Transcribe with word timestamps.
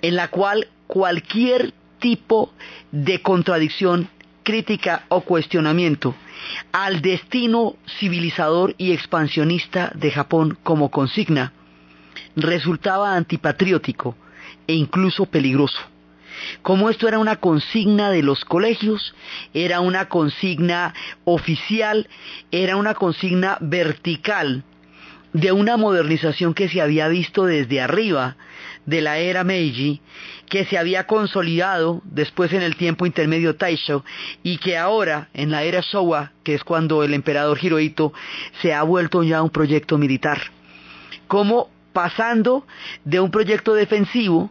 en 0.00 0.16
la 0.16 0.28
cual 0.28 0.68
cualquier 0.86 1.72
tipo 2.00 2.52
de 2.90 3.22
contradicción, 3.22 4.08
crítica 4.42 5.04
o 5.08 5.20
cuestionamiento 5.20 6.14
al 6.72 7.00
destino 7.00 7.76
civilizador 7.98 8.74
y 8.76 8.92
expansionista 8.92 9.92
de 9.94 10.10
Japón 10.10 10.58
como 10.62 10.90
consigna 10.90 11.52
resultaba 12.34 13.14
antipatriótico 13.14 14.16
e 14.66 14.74
incluso 14.74 15.26
peligroso. 15.26 15.91
Como 16.62 16.90
esto 16.90 17.08
era 17.08 17.18
una 17.18 17.36
consigna 17.36 18.10
de 18.10 18.22
los 18.22 18.44
colegios, 18.44 19.14
era 19.54 19.80
una 19.80 20.08
consigna 20.08 20.94
oficial, 21.24 22.08
era 22.50 22.76
una 22.76 22.94
consigna 22.94 23.58
vertical 23.60 24.64
de 25.32 25.52
una 25.52 25.76
modernización 25.76 26.54
que 26.54 26.68
se 26.68 26.80
había 26.80 27.08
visto 27.08 27.46
desde 27.46 27.80
arriba 27.80 28.36
de 28.84 29.00
la 29.00 29.18
era 29.18 29.44
Meiji, 29.44 30.00
que 30.48 30.64
se 30.64 30.76
había 30.76 31.06
consolidado 31.06 32.02
después 32.04 32.52
en 32.52 32.62
el 32.62 32.76
tiempo 32.76 33.06
intermedio 33.06 33.56
Taisho 33.56 34.04
y 34.42 34.58
que 34.58 34.76
ahora 34.76 35.28
en 35.32 35.50
la 35.50 35.62
era 35.62 35.80
Showa, 35.80 36.32
que 36.42 36.54
es 36.54 36.64
cuando 36.64 37.02
el 37.02 37.14
emperador 37.14 37.58
Hirohito 37.62 38.12
se 38.60 38.74
ha 38.74 38.82
vuelto 38.82 39.22
ya 39.22 39.42
un 39.42 39.50
proyecto 39.50 39.96
militar. 39.98 40.38
Como 41.28 41.70
pasando 41.92 42.66
de 43.04 43.20
un 43.20 43.30
proyecto 43.30 43.74
defensivo 43.74 44.50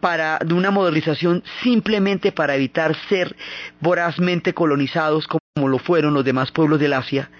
para 0.00 0.38
de 0.38 0.54
una 0.54 0.70
modernización 0.70 1.42
simplemente 1.62 2.32
para 2.32 2.54
evitar 2.54 2.96
ser 3.08 3.34
vorazmente 3.80 4.54
colonizados 4.54 5.26
como 5.58 5.68
lo 5.68 5.78
fueron 5.80 6.14
los 6.14 6.24
demás 6.24 6.52
pueblos 6.52 6.78
del 6.78 6.92
Asia, 6.92 7.30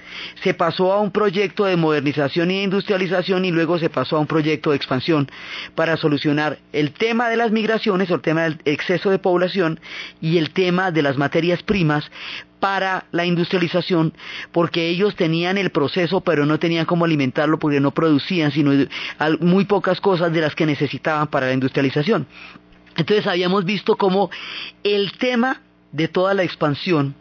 se 0.43 0.53
pasó 0.53 0.93
a 0.93 1.01
un 1.01 1.13
proyecto 1.13 1.67
de 1.67 1.77
modernización 1.77 2.51
e 2.51 2.65
industrialización 2.65 3.45
y 3.45 3.53
luego 3.53 3.79
se 3.79 3.91
pasó 3.91 4.17
a 4.17 4.19
un 4.19 4.27
proyecto 4.27 4.71
de 4.71 4.77
expansión 4.77 5.31
para 5.77 5.97
solucionar 5.97 6.59
el 6.73 6.91
tema 6.91 7.29
de 7.29 7.37
las 7.37 7.53
migraciones 7.53 8.11
o 8.11 8.17
el 8.17 8.21
tema 8.21 8.43
del 8.43 8.59
exceso 8.65 9.11
de 9.11 9.21
población 9.21 9.79
y 10.21 10.39
el 10.39 10.51
tema 10.51 10.91
de 10.91 11.03
las 11.03 11.17
materias 11.17 11.63
primas 11.63 12.11
para 12.59 13.05
la 13.13 13.25
industrialización 13.25 14.13
porque 14.51 14.89
ellos 14.89 15.15
tenían 15.15 15.57
el 15.57 15.71
proceso 15.71 16.21
pero 16.21 16.45
no 16.45 16.59
tenían 16.59 16.87
cómo 16.87 17.05
alimentarlo 17.05 17.61
porque 17.61 17.79
no 17.79 17.93
producían 17.93 18.51
sino 18.51 18.73
muy 19.39 19.65
pocas 19.65 20.01
cosas 20.01 20.33
de 20.33 20.41
las 20.41 20.57
que 20.57 20.67
necesitaban 20.67 21.29
para 21.29 21.47
la 21.47 21.53
industrialización. 21.53 22.27
Entonces 22.97 23.29
habíamos 23.29 23.65
visto 23.65 23.95
cómo 23.95 24.29
el 24.83 25.13
tema 25.13 25.61
de 25.93 26.09
toda 26.09 26.35
la 26.35 26.43
expansión 26.43 27.15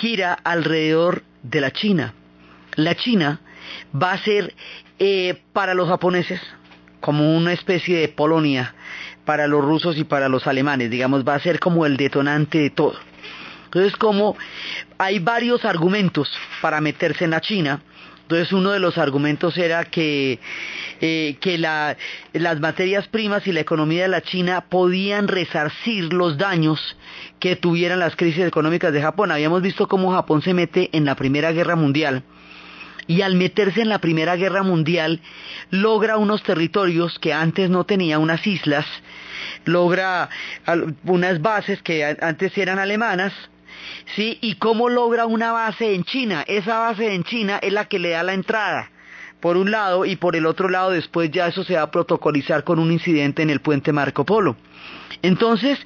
gira 0.00 0.34
alrededor 0.44 1.22
de 1.42 1.60
la 1.60 1.70
China. 1.70 2.14
La 2.74 2.94
China 2.94 3.40
va 3.94 4.12
a 4.12 4.18
ser 4.18 4.54
eh, 4.98 5.42
para 5.52 5.74
los 5.74 5.88
japoneses 5.88 6.40
como 7.00 7.36
una 7.36 7.52
especie 7.52 7.98
de 7.98 8.08
Polonia 8.08 8.74
para 9.24 9.46
los 9.46 9.62
rusos 9.62 9.98
y 9.98 10.04
para 10.04 10.28
los 10.28 10.46
alemanes, 10.46 10.90
digamos, 10.90 11.26
va 11.26 11.34
a 11.34 11.40
ser 11.40 11.58
como 11.58 11.84
el 11.84 11.96
detonante 11.96 12.58
de 12.58 12.70
todo. 12.70 12.96
Entonces, 13.66 13.96
como 13.96 14.36
hay 14.96 15.18
varios 15.18 15.64
argumentos 15.64 16.30
para 16.62 16.80
meterse 16.80 17.24
en 17.24 17.32
la 17.32 17.40
China, 17.40 17.80
entonces 18.26 18.52
uno 18.52 18.72
de 18.72 18.80
los 18.80 18.98
argumentos 18.98 19.56
era 19.56 19.84
que, 19.84 20.40
eh, 21.00 21.36
que 21.40 21.58
la, 21.58 21.96
las 22.32 22.58
materias 22.58 23.06
primas 23.06 23.46
y 23.46 23.52
la 23.52 23.60
economía 23.60 24.02
de 24.02 24.08
la 24.08 24.20
China 24.20 24.64
podían 24.68 25.28
resarcir 25.28 26.12
los 26.12 26.36
daños 26.36 26.96
que 27.38 27.54
tuvieran 27.54 28.00
las 28.00 28.16
crisis 28.16 28.44
económicas 28.44 28.92
de 28.92 29.00
Japón. 29.00 29.30
Habíamos 29.30 29.62
visto 29.62 29.86
cómo 29.86 30.10
Japón 30.10 30.42
se 30.42 30.54
mete 30.54 30.90
en 30.92 31.04
la 31.04 31.14
Primera 31.14 31.52
Guerra 31.52 31.76
Mundial 31.76 32.24
y 33.06 33.22
al 33.22 33.36
meterse 33.36 33.82
en 33.82 33.90
la 33.90 34.00
Primera 34.00 34.34
Guerra 34.34 34.64
Mundial 34.64 35.20
logra 35.70 36.16
unos 36.16 36.42
territorios 36.42 37.20
que 37.20 37.32
antes 37.32 37.70
no 37.70 37.84
tenía, 37.84 38.18
unas 38.18 38.44
islas, 38.44 38.86
logra 39.66 40.30
unas 41.04 41.40
bases 41.40 41.80
que 41.80 42.04
antes 42.04 42.58
eran 42.58 42.80
alemanas, 42.80 43.32
¿sí? 44.14 44.38
Y 44.40 44.56
cómo 44.56 44.88
logra 44.88 45.26
una 45.26 45.52
base 45.52 45.94
en 45.94 46.04
China. 46.04 46.44
Esa 46.46 46.78
base 46.78 47.14
en 47.14 47.24
China 47.24 47.58
es 47.62 47.72
la 47.72 47.86
que 47.86 47.98
le 47.98 48.10
da 48.10 48.22
la 48.22 48.34
entrada 48.34 48.90
por 49.40 49.56
un 49.56 49.70
lado 49.70 50.04
y 50.04 50.16
por 50.16 50.34
el 50.34 50.46
otro 50.46 50.68
lado 50.68 50.90
después 50.90 51.30
ya 51.30 51.46
eso 51.46 51.62
se 51.62 51.74
va 51.74 51.82
a 51.82 51.90
protocolizar 51.90 52.64
con 52.64 52.78
un 52.78 52.90
incidente 52.90 53.42
en 53.42 53.50
el 53.50 53.60
puente 53.60 53.92
Marco 53.92 54.24
Polo. 54.24 54.56
Entonces, 55.22 55.78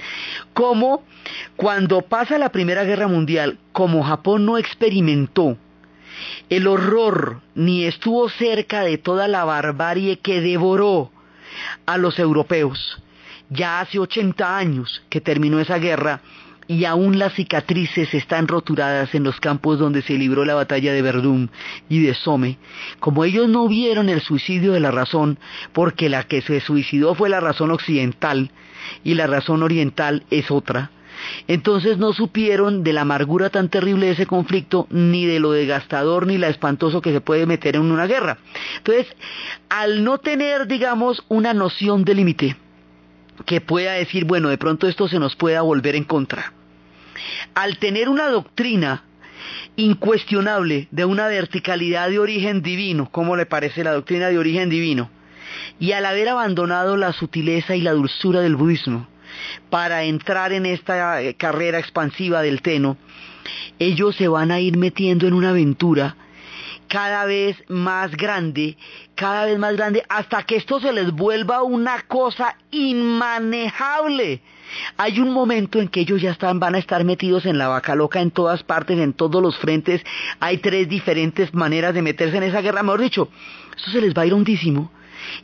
como 0.55 1.05
cuando 1.57 2.03
pasa 2.03 2.39
la 2.39 2.51
Primera 2.51 2.85
Guerra 2.85 3.09
Mundial, 3.09 3.59
como 3.73 4.03
Japón 4.03 4.47
no 4.47 4.59
experimentó 4.59 5.57
el 6.49 6.67
horror 6.67 7.41
ni 7.55 7.85
estuvo 7.85 8.29
cerca 8.29 8.83
de 8.83 8.99
toda 8.99 9.29
la 9.29 9.45
barbarie 9.45 10.19
que 10.19 10.41
devoró 10.41 11.11
a 11.87 11.97
los 11.99 12.19
europeos, 12.19 13.01
ya 13.49 13.81
hace 13.81 13.99
80 13.99 14.57
años 14.57 15.03
que 15.09 15.21
terminó 15.21 15.61
esa 15.61 15.79
guerra, 15.79 16.21
y 16.71 16.85
aún 16.85 17.19
las 17.19 17.33
cicatrices 17.35 18.15
están 18.15 18.47
roturadas 18.47 19.13
en 19.17 19.25
los 19.25 19.41
campos 19.41 19.81
donde 19.81 20.03
se 20.03 20.15
libró 20.15 20.45
la 20.45 20.55
batalla 20.55 20.93
de 20.93 21.03
Verdún 21.03 21.51
y 21.89 22.01
de 22.01 22.15
Somme. 22.15 22.59
Como 23.01 23.25
ellos 23.25 23.49
no 23.49 23.67
vieron 23.67 24.09
el 24.09 24.21
suicidio 24.21 24.71
de 24.71 24.79
la 24.79 24.93
razón, 24.93 25.41
porque 25.73 26.09
la 26.09 26.23
que 26.23 26.43
se 26.43 26.61
suicidó 26.61 27.17
fue 27.17 27.29
la 27.29 27.41
razón 27.41 27.73
occidental 27.73 28.53
y 29.03 29.15
la 29.15 29.27
razón 29.27 29.65
oriental 29.65 30.23
es 30.31 30.53
otra, 30.53 30.93
entonces 31.49 31.99
no 31.99 32.13
supieron 32.13 32.85
de 32.85 32.93
la 32.93 33.01
amargura 33.01 33.51
tan 33.51 33.69
terrible 33.69 34.07
de 34.07 34.13
ese 34.13 34.27
conflicto, 34.27 34.87
ni 34.91 35.27
de 35.27 35.41
lo 35.41 35.51
desgastador 35.51 36.29
ni 36.29 36.39
la 36.39 36.47
espantoso 36.47 37.03
que 37.03 37.11
se 37.11 37.21
puede 37.21 37.47
meter 37.47 37.75
en 37.75 37.91
una 37.91 38.07
guerra. 38.07 38.39
Entonces, 38.77 39.09
al 39.69 40.05
no 40.05 40.19
tener, 40.19 40.69
digamos, 40.69 41.25
una 41.27 41.53
noción 41.53 42.05
de 42.05 42.15
límite, 42.15 42.57
que 43.45 43.61
pueda 43.61 43.95
decir, 43.95 44.25
bueno, 44.25 44.51
de 44.51 44.59
pronto 44.59 44.87
esto 44.87 45.09
se 45.09 45.19
nos 45.19 45.35
pueda 45.35 45.63
volver 45.63 45.97
en 45.97 46.05
contra, 46.05 46.53
al 47.55 47.79
tener 47.79 48.09
una 48.09 48.29
doctrina 48.29 49.05
incuestionable 49.77 50.89
de 50.91 51.05
una 51.05 51.29
verticalidad 51.29 52.11
de 52.11 52.19
origen 52.19 52.63
divino, 52.63 53.11
como 53.11 53.37
le 53.37 53.47
parece 53.47 53.85
la 53.85 53.93
doctrina 53.93 54.29
de 54.29 54.39
origen 54.39 54.69
divino, 54.69 55.11
y 55.79 55.93
al 55.93 56.05
haber 56.05 56.29
abandonado 56.29 56.97
la 56.97 57.13
sutileza 57.13 57.75
y 57.77 57.81
la 57.81 57.93
dulzura 57.93 58.41
del 58.41 58.57
budismo 58.57 59.09
para 59.71 60.05
entrar 60.05 60.53
en 60.53 60.67
esta 60.67 61.23
eh, 61.23 61.35
carrera 61.35 61.79
expansiva 61.79 62.43
del 62.43 62.63
Teno, 62.63 62.97
ellos 63.79 64.17
se 64.17 64.29
van 64.29 64.51
a 64.51 64.61
ir 64.61 64.77
metiendo 64.77 65.27
en 65.27 65.35
una 65.35 65.51
aventura 65.51 66.17
cada 66.89 67.25
vez 67.25 67.57
más 67.69 68.11
grande, 68.17 68.77
cada 69.15 69.45
vez 69.47 69.59
más 69.59 69.77
grande, 69.77 70.05
hasta 70.09 70.43
que 70.43 70.57
esto 70.57 70.81
se 70.81 70.93
les 70.93 71.13
vuelva 71.13 71.63
una 71.63 72.03
cosa 72.03 72.57
inmanejable. 72.73 74.43
Hay 74.97 75.21
un 75.21 75.33
momento 75.33 75.81
en 75.81 75.89
que 75.89 76.01
ellos 76.01 76.21
ya 76.21 76.31
están, 76.33 76.61
van 76.61 76.75
a 76.75 76.79
estar 76.79 77.05
metidos 77.05 77.47
en 77.47 77.59
la 77.59 77.69
vaca 77.69 77.95
loca 77.95 78.21
en 78.21 78.31
todas 78.31 78.63
partes, 78.63 78.99
en 78.99 79.13
todos 79.13 79.43
los 79.43 79.57
frentes. 79.59 80.03
Hay 80.39 80.59
tres 80.59 80.89
diferentes 80.89 81.53
maneras 81.55 81.95
de 81.95 82.03
meterse 82.03 82.37
en 82.37 82.45
esa 82.45 82.61
guerra. 82.61 82.83
Mejor 82.83 83.01
dicho, 83.01 83.29
eso 83.77 83.91
se 83.91 84.01
les 84.01 84.15
va 84.15 84.23
a 84.23 84.27
ir 84.27 84.35
hondísimo 84.35 84.91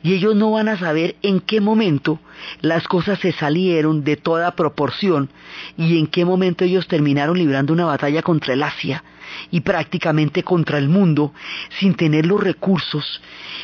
y 0.02 0.14
ellos 0.14 0.34
no 0.34 0.52
van 0.52 0.68
a 0.68 0.78
saber 0.78 1.16
en 1.22 1.40
qué 1.40 1.60
momento 1.60 2.20
las 2.60 2.86
cosas 2.88 3.18
se 3.18 3.32
salieron 3.32 4.04
de 4.04 4.16
toda 4.16 4.54
proporción 4.54 5.30
y 5.76 5.98
en 5.98 6.06
qué 6.06 6.24
momento 6.24 6.64
ellos 6.64 6.88
terminaron 6.88 7.38
librando 7.38 7.72
una 7.72 7.84
batalla 7.84 8.22
contra 8.22 8.54
el 8.54 8.62
Asia 8.62 9.04
y 9.50 9.60
prácticamente 9.60 10.42
contra 10.42 10.78
el 10.78 10.88
mundo 10.88 11.32
sin 11.78 11.94
tener 11.94 12.26
los 12.26 12.42
recursos 12.42 13.20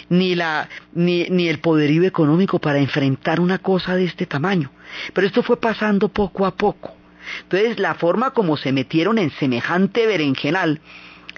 ni, 0.08 0.34
la, 0.34 0.68
ni, 0.92 1.24
ni 1.30 1.48
el 1.48 1.60
poderío 1.60 2.02
económico 2.04 2.58
para 2.58 2.78
enfrentar 2.78 3.40
una 3.40 3.58
cosa 3.58 3.96
de 3.96 4.04
este 4.04 4.26
tamaño. 4.26 4.70
Pero 5.12 5.26
esto 5.26 5.42
fue 5.42 5.56
pasando 5.56 6.08
poco 6.08 6.46
a 6.46 6.54
poco. 6.54 6.94
Entonces 7.42 7.78
la 7.78 7.94
forma 7.94 8.32
como 8.32 8.56
se 8.56 8.72
metieron 8.72 9.18
en 9.18 9.30
semejante 9.30 10.06
berenjenal 10.06 10.80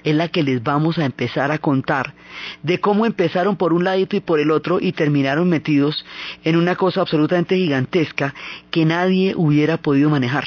es 0.03 0.15
la 0.15 0.27
que 0.29 0.43
les 0.43 0.63
vamos 0.63 0.97
a 0.99 1.05
empezar 1.05 1.51
a 1.51 1.57
contar 1.57 2.13
de 2.61 2.79
cómo 2.79 3.05
empezaron 3.05 3.57
por 3.57 3.73
un 3.73 3.83
ladito 3.83 4.15
y 4.15 4.19
por 4.19 4.39
el 4.39 4.51
otro 4.51 4.77
y 4.79 4.91
terminaron 4.91 5.49
metidos 5.49 6.05
en 6.43 6.55
una 6.55 6.75
cosa 6.75 7.01
absolutamente 7.01 7.55
gigantesca 7.55 8.33
que 8.71 8.85
nadie 8.85 9.33
hubiera 9.35 9.77
podido 9.77 10.09
manejar. 10.09 10.45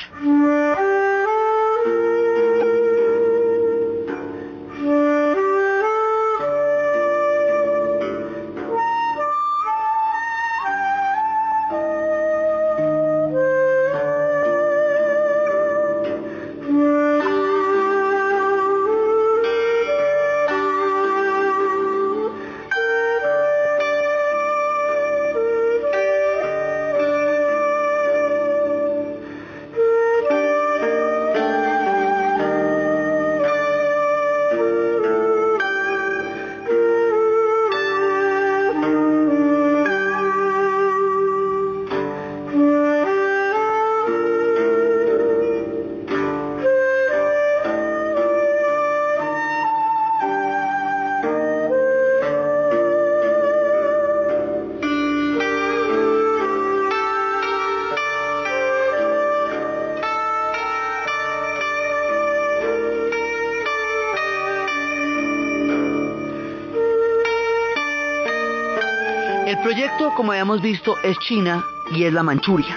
Como 70.16 70.32
habíamos 70.32 70.62
visto, 70.62 70.96
es 71.02 71.18
China 71.20 71.64
y 71.92 72.04
es 72.04 72.12
la 72.12 72.22
Manchuria. 72.22 72.76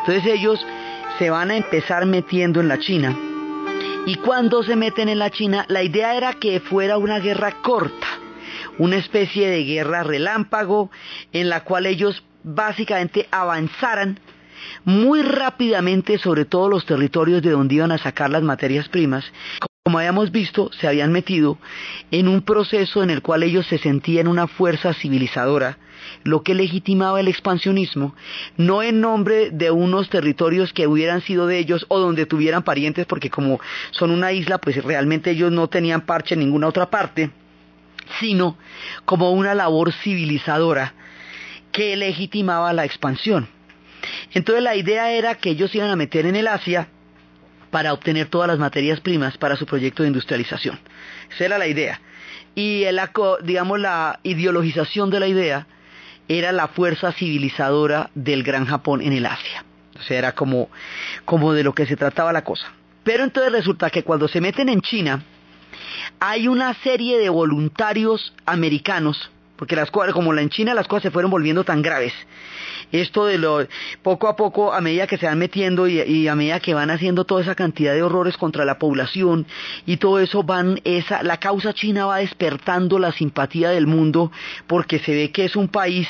Entonces 0.00 0.26
ellos 0.26 0.64
se 1.18 1.30
van 1.30 1.50
a 1.50 1.56
empezar 1.56 2.06
metiendo 2.06 2.60
en 2.60 2.68
la 2.68 2.78
China. 2.78 3.16
Y 4.06 4.16
cuando 4.16 4.62
se 4.62 4.76
meten 4.76 5.08
en 5.08 5.18
la 5.18 5.30
China, 5.30 5.64
la 5.68 5.82
idea 5.82 6.16
era 6.16 6.34
que 6.34 6.60
fuera 6.60 6.98
una 6.98 7.18
guerra 7.18 7.62
corta, 7.62 8.06
una 8.78 8.96
especie 8.96 9.48
de 9.48 9.64
guerra 9.64 10.02
relámpago 10.02 10.90
en 11.32 11.48
la 11.48 11.64
cual 11.64 11.86
ellos 11.86 12.22
básicamente 12.42 13.28
avanzaran 13.30 14.20
muy 14.84 15.22
rápidamente 15.22 16.18
sobre 16.18 16.44
todos 16.44 16.70
los 16.70 16.86
territorios 16.86 17.42
de 17.42 17.50
donde 17.50 17.76
iban 17.76 17.92
a 17.92 17.98
sacar 17.98 18.30
las 18.30 18.42
materias 18.42 18.88
primas. 18.88 19.24
Como 19.84 19.98
habíamos 19.98 20.30
visto, 20.30 20.70
se 20.72 20.88
habían 20.88 21.12
metido 21.12 21.58
en 22.10 22.28
un 22.28 22.42
proceso 22.42 23.02
en 23.02 23.10
el 23.10 23.22
cual 23.22 23.42
ellos 23.42 23.66
se 23.66 23.78
sentían 23.78 24.28
una 24.28 24.46
fuerza 24.46 24.92
civilizadora 24.94 25.78
lo 26.26 26.42
que 26.42 26.54
legitimaba 26.54 27.20
el 27.20 27.28
expansionismo, 27.28 28.14
no 28.56 28.82
en 28.82 29.00
nombre 29.00 29.50
de 29.50 29.70
unos 29.70 30.10
territorios 30.10 30.72
que 30.72 30.86
hubieran 30.86 31.22
sido 31.22 31.46
de 31.46 31.58
ellos 31.58 31.86
o 31.88 31.98
donde 31.98 32.26
tuvieran 32.26 32.62
parientes, 32.62 33.06
porque 33.06 33.30
como 33.30 33.60
son 33.92 34.10
una 34.10 34.32
isla, 34.32 34.58
pues 34.58 34.82
realmente 34.82 35.30
ellos 35.30 35.52
no 35.52 35.68
tenían 35.68 36.02
parche 36.02 36.34
en 36.34 36.40
ninguna 36.40 36.68
otra 36.68 36.90
parte, 36.90 37.30
sino 38.20 38.56
como 39.04 39.32
una 39.32 39.54
labor 39.54 39.92
civilizadora 39.92 40.94
que 41.72 41.96
legitimaba 41.96 42.72
la 42.72 42.84
expansión. 42.84 43.48
Entonces 44.32 44.62
la 44.62 44.76
idea 44.76 45.12
era 45.12 45.36
que 45.36 45.50
ellos 45.50 45.74
iban 45.74 45.90
a 45.90 45.96
meter 45.96 46.26
en 46.26 46.36
el 46.36 46.48
Asia 46.48 46.88
para 47.70 47.92
obtener 47.92 48.28
todas 48.28 48.48
las 48.48 48.58
materias 48.58 49.00
primas 49.00 49.36
para 49.38 49.56
su 49.56 49.66
proyecto 49.66 50.02
de 50.02 50.08
industrialización. 50.08 50.78
Esa 51.30 51.44
era 51.44 51.58
la 51.58 51.66
idea. 51.66 52.00
Y 52.54 52.84
digamos 53.42 53.80
la 53.80 54.20
ideologización 54.22 55.10
de 55.10 55.20
la 55.20 55.28
idea 55.28 55.66
era 56.28 56.52
la 56.52 56.68
fuerza 56.68 57.12
civilizadora 57.12 58.10
del 58.14 58.42
Gran 58.42 58.66
Japón 58.66 59.02
en 59.02 59.12
el 59.12 59.26
Asia. 59.26 59.64
O 59.98 60.02
sea, 60.02 60.18
era 60.18 60.32
como, 60.32 60.68
como 61.24 61.52
de 61.52 61.62
lo 61.62 61.74
que 61.74 61.86
se 61.86 61.96
trataba 61.96 62.32
la 62.32 62.44
cosa. 62.44 62.66
Pero 63.04 63.24
entonces 63.24 63.52
resulta 63.52 63.90
que 63.90 64.02
cuando 64.02 64.28
se 64.28 64.40
meten 64.40 64.68
en 64.68 64.80
China, 64.80 65.22
hay 66.20 66.48
una 66.48 66.74
serie 66.74 67.18
de 67.18 67.28
voluntarios 67.28 68.34
americanos, 68.44 69.30
porque 69.56 69.76
las 69.76 69.90
cosas, 69.90 70.12
como 70.12 70.34
en 70.34 70.50
China 70.50 70.74
las 70.74 70.86
cosas 70.86 71.04
se 71.04 71.10
fueron 71.10 71.30
volviendo 71.30 71.64
tan 71.64 71.82
graves, 71.82 72.12
esto 72.92 73.26
de 73.26 73.38
lo 73.38 73.66
poco 74.02 74.28
a 74.28 74.36
poco 74.36 74.72
a 74.72 74.80
medida 74.80 75.06
que 75.06 75.18
se 75.18 75.26
van 75.26 75.38
metiendo 75.38 75.88
y, 75.88 76.28
a 76.28 76.34
medida 76.36 76.60
que 76.60 76.74
van 76.74 76.90
haciendo 76.90 77.24
toda 77.24 77.42
esa 77.42 77.54
cantidad 77.54 77.94
de 77.94 78.02
horrores 78.02 78.36
contra 78.36 78.64
la 78.64 78.78
población 78.78 79.46
y 79.86 79.96
todo 79.96 80.20
eso 80.20 80.42
van 80.44 80.80
esa 80.84 81.22
la 81.22 81.38
causa 81.38 81.72
china 81.72 82.06
va 82.06 82.18
despertando 82.18 82.98
la 82.98 83.12
simpatía 83.12 83.70
del 83.70 83.86
mundo 83.86 84.30
porque 84.66 84.98
se 85.00 85.14
ve 85.14 85.30
que 85.30 85.44
es 85.44 85.56
un 85.56 85.68
país 85.68 86.08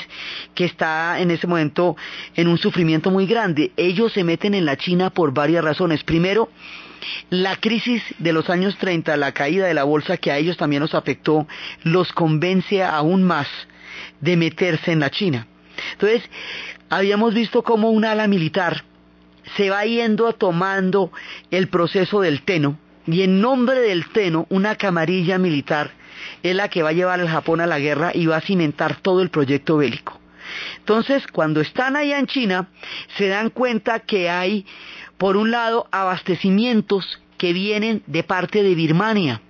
que 0.53 0.65
está 0.65 1.19
en 1.19 1.31
ese 1.31 1.47
momento 1.47 1.95
en 2.35 2.47
un 2.47 2.57
sufrimiento 2.57 3.09
muy 3.09 3.25
grande. 3.25 3.71
Ellos 3.77 4.13
se 4.13 4.23
meten 4.23 4.53
en 4.53 4.65
la 4.65 4.77
China 4.77 5.09
por 5.09 5.33
varias 5.33 5.63
razones. 5.63 6.03
Primero, 6.03 6.49
la 7.29 7.55
crisis 7.57 8.03
de 8.19 8.33
los 8.33 8.49
años 8.49 8.77
30, 8.77 9.15
la 9.17 9.31
caída 9.31 9.67
de 9.67 9.73
la 9.73 9.83
bolsa 9.83 10.17
que 10.17 10.31
a 10.31 10.37
ellos 10.37 10.57
también 10.57 10.81
los 10.81 10.95
afectó, 10.95 11.47
los 11.83 12.11
convence 12.13 12.83
aún 12.83 13.23
más 13.23 13.47
de 14.21 14.37
meterse 14.37 14.91
en 14.91 14.99
la 14.99 15.09
China. 15.09 15.47
Entonces, 15.93 16.23
habíamos 16.89 17.33
visto 17.33 17.63
cómo 17.63 17.89
un 17.91 18.05
ala 18.05 18.27
militar 18.27 18.83
se 19.55 19.69
va 19.69 19.85
yendo 19.85 20.31
tomando 20.33 21.11
el 21.51 21.67
proceso 21.69 22.21
del 22.21 22.41
Teno, 22.41 22.77
y 23.05 23.21
en 23.21 23.39
nombre 23.39 23.79
del 23.79 24.09
Teno, 24.09 24.45
una 24.49 24.75
camarilla 24.75 25.37
militar 25.37 25.91
es 26.43 26.55
la 26.55 26.69
que 26.69 26.83
va 26.83 26.89
a 26.89 26.93
llevar 26.93 27.21
al 27.21 27.29
Japón 27.29 27.61
a 27.61 27.67
la 27.67 27.79
guerra 27.79 28.11
y 28.13 28.25
va 28.25 28.37
a 28.37 28.41
cimentar 28.41 28.97
todo 28.97 29.21
el 29.21 29.29
proyecto 29.29 29.77
bélico. 29.77 30.19
Entonces, 30.79 31.25
cuando 31.27 31.61
están 31.61 31.95
allá 31.95 32.19
en 32.19 32.27
China, 32.27 32.69
se 33.17 33.27
dan 33.27 33.49
cuenta 33.49 33.99
que 33.99 34.29
hay, 34.29 34.65
por 35.17 35.37
un 35.37 35.51
lado, 35.51 35.87
abastecimientos 35.91 37.19
que 37.37 37.53
vienen 37.53 38.03
de 38.07 38.23
parte 38.23 38.63
de 38.63 38.75
Birmania. 38.75 39.41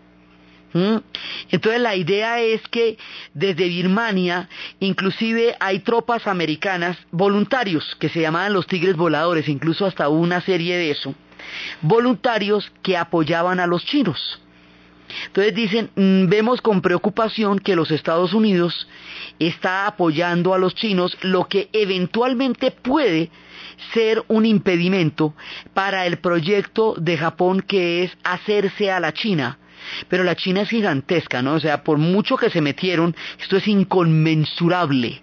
Entonces 1.49 1.81
la 1.81 1.95
idea 1.95 2.39
es 2.41 2.61
que 2.67 2.97
desde 3.33 3.67
Birmania 3.67 4.49
inclusive 4.79 5.55
hay 5.59 5.79
tropas 5.79 6.27
americanas 6.27 6.97
voluntarios 7.11 7.95
que 7.99 8.09
se 8.09 8.21
llamaban 8.21 8.53
los 8.53 8.67
tigres 8.67 8.95
voladores, 8.95 9.47
incluso 9.47 9.85
hasta 9.85 10.09
una 10.09 10.41
serie 10.41 10.77
de 10.77 10.91
eso, 10.91 11.15
voluntarios 11.81 12.71
que 12.83 12.97
apoyaban 12.97 13.59
a 13.59 13.65
los 13.65 13.85
chinos. 13.85 14.39
Entonces 15.27 15.55
dicen, 15.55 15.89
mm, 15.95 16.27
vemos 16.27 16.61
con 16.61 16.81
preocupación 16.81 17.59
que 17.59 17.75
los 17.75 17.91
Estados 17.91 18.33
Unidos 18.33 18.87
está 19.39 19.87
apoyando 19.87 20.53
a 20.53 20.59
los 20.59 20.75
chinos, 20.75 21.17
lo 21.21 21.47
que 21.47 21.69
eventualmente 21.71 22.71
puede 22.71 23.31
ser 23.93 24.23
un 24.27 24.45
impedimento 24.45 25.33
para 25.73 26.05
el 26.05 26.17
proyecto 26.17 26.95
de 26.97 27.17
Japón 27.17 27.61
que 27.61 28.03
es 28.03 28.17
hacerse 28.23 28.91
a 28.91 28.99
la 28.99 29.13
China 29.13 29.59
pero 30.09 30.23
la 30.23 30.35
China 30.35 30.61
es 30.61 30.69
gigantesca, 30.69 31.41
¿no? 31.41 31.53
O 31.53 31.59
sea, 31.59 31.83
por 31.83 31.97
mucho 31.97 32.37
que 32.37 32.49
se 32.49 32.61
metieron, 32.61 33.15
esto 33.39 33.57
es 33.57 33.67
inconmensurable. 33.67 35.21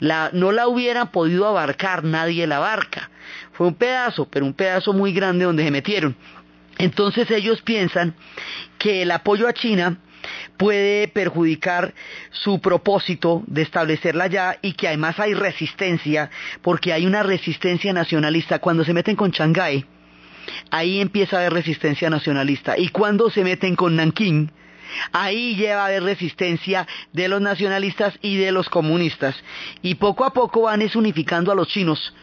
no 0.00 0.52
la 0.52 0.68
hubiera 0.68 1.06
podido 1.06 1.46
abarcar 1.46 2.04
nadie 2.04 2.46
la 2.46 2.58
barca. 2.58 3.10
Fue 3.52 3.66
un 3.66 3.74
pedazo, 3.74 4.28
pero 4.30 4.44
un 4.44 4.54
pedazo 4.54 4.92
muy 4.92 5.12
grande 5.12 5.44
donde 5.44 5.64
se 5.64 5.70
metieron. 5.70 6.16
Entonces 6.78 7.30
ellos 7.30 7.62
piensan 7.62 8.14
que 8.78 9.02
el 9.02 9.10
apoyo 9.10 9.46
a 9.46 9.52
China 9.52 9.98
puede 10.56 11.08
perjudicar 11.08 11.94
su 12.30 12.60
propósito 12.60 13.42
de 13.46 13.62
establecerla 13.62 14.24
allá 14.24 14.58
y 14.62 14.72
que 14.72 14.88
además 14.88 15.18
hay 15.18 15.34
resistencia, 15.34 16.30
porque 16.62 16.92
hay 16.92 17.06
una 17.06 17.22
resistencia 17.22 17.92
nacionalista. 17.92 18.58
Cuando 18.58 18.84
se 18.84 18.94
meten 18.94 19.16
con 19.16 19.30
Shanghái, 19.30 19.84
ahí 20.70 21.00
empieza 21.00 21.36
a 21.36 21.40
haber 21.40 21.52
resistencia 21.52 22.10
nacionalista. 22.10 22.78
Y 22.78 22.88
cuando 22.88 23.30
se 23.30 23.44
meten 23.44 23.76
con 23.76 23.96
Nankín, 23.96 24.50
ahí 25.12 25.56
lleva 25.56 25.82
a 25.82 25.86
haber 25.86 26.02
resistencia 26.02 26.86
de 27.12 27.28
los 27.28 27.40
nacionalistas 27.40 28.18
y 28.22 28.36
de 28.36 28.52
los 28.52 28.68
comunistas. 28.68 29.36
Y 29.82 29.96
poco 29.96 30.24
a 30.24 30.32
poco 30.32 30.62
van 30.62 30.82
unificando 30.94 31.52
a 31.52 31.54
los 31.54 31.68
chinos 31.68 32.14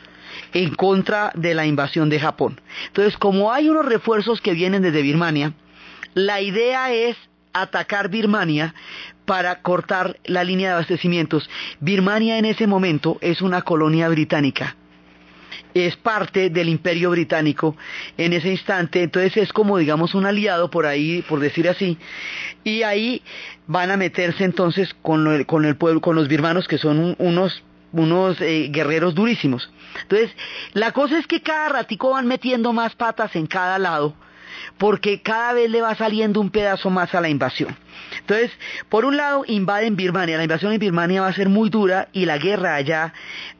en 0.53 0.75
contra 0.75 1.31
de 1.35 1.53
la 1.53 1.65
invasión 1.65 2.09
de 2.09 2.19
Japón. 2.19 2.61
Entonces, 2.87 3.17
como 3.17 3.51
hay 3.51 3.69
unos 3.69 3.85
refuerzos 3.85 4.41
que 4.41 4.53
vienen 4.53 4.81
desde 4.81 5.01
Birmania, 5.01 5.53
la 6.13 6.41
idea 6.41 6.91
es 6.91 7.17
atacar 7.53 8.09
Birmania 8.09 8.73
para 9.25 9.61
cortar 9.61 10.17
la 10.25 10.43
línea 10.43 10.69
de 10.69 10.73
abastecimientos. 10.75 11.49
Birmania 11.79 12.37
en 12.37 12.45
ese 12.45 12.67
momento 12.67 13.17
es 13.21 13.41
una 13.41 13.61
colonia 13.61 14.09
británica 14.09 14.75
es 15.73 15.95
parte 15.95 16.49
del 16.49 16.69
imperio 16.69 17.11
británico 17.11 17.75
en 18.17 18.33
ese 18.33 18.49
instante, 18.49 19.03
entonces 19.03 19.37
es 19.37 19.53
como 19.53 19.77
digamos 19.77 20.13
un 20.15 20.25
aliado 20.25 20.69
por 20.69 20.85
ahí, 20.85 21.23
por 21.27 21.39
decir 21.39 21.69
así, 21.69 21.97
y 22.63 22.83
ahí 22.83 23.21
van 23.67 23.91
a 23.91 23.97
meterse 23.97 24.43
entonces 24.43 24.93
con, 25.01 25.27
el, 25.27 25.45
con 25.45 25.65
el 25.65 25.75
pueblo, 25.75 26.01
con 26.01 26.15
los 26.15 26.27
birmanos 26.27 26.67
que 26.67 26.77
son 26.77 27.15
unos 27.17 27.63
unos 27.93 28.39
eh, 28.39 28.69
guerreros 28.71 29.15
durísimos. 29.15 29.69
Entonces, 30.03 30.31
la 30.71 30.93
cosa 30.93 31.19
es 31.19 31.27
que 31.27 31.41
cada 31.41 31.67
ratico 31.67 32.11
van 32.11 32.25
metiendo 32.25 32.71
más 32.71 32.95
patas 32.95 33.35
en 33.35 33.47
cada 33.47 33.77
lado, 33.79 34.15
porque 34.77 35.21
cada 35.21 35.53
vez 35.53 35.69
le 35.69 35.81
va 35.81 35.95
saliendo 35.95 36.39
un 36.39 36.49
pedazo 36.49 36.89
más 36.89 37.13
a 37.15 37.21
la 37.21 37.29
invasión. 37.29 37.75
Entonces, 38.19 38.51
por 38.89 39.05
un 39.05 39.17
lado, 39.17 39.43
invaden 39.47 39.95
Birmania. 39.95 40.37
La 40.37 40.43
invasión 40.43 40.73
en 40.73 40.79
Birmania 40.79 41.21
va 41.21 41.27
a 41.27 41.33
ser 41.33 41.49
muy 41.49 41.69
dura 41.69 42.09
y 42.13 42.25
la 42.25 42.37
guerra 42.37 42.75
allá 42.75 43.13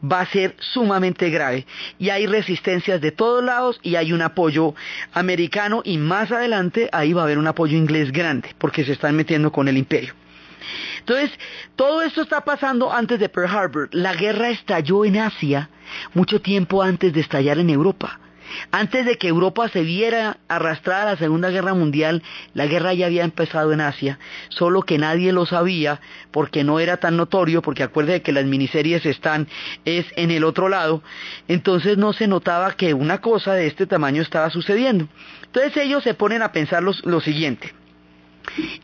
va 0.04 0.22
a 0.22 0.26
ser 0.26 0.56
sumamente 0.60 1.30
grave. 1.30 1.66
Y 2.00 2.10
hay 2.10 2.28
resistencias 2.28 3.02
de 3.02 3.12
todos 3.12 3.44
lados 3.44 3.80
y 3.82 3.96
hay 3.96 4.14
un 4.14 4.22
apoyo 4.22 4.74
americano 5.14 5.82
y 5.84 5.98
más 5.98 6.32
adelante 6.32 6.90
ahí 6.92 7.14
va 7.14 7.22
a 7.22 7.26
haber 7.26 7.38
un 7.38 7.48
apoyo 7.48 7.78
inglés 7.78 8.12
grande, 8.12 8.50
porque 8.58 8.84
se 8.84 8.94
están 8.94 9.16
metiendo 9.16 9.52
con 9.52 9.68
el 9.68 9.78
imperio. 9.78 10.14
Entonces, 11.00 11.32
todo 11.76 12.02
esto 12.02 12.22
está 12.22 12.42
pasando 12.42 12.92
antes 12.92 13.20
de 13.20 13.30
Pearl 13.30 13.50
Harbor. 13.50 13.90
La 13.92 14.14
guerra 14.14 14.50
estalló 14.50 15.04
en 15.06 15.18
Asia 15.18 15.70
mucho 16.14 16.42
tiempo 16.42 16.82
antes 16.82 17.14
de 17.14 17.22
estallar 17.22 17.58
en 17.58 17.70
Europa. 17.70 18.20
Antes 18.72 19.06
de 19.06 19.18
que 19.18 19.28
Europa 19.28 19.68
se 19.70 19.84
viera 19.84 20.38
arrastrada 20.48 21.04
a 21.04 21.14
la 21.14 21.18
Segunda 21.18 21.50
Guerra 21.50 21.74
Mundial, 21.74 22.24
la 22.54 22.68
guerra 22.68 22.94
ya 22.94 23.08
había 23.08 23.24
empezado 23.24 23.74
en 23.74 23.82
Asia, 23.82 24.20
solo 24.50 24.82
que 24.84 24.98
nadie 24.98 25.32
lo 25.32 25.46
sabía 25.46 26.00
porque 26.32 26.64
no 26.64 26.80
era 26.80 26.98
tan 26.98 27.18
notorio, 27.18 27.62
porque 27.62 27.84
acuérdate 27.84 28.22
que 28.22 28.32
las 28.32 28.46
miniseries 28.46 29.06
están 29.06 29.48
es 29.86 30.06
en 30.16 30.32
el 30.32 30.44
otro 30.44 30.70
lado, 30.70 31.04
entonces 31.48 31.98
no 31.98 32.14
se 32.14 32.28
notaba 32.28 32.74
que 32.74 32.94
una 32.94 33.20
cosa 33.20 33.54
de 33.54 33.68
este 33.68 33.86
tamaño 33.86 34.22
estaba 34.22 34.50
sucediendo. 34.50 35.08
Entonces 35.46 35.76
ellos 35.78 36.04
se 36.04 36.14
ponen 36.14 36.42
a 36.42 36.52
pensar 36.52 36.82
lo 36.84 37.22
siguiente. 37.22 37.74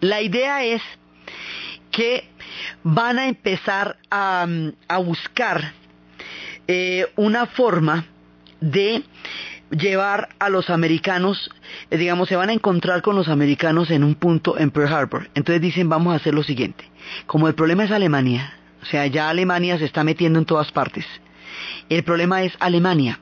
La 0.02 0.22
idea 0.22 0.64
es 0.64 0.82
que 1.92 2.30
van 2.84 3.20
a 3.20 3.28
empezar 3.28 3.98
a, 4.10 4.48
buscar 5.04 5.74
eh, 6.68 7.08
una 7.16 7.46
forma 7.46 8.06
de 8.60 9.04
llevar 9.72 10.30
a 10.40 10.50
los 10.50 10.70
americanos, 10.70 11.50
eh, 11.90 11.98
digamos, 11.98 12.30
se 12.30 12.36
van 12.36 12.50
a 12.50 12.54
encontrar 12.54 13.02
con 13.02 13.16
los 13.16 13.28
americanos 13.28 13.92
en 13.92 14.04
un 14.04 14.16
punto 14.16 14.58
en 14.58 14.72
Pearl 14.72 14.94
Harbor. 14.94 15.30
Entonces 15.36 15.62
dicen, 15.62 15.90
vamos 15.90 16.14
a 16.14 16.18
hacer 16.18 16.34
lo 16.34 16.44
siguiente. 16.44 16.90
Como 17.26 17.48
el 17.48 17.56
problema 17.56 17.84
es 17.84 17.92
Alemania, 17.92 18.54
o 18.82 18.86
sea, 18.86 19.06
ya 19.08 19.30
Alemania 19.30 19.78
se 19.78 19.86
está 19.86 20.04
metiendo 20.04 20.40
en 20.40 20.46
todas 20.46 20.72
partes. 20.72 21.06
El 21.90 22.04
problema 22.04 22.44
es 22.44 22.54
Alemania. 22.60 23.20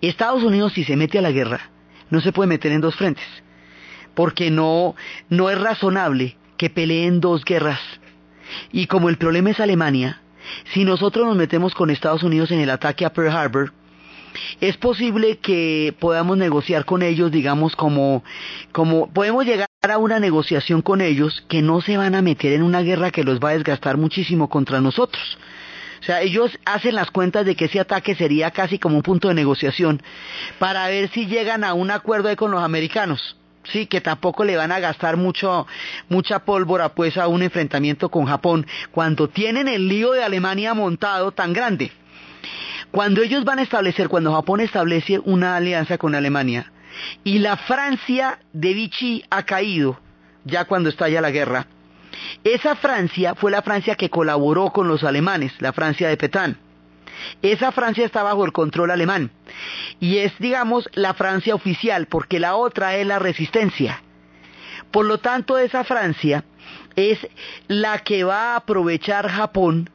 Estados 0.00 0.42
Unidos, 0.42 0.72
si 0.72 0.84
se 0.84 0.96
mete 0.96 1.18
a 1.18 1.22
la 1.22 1.30
guerra, 1.30 1.70
no 2.10 2.20
se 2.20 2.32
puede 2.32 2.48
meter 2.48 2.72
en 2.72 2.80
dos 2.80 2.96
frentes. 2.96 3.24
Porque 4.14 4.50
no, 4.50 4.94
no 5.28 5.48
es 5.48 5.58
razonable 5.58 6.36
que 6.56 6.70
peleen 6.70 7.20
dos 7.20 7.44
guerras. 7.44 7.80
Y 8.70 8.86
como 8.86 9.08
el 9.08 9.16
problema 9.16 9.50
es 9.50 9.60
Alemania, 9.60 10.20
si 10.74 10.84
nosotros 10.84 11.26
nos 11.26 11.36
metemos 11.36 11.74
con 11.74 11.90
Estados 11.90 12.22
Unidos 12.22 12.50
en 12.50 12.60
el 12.60 12.70
ataque 12.70 13.04
a 13.04 13.12
Pearl 13.12 13.30
Harbor, 13.30 13.72
es 14.60 14.76
posible 14.76 15.38
que 15.38 15.94
podamos 15.98 16.36
negociar 16.36 16.84
con 16.84 17.02
ellos, 17.02 17.30
digamos, 17.30 17.76
como, 17.76 18.24
como 18.72 19.08
podemos 19.12 19.44
llegar 19.44 19.68
a 19.82 19.98
una 19.98 20.20
negociación 20.20 20.82
con 20.82 21.00
ellos 21.00 21.44
que 21.48 21.62
no 21.62 21.80
se 21.80 21.96
van 21.96 22.14
a 22.14 22.22
meter 22.22 22.52
en 22.52 22.62
una 22.62 22.82
guerra 22.82 23.10
que 23.10 23.24
los 23.24 23.40
va 23.40 23.50
a 23.50 23.54
desgastar 23.54 23.96
muchísimo 23.96 24.48
contra 24.48 24.80
nosotros. 24.80 25.38
O 26.00 26.04
sea, 26.04 26.22
ellos 26.22 26.58
hacen 26.64 26.96
las 26.96 27.10
cuentas 27.10 27.46
de 27.46 27.54
que 27.54 27.66
ese 27.66 27.78
ataque 27.78 28.14
sería 28.16 28.50
casi 28.50 28.78
como 28.78 28.96
un 28.96 29.02
punto 29.02 29.28
de 29.28 29.34
negociación 29.34 30.02
para 30.58 30.88
ver 30.88 31.08
si 31.10 31.26
llegan 31.26 31.62
a 31.62 31.74
un 31.74 31.92
acuerdo 31.92 32.34
con 32.36 32.50
los 32.50 32.62
americanos 32.62 33.36
sí, 33.64 33.86
que 33.86 34.00
tampoco 34.00 34.44
le 34.44 34.56
van 34.56 34.72
a 34.72 34.80
gastar 34.80 35.16
mucho, 35.16 35.66
mucha 36.08 36.40
pólvora 36.40 36.90
pues 36.90 37.16
a 37.16 37.28
un 37.28 37.42
enfrentamiento 37.42 38.08
con 38.08 38.26
Japón, 38.26 38.66
cuando 38.90 39.28
tienen 39.28 39.68
el 39.68 39.88
lío 39.88 40.12
de 40.12 40.24
Alemania 40.24 40.74
montado 40.74 41.32
tan 41.32 41.52
grande. 41.52 41.92
Cuando 42.92 43.22
ellos 43.22 43.44
van 43.44 43.58
a 43.58 43.62
establecer, 43.62 44.08
cuando 44.08 44.34
Japón 44.34 44.60
establece 44.60 45.18
una 45.18 45.56
alianza 45.56 45.96
con 45.96 46.14
Alemania, 46.14 46.70
y 47.24 47.38
la 47.38 47.56
Francia 47.56 48.38
de 48.52 48.74
Vichy 48.74 49.24
ha 49.30 49.44
caído, 49.44 49.98
ya 50.44 50.66
cuando 50.66 50.90
estalla 50.90 51.22
la 51.22 51.30
guerra, 51.30 51.66
esa 52.44 52.76
Francia 52.76 53.34
fue 53.34 53.50
la 53.50 53.62
Francia 53.62 53.94
que 53.94 54.10
colaboró 54.10 54.70
con 54.72 54.88
los 54.88 55.04
alemanes, 55.04 55.54
la 55.58 55.72
Francia 55.72 56.06
de 56.10 56.18
Petain. 56.18 56.58
Esa 57.40 57.72
Francia 57.72 58.04
está 58.04 58.22
bajo 58.22 58.44
el 58.44 58.52
control 58.52 58.90
alemán 58.90 59.30
y 59.98 60.18
es, 60.18 60.32
digamos, 60.38 60.90
la 60.92 61.14
Francia 61.14 61.54
oficial, 61.54 62.06
porque 62.08 62.38
la 62.40 62.56
otra 62.56 62.96
es 62.96 63.06
la 63.06 63.18
resistencia. 63.18 64.02
Por 64.90 65.06
lo 65.06 65.16
tanto, 65.16 65.56
esa 65.56 65.82
Francia 65.84 66.44
es 66.94 67.26
la 67.68 68.00
que 68.00 68.24
va 68.24 68.52
a 68.52 68.56
aprovechar 68.56 69.30
Japón 69.30 69.88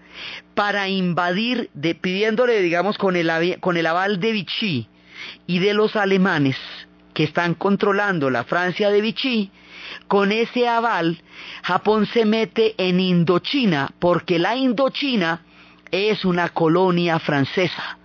para 0.57 0.89
invadir, 0.89 1.69
pidiéndole, 2.01 2.63
digamos, 2.63 2.97
con 2.97 3.15
el, 3.15 3.59
con 3.59 3.77
el 3.77 3.85
aval 3.85 4.19
de 4.19 4.31
Vichy 4.31 4.87
y 5.45 5.59
de 5.59 5.75
los 5.75 5.95
alemanes 5.95 6.57
que 7.13 7.25
están 7.25 7.53
controlando 7.53 8.31
la 8.31 8.43
Francia 8.43 8.89
de 8.89 8.99
Vichy, 8.99 9.51
con 10.07 10.31
ese 10.31 10.67
aval, 10.67 11.21
Japón 11.61 12.07
se 12.07 12.25
mete 12.25 12.73
en 12.79 12.99
Indochina, 12.99 13.91
porque 13.99 14.39
la 14.39 14.55
Indochina 14.55 15.45
es 15.91 16.25
una 16.25 16.49
colonia 16.49 17.19
francesa. 17.19 17.99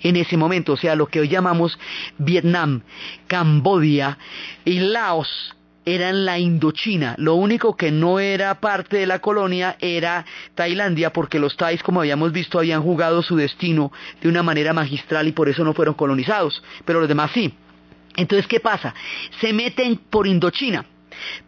En 0.00 0.16
ese 0.16 0.36
momento, 0.36 0.72
o 0.72 0.76
sea, 0.76 0.96
lo 0.96 1.06
que 1.06 1.20
hoy 1.20 1.28
llamamos 1.28 1.78
Vietnam, 2.18 2.82
Cambodia 3.28 4.18
y 4.64 4.80
Laos 4.80 5.54
eran 5.84 6.24
la 6.24 6.38
Indochina. 6.38 7.14
Lo 7.18 7.34
único 7.34 7.76
que 7.76 7.90
no 7.90 8.18
era 8.18 8.60
parte 8.60 8.98
de 8.98 9.06
la 9.06 9.20
colonia 9.20 9.76
era 9.80 10.24
Tailandia, 10.54 11.12
porque 11.12 11.38
los 11.38 11.56
Thais, 11.56 11.82
como 11.82 12.00
habíamos 12.00 12.32
visto, 12.32 12.58
habían 12.58 12.82
jugado 12.82 13.22
su 13.22 13.36
destino 13.36 13.92
de 14.20 14.28
una 14.28 14.42
manera 14.42 14.72
magistral 14.72 15.28
y 15.28 15.32
por 15.32 15.48
eso 15.48 15.64
no 15.64 15.74
fueron 15.74 15.94
colonizados, 15.94 16.62
pero 16.84 17.00
los 17.00 17.08
demás 17.08 17.30
sí. 17.32 17.54
Entonces, 18.16 18.46
¿qué 18.46 18.60
pasa? 18.60 18.94
Se 19.40 19.52
meten 19.52 19.96
por 19.96 20.26
Indochina. 20.26 20.84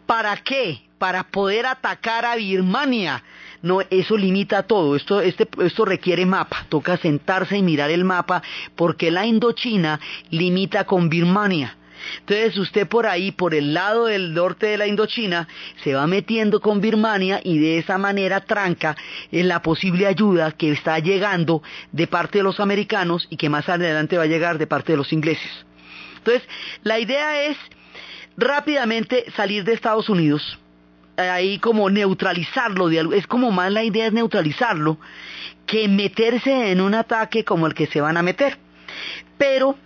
¿Para 0.05 0.37
qué? 0.37 0.81
Para 0.97 1.23
poder 1.23 1.65
atacar 1.65 2.25
a 2.25 2.35
Birmania 2.35 3.23
no, 3.65 3.81
eso 3.89 4.15
limita 4.15 4.61
todo. 4.61 4.95
Esto, 4.95 5.21
este, 5.21 5.47
esto 5.63 5.85
requiere 5.85 6.23
mapa. 6.27 6.67
Toca 6.69 6.97
sentarse 6.97 7.57
y 7.57 7.63
mirar 7.63 7.89
el 7.89 8.03
mapa 8.03 8.43
porque 8.75 9.09
la 9.09 9.25
Indochina 9.25 9.99
limita 10.29 10.85
con 10.85 11.09
Birmania. 11.09 11.75
Entonces 12.19 12.57
usted 12.57 12.87
por 12.87 13.07
ahí, 13.07 13.31
por 13.31 13.53
el 13.53 13.73
lado 13.73 14.05
del 14.05 14.33
norte 14.33 14.67
de 14.67 14.77
la 14.77 14.87
Indochina, 14.87 15.47
se 15.83 15.93
va 15.93 16.07
metiendo 16.07 16.59
con 16.59 16.81
Birmania 16.81 17.39
y 17.43 17.57
de 17.59 17.77
esa 17.77 17.97
manera 17.97 18.41
tranca 18.41 18.95
en 19.31 19.47
la 19.47 19.61
posible 19.61 20.07
ayuda 20.07 20.51
que 20.51 20.71
está 20.71 20.99
llegando 20.99 21.61
de 21.91 22.07
parte 22.07 22.39
de 22.39 22.43
los 22.43 22.59
americanos 22.59 23.27
y 23.29 23.37
que 23.37 23.49
más 23.49 23.67
adelante 23.69 24.17
va 24.17 24.23
a 24.23 24.27
llegar 24.27 24.57
de 24.57 24.67
parte 24.67 24.93
de 24.93 24.97
los 24.97 25.13
ingleses. 25.13 25.51
Entonces, 26.17 26.47
la 26.83 26.99
idea 26.99 27.43
es 27.43 27.57
rápidamente 28.37 29.25
salir 29.35 29.63
de 29.63 29.73
Estados 29.73 30.09
Unidos, 30.09 30.59
ahí 31.17 31.59
como 31.59 31.89
neutralizarlo, 31.89 32.89
es 33.13 33.27
como 33.27 33.51
más 33.51 33.71
la 33.71 33.83
idea 33.83 34.07
es 34.07 34.13
neutralizarlo 34.13 34.97
que 35.65 35.87
meterse 35.87 36.71
en 36.71 36.81
un 36.81 36.93
ataque 36.93 37.43
como 37.43 37.67
el 37.67 37.73
que 37.73 37.87
se 37.87 38.01
van 38.01 38.17
a 38.17 38.23
meter. 38.23 38.57
Pero 39.37 39.77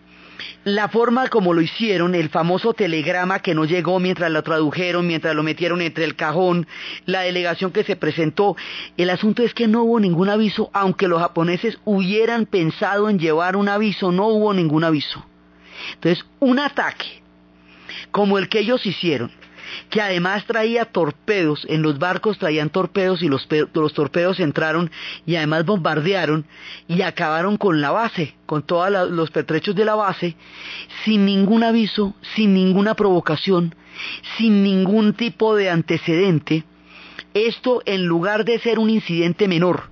la 0.63 0.89
forma 0.89 1.27
como 1.27 1.53
lo 1.53 1.61
hicieron, 1.61 2.15
el 2.15 2.29
famoso 2.29 2.73
telegrama 2.73 3.39
que 3.39 3.53
no 3.53 3.65
llegó 3.65 3.99
mientras 3.99 4.31
lo 4.31 4.43
tradujeron, 4.43 5.07
mientras 5.07 5.35
lo 5.35 5.43
metieron 5.43 5.81
entre 5.81 6.05
el 6.05 6.15
cajón, 6.15 6.67
la 7.05 7.21
delegación 7.21 7.71
que 7.71 7.83
se 7.83 7.95
presentó, 7.95 8.55
el 8.97 9.09
asunto 9.09 9.43
es 9.43 9.53
que 9.53 9.67
no 9.67 9.83
hubo 9.83 9.99
ningún 9.99 10.29
aviso, 10.29 10.69
aunque 10.73 11.07
los 11.07 11.19
japoneses 11.19 11.79
hubieran 11.85 12.45
pensado 12.45 13.09
en 13.09 13.19
llevar 13.19 13.55
un 13.55 13.69
aviso, 13.69 14.11
no 14.11 14.27
hubo 14.27 14.53
ningún 14.53 14.83
aviso. 14.83 15.25
Entonces, 15.93 16.25
un 16.39 16.59
ataque 16.59 17.21
como 18.11 18.37
el 18.37 18.49
que 18.49 18.59
ellos 18.59 18.85
hicieron, 18.85 19.31
que 19.89 20.01
además 20.01 20.45
traía 20.45 20.85
torpedos, 20.85 21.65
en 21.69 21.81
los 21.81 21.99
barcos 21.99 22.37
traían 22.37 22.69
torpedos 22.69 23.21
y 23.21 23.27
los, 23.27 23.47
los 23.73 23.93
torpedos 23.93 24.39
entraron 24.39 24.91
y 25.25 25.35
además 25.35 25.65
bombardearon 25.65 26.45
y 26.87 27.01
acabaron 27.01 27.57
con 27.57 27.81
la 27.81 27.91
base, 27.91 28.35
con 28.45 28.63
todos 28.63 29.09
los 29.11 29.31
pertrechos 29.31 29.75
de 29.75 29.85
la 29.85 29.95
base, 29.95 30.35
sin 31.05 31.25
ningún 31.25 31.63
aviso, 31.63 32.15
sin 32.35 32.53
ninguna 32.53 32.95
provocación, 32.95 33.75
sin 34.37 34.63
ningún 34.63 35.13
tipo 35.13 35.55
de 35.55 35.69
antecedente, 35.69 36.63
esto 37.33 37.81
en 37.85 38.05
lugar 38.05 38.45
de 38.45 38.59
ser 38.59 38.79
un 38.79 38.89
incidente 38.89 39.47
menor, 39.47 39.89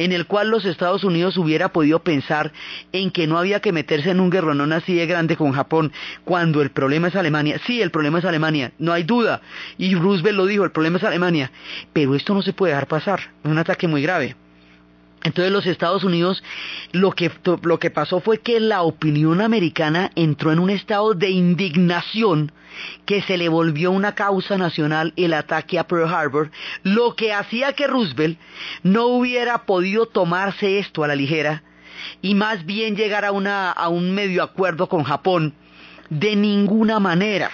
en 0.00 0.12
el 0.12 0.26
cual 0.26 0.48
los 0.48 0.64
Estados 0.64 1.04
Unidos 1.04 1.36
hubiera 1.36 1.74
podido 1.74 1.98
pensar 1.98 2.52
en 2.90 3.10
que 3.10 3.26
no 3.26 3.36
había 3.36 3.60
que 3.60 3.70
meterse 3.70 4.10
en 4.10 4.20
un 4.20 4.30
guerronón 4.30 4.72
así 4.72 4.94
de 4.94 5.04
grande 5.04 5.36
con 5.36 5.52
Japón 5.52 5.92
cuando 6.24 6.62
el 6.62 6.70
problema 6.70 7.08
es 7.08 7.16
Alemania. 7.16 7.60
Sí, 7.66 7.82
el 7.82 7.90
problema 7.90 8.18
es 8.18 8.24
Alemania, 8.24 8.72
no 8.78 8.94
hay 8.94 9.02
duda. 9.02 9.42
Y 9.76 9.94
Roosevelt 9.94 10.38
lo 10.38 10.46
dijo, 10.46 10.64
el 10.64 10.72
problema 10.72 10.96
es 10.96 11.04
Alemania. 11.04 11.52
Pero 11.92 12.14
esto 12.14 12.32
no 12.32 12.40
se 12.40 12.54
puede 12.54 12.72
dejar 12.72 12.88
pasar, 12.88 13.20
es 13.44 13.50
un 13.50 13.58
ataque 13.58 13.88
muy 13.88 14.00
grave. 14.00 14.36
Entonces 15.22 15.52
los 15.52 15.66
Estados 15.66 16.02
Unidos 16.02 16.42
lo 16.92 17.12
que, 17.12 17.30
lo 17.62 17.78
que 17.78 17.90
pasó 17.90 18.20
fue 18.20 18.38
que 18.38 18.58
la 18.58 18.82
opinión 18.82 19.40
americana 19.40 20.10
entró 20.14 20.52
en 20.52 20.58
un 20.58 20.70
estado 20.70 21.12
de 21.14 21.30
indignación 21.30 22.52
que 23.04 23.20
se 23.22 23.36
le 23.36 23.48
volvió 23.48 23.90
una 23.90 24.14
causa 24.14 24.56
nacional 24.56 25.12
el 25.16 25.34
ataque 25.34 25.78
a 25.78 25.86
Pearl 25.86 26.08
Harbor, 26.08 26.50
lo 26.82 27.16
que 27.16 27.32
hacía 27.32 27.74
que 27.74 27.86
Roosevelt 27.86 28.38
no 28.82 29.06
hubiera 29.06 29.66
podido 29.66 30.06
tomarse 30.06 30.78
esto 30.78 31.04
a 31.04 31.08
la 31.08 31.16
ligera 31.16 31.62
y 32.22 32.34
más 32.34 32.64
bien 32.64 32.96
llegar 32.96 33.24
a, 33.24 33.32
una, 33.32 33.70
a 33.70 33.88
un 33.88 34.14
medio 34.14 34.42
acuerdo 34.42 34.88
con 34.88 35.02
Japón 35.02 35.54
de 36.08 36.34
ninguna 36.36 36.98
manera. 36.98 37.50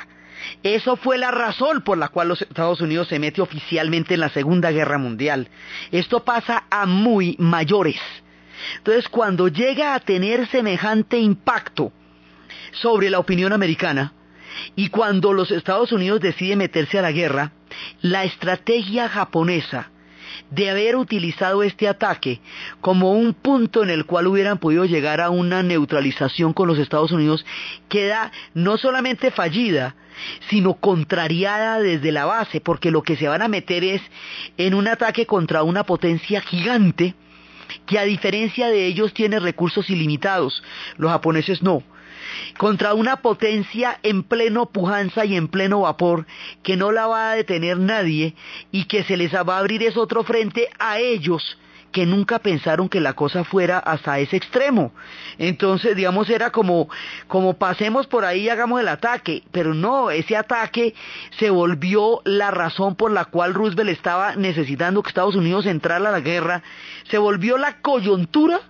Eso 0.66 0.96
fue 0.96 1.16
la 1.16 1.30
razón 1.30 1.80
por 1.82 1.96
la 1.96 2.08
cual 2.08 2.26
los 2.26 2.42
Estados 2.42 2.80
Unidos 2.80 3.06
se 3.06 3.20
mete 3.20 3.40
oficialmente 3.40 4.14
en 4.14 4.20
la 4.20 4.30
Segunda 4.30 4.73
Guerra 4.73 4.99
Mundial. 4.99 5.49
Esto 5.92 6.25
pasa 6.25 6.64
a 6.68 6.87
muy 6.87 7.37
mayores. 7.38 8.00
Entonces, 8.78 9.08
cuando 9.08 9.46
llega 9.46 9.94
a 9.94 10.00
tener 10.00 10.49
semejante 10.49 11.18
impacto 11.18 11.92
sobre 12.73 13.11
la 13.11 13.20
opinión 13.20 13.52
americana, 13.52 14.12
y 14.75 14.88
cuando 14.88 15.32
los 15.32 15.52
Estados 15.52 15.92
Unidos 15.92 16.20
deciden 16.20 16.58
meterse 16.58 16.99
a 16.99 17.02
la 17.02 17.12
guerra, 17.12 17.52
la 18.00 18.25
estrategia 18.25 19.08
japonesa 19.08 19.90
de 20.50 20.71
haber 20.71 20.97
utilizado 20.97 21.62
este 21.62 21.88
ataque 21.88 22.40
como 22.81 23.12
un 23.12 23.35
punto 23.35 23.83
en 23.83 23.90
el 23.90 24.05
cual 24.05 24.26
hubieran 24.26 24.59
podido 24.59 24.85
llegar 24.85 25.21
a 25.21 25.31
una 25.31 25.62
neutralización 25.62 26.52
con 26.52 26.69
los 26.69 26.78
Estados 26.78 27.12
Unidos 27.12 27.45
queda 27.88 28.33
no 28.55 28.78
solamente 28.78 29.31
fallida, 29.31 29.95
sino 30.49 30.75
contrariada 30.75 31.78
desde 31.81 32.12
la 32.12 32.25
base, 32.25 32.61
porque 32.61 32.90
lo 32.90 33.02
que 33.02 33.16
se 33.16 33.28
van 33.28 33.43
a 33.43 33.49
meter 33.49 33.85
es 33.85 34.02
en 34.57 34.75
un 34.75 34.88
ataque 34.88 35.26
contra 35.26 35.62
una 35.62 35.85
potencia 35.85 36.40
gigante 36.40 37.14
que 37.87 37.99
a 37.99 38.05
diferencia 38.05 38.69
de 38.69 38.87
ellos 38.87 39.12
tiene 39.12 39.40
recursos 39.40 39.90
ilimitados, 39.90 40.62
los 40.97 41.11
japoneses 41.11 41.62
no 41.62 41.83
contra 42.59 42.95
una 42.95 43.16
potencia 43.16 43.99
en 44.02 44.23
pleno 44.23 44.66
pujanza 44.66 45.25
y 45.25 45.37
en 45.37 45.49
pleno 45.49 45.81
vapor 45.81 46.26
que 46.62 46.76
no 46.76 46.93
la 46.93 47.07
va 47.07 47.31
a 47.31 47.37
detener 47.37 47.78
nadie 47.78 48.35
y 48.71 48.85
que 48.85 49.05
se 49.05 49.16
les 49.16 49.35
va 49.35 49.57
a 49.57 49.59
abrir 49.59 49.83
ese 49.83 49.99
otro 49.99 50.25
frente 50.25 50.69
a 50.78 50.99
ellos 50.99 51.59
que 51.97 52.05
nunca 52.05 52.40
pensaron 52.40 52.90
que 52.90 53.00
la 53.00 53.14
cosa 53.14 53.43
fuera 53.43 53.78
hasta 53.78 54.19
ese 54.19 54.37
extremo. 54.37 54.93
Entonces, 55.38 55.97
digamos, 55.97 56.28
era 56.28 56.50
como, 56.50 56.90
como 57.26 57.55
pasemos 57.55 58.07
por 58.07 58.26
ahí 58.26 58.43
y 58.43 58.49
hagamos 58.50 58.83
el 58.83 58.88
ataque, 58.88 59.45
pero 59.50 59.73
no, 59.73 60.11
ese 60.11 60.37
ataque 60.37 60.95
se 61.38 61.49
volvió 61.49 62.21
la 62.25 62.50
razón 62.50 62.97
por 62.97 63.12
la 63.12 63.25
cual 63.25 63.55
Roosevelt 63.55 63.88
estaba 63.88 64.37
necesitando 64.37 65.02
que 65.02 65.09
Estados 65.09 65.37
Unidos 65.37 65.64
entrara 65.64 66.11
a 66.11 66.12
la 66.12 66.21
guerra, 66.21 66.62
se 67.09 67.16
volvió 67.16 67.57
la 67.57 67.81
coyuntura 67.81 68.61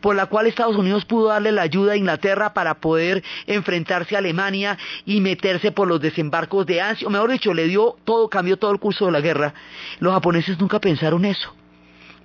por 0.00 0.16
la 0.16 0.26
cual 0.26 0.46
Estados 0.46 0.76
Unidos 0.76 1.04
pudo 1.04 1.28
darle 1.28 1.52
la 1.52 1.62
ayuda 1.62 1.92
a 1.92 1.96
Inglaterra 1.96 2.54
para 2.54 2.74
poder 2.74 3.22
enfrentarse 3.46 4.14
a 4.14 4.18
Alemania 4.18 4.78
y 5.04 5.20
meterse 5.20 5.72
por 5.72 5.88
los 5.88 6.00
desembarcos 6.00 6.66
de 6.66 6.80
Anzio, 6.80 7.10
mejor 7.10 7.30
dicho, 7.30 7.54
le 7.54 7.66
dio 7.66 7.96
todo, 8.04 8.28
cambió 8.28 8.56
todo 8.56 8.72
el 8.72 8.78
curso 8.78 9.06
de 9.06 9.12
la 9.12 9.20
guerra. 9.20 9.54
Los 10.00 10.12
japoneses 10.12 10.58
nunca 10.58 10.80
pensaron 10.80 11.24
eso. 11.24 11.54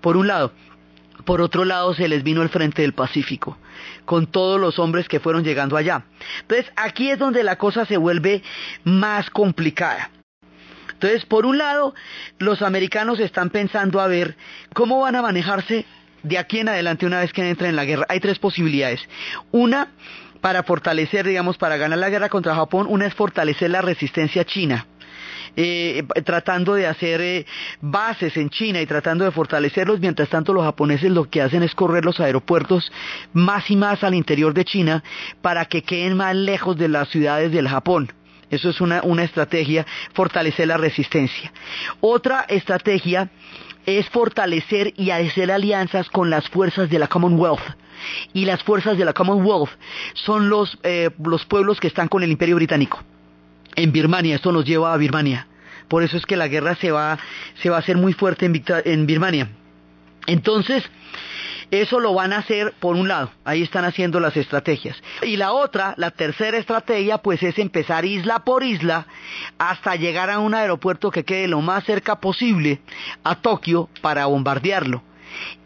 Por 0.02 0.18
un 0.18 0.28
lado, 0.28 0.54
por 1.26 1.42
otro 1.42 1.66
lado 1.66 1.94
se 1.94 2.08
les 2.08 2.24
vino 2.24 2.42
el 2.42 2.50
frente 2.50 2.82
del 2.82 2.94
Pacífico, 2.94 3.58
con 4.06 4.28
todos 4.28 4.60
los 4.60 4.80
hombres 4.80 5.08
que 5.08 5.20
fueron 5.20 5.44
llegando 5.44 5.78
allá. 5.78 6.04
Entonces 6.42 6.72
aquí 6.76 7.12
es 7.12 7.20
donde 7.20 7.44
la 7.44 7.58
cosa 7.58 7.86
se 7.86 7.98
vuelve 7.98 8.42
más 8.84 9.30
complicada. 9.30 10.12
Entonces, 10.94 11.26
por 11.26 11.46
un 11.46 11.58
lado, 11.58 11.94
los 12.40 12.62
americanos 12.62 13.22
están 13.22 13.52
pensando 13.52 14.02
a 14.02 14.08
ver 14.08 14.36
cómo 14.74 15.00
van 15.00 15.16
a 15.16 15.22
manejarse 15.22 15.86
de 16.24 16.38
aquí 16.38 16.60
en 16.60 16.70
adelante 16.70 17.06
una 17.06 17.20
vez 17.20 17.34
que 17.34 17.48
entren 17.48 17.72
en 17.72 17.76
la 17.76 17.86
guerra. 17.86 18.06
Hay 18.10 18.20
tres 18.20 18.40
posibilidades. 18.40 19.02
Una, 19.52 19.92
para 20.42 20.64
fortalecer, 20.64 21.28
digamos, 21.28 21.58
para 21.58 21.78
ganar 21.78 22.00
la 22.00 22.10
guerra 22.10 22.30
contra 22.30 22.56
Japón, 22.56 22.88
una 22.90 23.06
es 23.06 23.14
fortalecer 23.14 23.70
la 23.70 23.82
resistencia 23.82 24.46
china. 24.46 24.86
Eh, 25.56 26.04
tratando 26.26 26.76
de 26.76 26.86
hacer 26.86 27.22
eh, 27.22 27.46
bases 27.82 28.38
en 28.38 28.50
China 28.50 28.82
y 28.82 28.86
tratando 28.86 29.26
de 29.26 29.32
fortalecerlos, 29.32 30.00
mientras 30.00 30.30
tanto 30.30 30.54
los 30.54 30.64
japoneses 30.64 31.12
lo 31.12 31.30
que 31.30 31.42
hacen 31.42 31.64
es 31.64 31.74
correr 31.74 32.06
los 32.06 32.20
aeropuertos 32.20 32.92
más 33.34 33.70
y 33.72 33.76
más 33.76 34.04
al 34.04 34.14
interior 34.14 34.54
de 34.54 34.64
China 34.64 35.04
para 35.42 35.66
que 35.66 35.82
queden 35.82 36.16
más 36.16 36.36
lejos 36.36 36.78
de 36.78 36.88
las 36.88 37.10
ciudades 37.10 37.52
del 37.52 37.68
Japón. 37.68 38.12
Eso 38.50 38.70
es 38.70 38.82
una, 38.82 39.02
una 39.04 39.24
estrategia, 39.24 39.86
fortalecer 40.14 40.68
la 40.68 40.78
resistencia. 40.78 41.52
Otra 42.02 42.46
estrategia 42.48 43.30
es 43.86 44.08
fortalecer 44.10 44.94
y 44.98 45.12
hacer 45.12 45.52
alianzas 45.52 46.10
con 46.10 46.30
las 46.30 46.48
fuerzas 46.50 46.90
de 46.90 47.00
la 47.00 47.08
Commonwealth. 47.08 47.62
Y 48.34 48.46
las 48.46 48.64
fuerzas 48.64 48.98
de 48.98 49.06
la 49.06 49.14
Commonwealth 49.14 49.70
son 50.14 50.50
los, 50.50 50.78
eh, 50.84 51.10
los 51.24 51.46
pueblos 51.46 51.80
que 51.80 51.88
están 51.88 52.08
con 52.08 52.24
el 52.24 52.32
Imperio 52.32 52.56
Británico. 52.56 53.04
En 53.76 53.92
Birmania, 53.92 54.36
esto 54.36 54.52
nos 54.52 54.66
lleva 54.66 54.94
a 54.94 54.98
Birmania. 54.98 55.48
Por 55.88 56.04
eso 56.04 56.18
es 56.18 56.26
que 56.26 56.38
la 56.38 56.48
guerra 56.48 56.76
se 56.76 56.92
va, 56.92 57.18
se 57.62 57.70
va 57.70 57.78
a 57.78 57.80
hacer 57.80 57.98
muy 57.98 58.14
fuerte 58.14 58.46
en, 58.46 58.64
en 58.86 59.06
Birmania. 59.06 59.50
Entonces, 60.28 60.84
eso 61.72 62.00
lo 62.00 62.14
van 62.14 62.34
a 62.34 62.40
hacer 62.40 62.74
por 62.80 62.96
un 62.96 63.08
lado, 63.08 63.32
ahí 63.46 63.62
están 63.62 63.86
haciendo 63.86 64.20
las 64.20 64.36
estrategias. 64.36 64.98
Y 65.22 65.38
la 65.38 65.52
otra, 65.52 65.94
la 65.98 66.12
tercera 66.12 66.58
estrategia, 66.58 67.20
pues 67.20 67.44
es 67.44 67.60
empezar 67.60 68.06
isla 68.06 68.40
por 68.40 68.64
isla 68.64 69.06
hasta 69.58 69.96
llegar 69.96 70.30
a 70.30 70.40
un 70.40 70.56
aeropuerto 70.56 71.12
que 71.12 71.26
quede 71.26 71.48
lo 71.48 71.62
más 71.62 71.84
cerca 71.84 72.20
posible 72.20 72.82
a 73.24 73.36
Tokio 73.36 73.90
para 74.02 74.26
bombardearlo. 74.26 75.04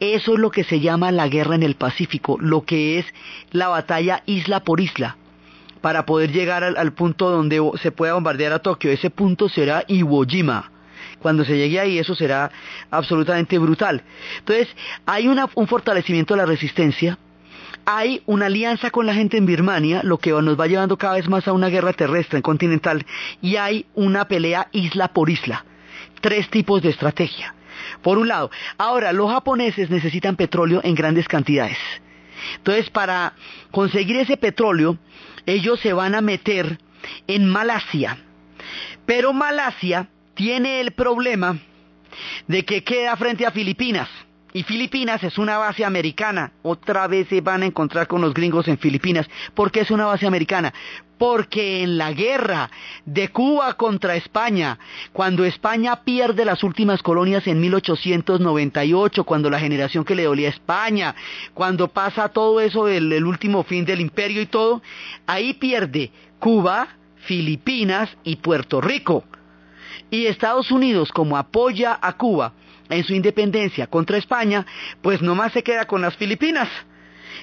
Eso 0.02 0.34
es 0.34 0.40
lo 0.40 0.52
que 0.52 0.66
se 0.66 0.82
llama 0.82 1.12
la 1.12 1.30
guerra 1.30 1.56
en 1.56 1.64
el 1.64 1.76
Pacífico, 1.76 2.38
lo 2.40 2.64
que 2.64 3.00
es 3.00 3.06
la 3.52 3.70
batalla 3.70 4.24
isla 4.26 4.60
por 4.62 4.82
isla 4.82 5.18
para 5.80 6.06
poder 6.06 6.32
llegar 6.32 6.64
al, 6.64 6.94
punto 6.94 7.30
donde 7.30 7.62
se 7.82 7.92
pueda 7.92 8.14
bombardear 8.14 8.54
a 8.54 8.60
Tokio. 8.60 8.92
Ese 8.92 9.10
punto 9.10 9.50
será 9.50 9.84
Iwo 9.88 10.26
Jima 10.26 10.73
cuando 11.24 11.44
se 11.44 11.58
llegue 11.58 11.80
ahí 11.80 11.98
eso 11.98 12.14
será 12.14 12.52
absolutamente 12.92 13.58
brutal. 13.58 14.04
Entonces, 14.38 14.68
hay 15.08 15.28
un 15.28 15.68
fortalecimiento 15.68 16.36
de 16.36 16.38
la 16.38 16.46
resistencia, 16.46 17.18
hay 17.86 18.22
una 18.28 18.46
alianza 18.46 18.92
con 18.92 19.06
la 19.06 19.16
gente 19.16 19.38
en 19.38 19.46
Birmania, 19.46 20.02
lo 20.04 20.20
que 20.20 20.32
nos 20.32 20.60
va 20.60 20.68
llevando 20.68 20.98
cada 20.98 21.16
vez 21.16 21.28
más 21.28 21.48
a 21.48 21.54
una 21.54 21.70
guerra 21.70 21.94
terrestre, 21.94 22.42
continental, 22.42 23.06
y 23.42 23.56
hay 23.56 23.88
una 23.96 24.26
pelea 24.28 24.68
isla 24.72 25.08
por 25.08 25.30
isla. 25.30 25.66
Tres 26.22 26.50
tipos 26.50 26.82
de 26.82 26.90
estrategia. 26.90 27.56
Por 28.02 28.18
un 28.18 28.28
lado, 28.28 28.52
ahora 28.78 29.12
los 29.12 29.32
japoneses 29.32 29.90
necesitan 29.90 30.36
petróleo 30.36 30.82
en 30.84 30.96
grandes 30.96 31.28
cantidades. 31.28 31.78
Entonces, 32.58 32.90
para 32.90 33.34
conseguir 33.72 34.18
ese 34.18 34.38
petróleo, 34.38 34.98
ellos 35.46 35.80
se 35.80 35.94
van 35.94 36.16
a 36.16 36.22
meter 36.22 36.78
en 37.28 37.50
Malasia. 37.50 38.18
Pero 39.06 39.34
Malasia 39.34 40.08
tiene 40.34 40.80
el 40.82 40.92
problema 40.92 41.58
de 42.48 42.66
que 42.66 42.84
queda 42.84 43.16
frente 43.16 43.46
a 43.46 43.52
Filipinas. 43.52 44.10
Y 44.56 44.62
Filipinas 44.62 45.24
es 45.24 45.40
una 45.40 45.58
base 45.58 45.84
americana. 45.84 46.52
Otra 46.62 47.08
vez 47.08 47.28
se 47.28 47.42
van 47.42 47.64
a 47.64 47.66
encontrar 47.66 48.06
con 48.06 48.22
los 48.22 48.36
gringos 48.36 48.68
en 48.68 48.78
Filipinas. 48.78 49.28
¿Por 49.56 49.72
qué 49.72 49.80
es 49.80 49.90
una 49.90 50.06
base 50.06 50.28
americana? 50.28 50.72
Porque 51.18 51.82
en 51.82 51.98
la 51.98 52.14
guerra 52.14 52.70
de 53.04 53.30
Cuba 53.30 53.74
contra 53.74 54.16
España, 54.16 54.78
cuando 55.12 55.44
España 55.44 56.04
pierde 56.04 56.46
las 56.46 56.64
últimas 56.64 57.02
colonias 57.02 57.48
en 57.48 57.62
1898, 57.62 59.24
cuando 59.24 59.50
la 59.50 59.60
generación 59.60 60.06
que 60.06 60.14
le 60.14 60.26
dolía 60.26 60.50
a 60.50 60.52
España, 60.52 61.16
cuando 61.56 61.88
pasa 61.88 62.30
todo 62.30 62.62
eso 62.62 62.88
el 62.88 63.26
último 63.26 63.64
fin 63.64 63.86
del 63.86 64.02
imperio 64.02 64.42
y 64.42 64.46
todo, 64.46 64.84
ahí 65.26 65.56
pierde 65.56 66.12
Cuba, 66.38 66.90
Filipinas 67.26 68.16
y 68.24 68.36
Puerto 68.36 68.82
Rico. 68.82 69.24
Y 70.14 70.28
Estados 70.28 70.70
Unidos, 70.70 71.12
como 71.12 71.38
apoya 71.38 71.98
a 72.00 72.14
Cuba 72.14 72.54
en 72.88 73.04
su 73.04 73.16
independencia 73.16 73.88
contra 73.88 74.20
España, 74.20 74.64
pues 75.02 75.24
nomás 75.24 75.54
se 75.54 75.64
queda 75.64 75.86
con 75.86 76.04
las 76.04 76.16
Filipinas. 76.18 76.70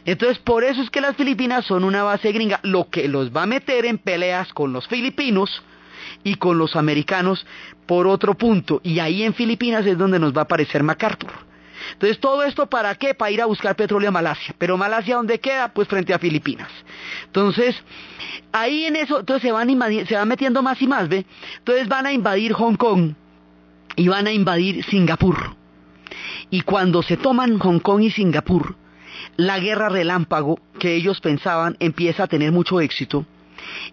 Entonces, 0.04 0.38
por 0.38 0.62
eso 0.62 0.80
es 0.80 0.88
que 0.88 1.00
las 1.00 1.16
Filipinas 1.16 1.64
son 1.64 1.83
una 1.83 2.04
base 2.04 2.30
gringa, 2.30 2.61
lo 2.62 2.88
que 2.88 3.09
los 3.09 3.35
va 3.37 3.42
a 3.42 3.46
meter 3.46 3.87
en 3.87 3.98
peleas 3.98 4.52
con 4.52 4.72
los 4.72 4.87
filipinos 4.87 5.64
y 6.22 6.37
con 6.37 6.59
los 6.59 6.76
americanos 6.76 7.44
por 7.87 8.06
otro 8.06 8.35
punto. 8.35 8.80
Y 8.85 9.00
ahí 9.00 9.24
en 9.24 9.35
Filipinas 9.35 9.85
es 9.85 9.98
donde 9.98 10.20
nos 10.20 10.33
va 10.33 10.42
a 10.42 10.44
aparecer 10.44 10.85
MacArthur. 10.85 11.50
Entonces, 11.92 12.18
¿todo 12.20 12.42
esto 12.42 12.66
para 12.66 12.94
qué? 12.94 13.14
Para 13.14 13.31
ir 13.31 13.42
a 13.42 13.46
buscar 13.46 13.76
petróleo 13.76 14.09
a 14.09 14.12
Malasia. 14.12 14.55
Pero 14.59 14.76
Malasia, 14.76 15.16
¿dónde 15.16 15.40
queda? 15.40 15.72
Pues 15.72 15.88
frente 15.88 16.14
a 16.14 16.18
Filipinas. 16.18 16.70
Entonces, 17.26 17.76
ahí 18.53 18.85
en 18.85 18.96
eso, 18.96 19.20
entonces 19.20 19.42
se 19.42 19.53
van, 19.53 19.68
se 20.07 20.14
van 20.14 20.29
metiendo 20.29 20.62
más 20.62 20.81
y 20.81 20.87
más, 20.87 21.09
¿ve? 21.09 21.26
Entonces 21.59 21.88
van 21.88 22.07
a 22.07 22.12
invadir 22.12 22.53
Hong 22.53 22.76
Kong 22.76 23.14
y 23.96 24.09
van 24.09 24.26
a 24.26 24.33
invadir 24.33 24.85
Singapur. 24.85 25.57
Y 26.50 26.62
cuando 26.62 27.03
se 27.03 27.16
toman 27.16 27.59
Hong 27.59 27.79
Kong 27.79 28.03
y 28.03 28.11
Singapur, 28.11 28.76
la 29.37 29.59
guerra 29.59 29.88
relámpago 29.88 30.59
que 30.79 30.94
ellos 30.94 31.20
pensaban 31.20 31.76
empieza 31.81 32.24
a 32.24 32.26
tener 32.26 32.53
mucho 32.53 32.81
éxito 32.81 33.26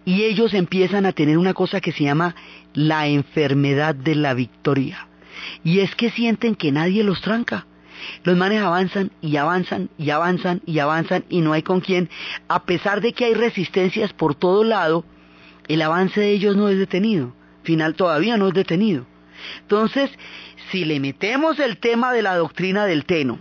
y 0.05 0.23
ellos 0.23 0.53
empiezan 0.53 1.05
a 1.05 1.11
tener 1.11 1.37
una 1.37 1.53
cosa 1.53 1.81
que 1.81 1.91
se 1.91 2.03
llama 2.03 2.35
la 2.73 3.07
enfermedad 3.07 3.95
de 3.95 4.15
la 4.15 4.33
victoria. 4.33 5.07
Y 5.63 5.79
es 5.79 5.95
que 5.95 6.09
sienten 6.09 6.55
que 6.55 6.71
nadie 6.71 7.03
los 7.03 7.21
tranca. 7.21 7.65
Los 8.23 8.37
manes 8.37 8.61
avanzan 8.61 9.11
y 9.21 9.37
avanzan 9.37 9.89
y 9.97 10.09
avanzan 10.09 10.61
y 10.65 10.79
avanzan 10.79 11.25
y 11.29 11.41
no 11.41 11.53
hay 11.53 11.63
con 11.63 11.81
quién. 11.81 12.09
A 12.47 12.63
pesar 12.65 13.01
de 13.01 13.13
que 13.13 13.25
hay 13.25 13.33
resistencias 13.33 14.13
por 14.13 14.35
todo 14.35 14.63
lado, 14.63 15.05
el 15.67 15.81
avance 15.81 16.19
de 16.19 16.31
ellos 16.31 16.55
no 16.55 16.69
es 16.69 16.77
detenido. 16.77 17.33
Final 17.63 17.95
todavía 17.95 18.37
no 18.37 18.47
es 18.47 18.53
detenido. 18.53 19.05
Entonces, 19.61 20.09
si 20.71 20.85
le 20.85 20.99
metemos 20.99 21.59
el 21.59 21.77
tema 21.77 22.13
de 22.13 22.21
la 22.21 22.35
doctrina 22.35 22.85
del 22.85 23.05
Teno, 23.05 23.39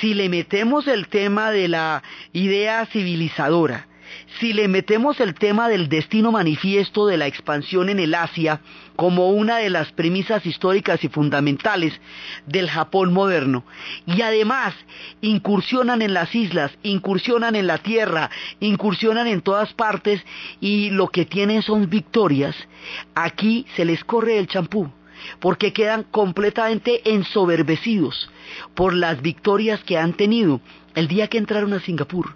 si 0.00 0.14
le 0.14 0.28
metemos 0.28 0.86
el 0.88 1.08
tema 1.08 1.50
de 1.50 1.68
la 1.68 2.02
idea 2.32 2.86
civilizadora, 2.86 3.86
si 4.38 4.52
le 4.52 4.68
metemos 4.68 5.20
el 5.20 5.34
tema 5.34 5.68
del 5.68 5.88
destino 5.88 6.32
manifiesto 6.32 7.06
de 7.06 7.16
la 7.16 7.26
expansión 7.26 7.88
en 7.88 8.00
el 8.00 8.14
Asia 8.14 8.60
como 8.96 9.30
una 9.30 9.58
de 9.58 9.70
las 9.70 9.92
premisas 9.92 10.44
históricas 10.44 11.02
y 11.04 11.08
fundamentales 11.08 11.98
del 12.46 12.68
Japón 12.68 13.12
moderno, 13.12 13.64
y 14.06 14.20
además 14.20 14.74
incursionan 15.22 16.02
en 16.02 16.12
las 16.12 16.34
islas, 16.34 16.70
incursionan 16.82 17.56
en 17.56 17.66
la 17.66 17.78
tierra, 17.78 18.30
incursionan 18.60 19.26
en 19.26 19.40
todas 19.40 19.72
partes 19.72 20.22
y 20.60 20.90
lo 20.90 21.08
que 21.08 21.24
tienen 21.24 21.62
son 21.62 21.88
victorias, 21.88 22.54
aquí 23.14 23.66
se 23.74 23.84
les 23.84 24.04
corre 24.04 24.38
el 24.38 24.48
champú 24.48 24.90
porque 25.38 25.72
quedan 25.72 26.04
completamente 26.04 27.12
ensoberbecidos 27.12 28.30
por 28.74 28.94
las 28.94 29.20
victorias 29.22 29.80
que 29.84 29.98
han 29.98 30.14
tenido 30.14 30.60
el 30.94 31.08
día 31.08 31.28
que 31.28 31.38
entraron 31.38 31.72
a 31.72 31.80
Singapur. 31.80 32.34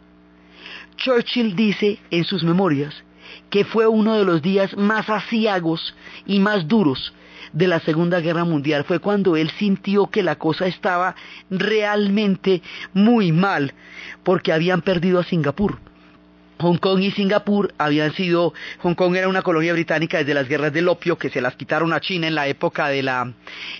Churchill 0.96 1.54
dice 1.54 1.98
en 2.10 2.24
sus 2.24 2.42
memorias 2.42 2.94
que 3.50 3.64
fue 3.64 3.86
uno 3.86 4.16
de 4.16 4.24
los 4.24 4.42
días 4.42 4.76
más 4.76 5.08
asiagos 5.08 5.94
y 6.26 6.38
más 6.40 6.66
duros 6.68 7.12
de 7.52 7.68
la 7.68 7.80
Segunda 7.80 8.20
Guerra 8.20 8.44
Mundial. 8.44 8.84
Fue 8.84 8.98
cuando 8.98 9.36
él 9.36 9.50
sintió 9.58 10.08
que 10.08 10.22
la 10.22 10.36
cosa 10.36 10.66
estaba 10.66 11.14
realmente 11.50 12.62
muy 12.92 13.32
mal 13.32 13.72
porque 14.22 14.52
habían 14.52 14.82
perdido 14.82 15.20
a 15.20 15.24
Singapur. 15.24 15.78
Hong 16.58 16.78
Kong 16.78 17.00
y 17.00 17.10
Singapur 17.10 17.74
habían 17.78 18.14
sido, 18.14 18.54
Hong 18.78 18.94
Kong 18.94 19.16
era 19.16 19.28
una 19.28 19.42
colonia 19.42 19.72
británica 19.72 20.18
desde 20.18 20.34
las 20.34 20.48
guerras 20.48 20.72
del 20.72 20.88
opio 20.88 21.18
que 21.18 21.30
se 21.30 21.40
las 21.40 21.56
quitaron 21.56 21.92
a 21.92 22.00
China 22.00 22.28
en 22.28 22.34
la 22.34 22.46
época 22.46 22.88
de 22.88 23.02
la, 23.02 23.32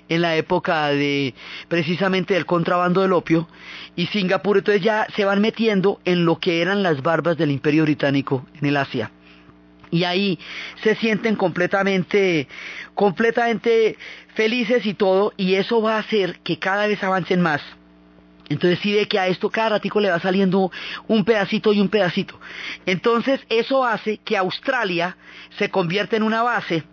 en 0.09 0.23
la 0.23 0.37
época 0.37 0.89
de 0.89 1.35
precisamente 1.69 2.35
del 2.35 2.47
contrabando 2.47 3.03
del 3.03 3.13
opio 3.13 3.49
y 3.95 4.07
Singapur 4.07 4.59
entonces 4.59 4.83
ya 4.83 5.07
se 5.15 5.25
van 5.25 5.41
metiendo 5.41 6.01
en 6.05 6.25
lo 6.25 6.39
que 6.39 6.61
eran 6.61 6.83
las 6.83 7.01
barbas 7.03 7.37
del 7.37 7.53
imperio 7.53 7.85
británico 7.85 8.45
en 8.61 8.67
el 8.67 8.77
Asia. 8.77 9.11
Y 9.91 10.03
ahí 10.03 10.41
se 10.83 10.97
sienten 10.97 11.37
completamente, 11.37 12.49
completamente 12.95 13.97
felices 14.35 14.85
y 14.87 14.95
todo, 14.95 15.33
y 15.37 15.55
eso 15.55 15.81
va 15.81 15.95
a 15.95 16.01
hacer 16.01 16.41
que 16.41 16.59
cada 16.59 16.89
vez 16.89 17.01
avancen 17.05 17.41
más 17.41 17.63
entonces 18.49 18.79
sí 18.81 18.95
ve 18.95 19.09
que 19.09 19.19
a 19.19 19.29
esto 19.29 19.51
cada 19.51 19.71
ratico 19.71 20.01
le 20.01 20.11
va 20.11 20.21
saliendo 20.21 20.71
un 21.09 21.25
pedacito 21.25 21.73
y 21.73 21.81
un 21.81 21.89
pedacito. 21.89 22.39
Entonces 22.87 23.41
eso 23.49 23.85
hace 23.85 24.19
que 24.19 24.37
Australia 24.37 25.17
se 25.59 25.71
convierta 25.71 26.17
en 26.17 26.23
una 26.23 26.43
base 26.43 26.85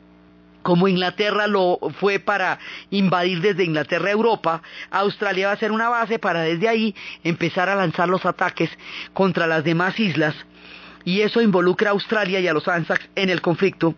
como 0.61 0.87
Inglaterra 0.87 1.47
lo 1.47 1.79
fue 1.99 2.19
para 2.19 2.59
invadir 2.91 3.41
desde 3.41 3.63
Inglaterra 3.63 4.09
a 4.09 4.11
Europa, 4.11 4.61
Australia 4.91 5.47
va 5.47 5.53
a 5.53 5.57
ser 5.57 5.71
una 5.71 5.89
base 5.89 6.19
para 6.19 6.41
desde 6.41 6.69
ahí 6.69 6.95
empezar 7.23 7.67
a 7.67 7.75
lanzar 7.75 8.07
los 8.07 8.25
ataques 8.27 8.69
contra 9.13 9.47
las 9.47 9.63
demás 9.63 9.99
islas 9.99 10.35
y 11.03 11.21
eso 11.21 11.41
involucra 11.41 11.89
a 11.89 11.93
Australia 11.93 12.39
y 12.39 12.47
a 12.47 12.53
los 12.53 12.67
Anzacs 12.67 13.09
en 13.15 13.29
el 13.29 13.41
conflicto. 13.41 13.95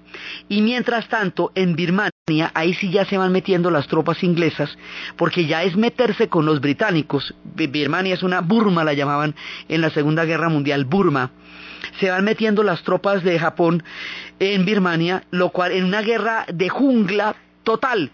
Y 0.47 0.61
mientras 0.61 1.09
tanto, 1.09 1.51
en 1.53 1.75
Birmania, 1.75 2.12
ahí 2.53 2.73
sí 2.75 2.89
ya 2.89 3.03
se 3.03 3.17
van 3.17 3.33
metiendo 3.33 3.69
las 3.69 3.87
tropas 3.87 4.23
inglesas, 4.23 4.77
porque 5.17 5.45
ya 5.45 5.63
es 5.63 5.75
meterse 5.75 6.29
con 6.29 6.45
los 6.45 6.61
británicos. 6.61 7.35
Birmania 7.43 8.13
es 8.13 8.23
una 8.23 8.39
Burma, 8.39 8.85
la 8.85 8.93
llamaban 8.93 9.35
en 9.67 9.81
la 9.81 9.89
Segunda 9.89 10.23
Guerra 10.23 10.47
Mundial, 10.47 10.85
Burma. 10.85 11.31
Se 11.99 12.09
van 12.09 12.23
metiendo 12.23 12.63
las 12.63 12.81
tropas 12.83 13.25
de 13.25 13.37
Japón 13.37 13.83
en 14.39 14.63
Birmania, 14.63 15.23
lo 15.31 15.49
cual 15.49 15.73
en 15.73 15.83
una 15.83 16.01
guerra 16.01 16.45
de 16.47 16.69
jungla 16.69 17.35
total. 17.63 18.09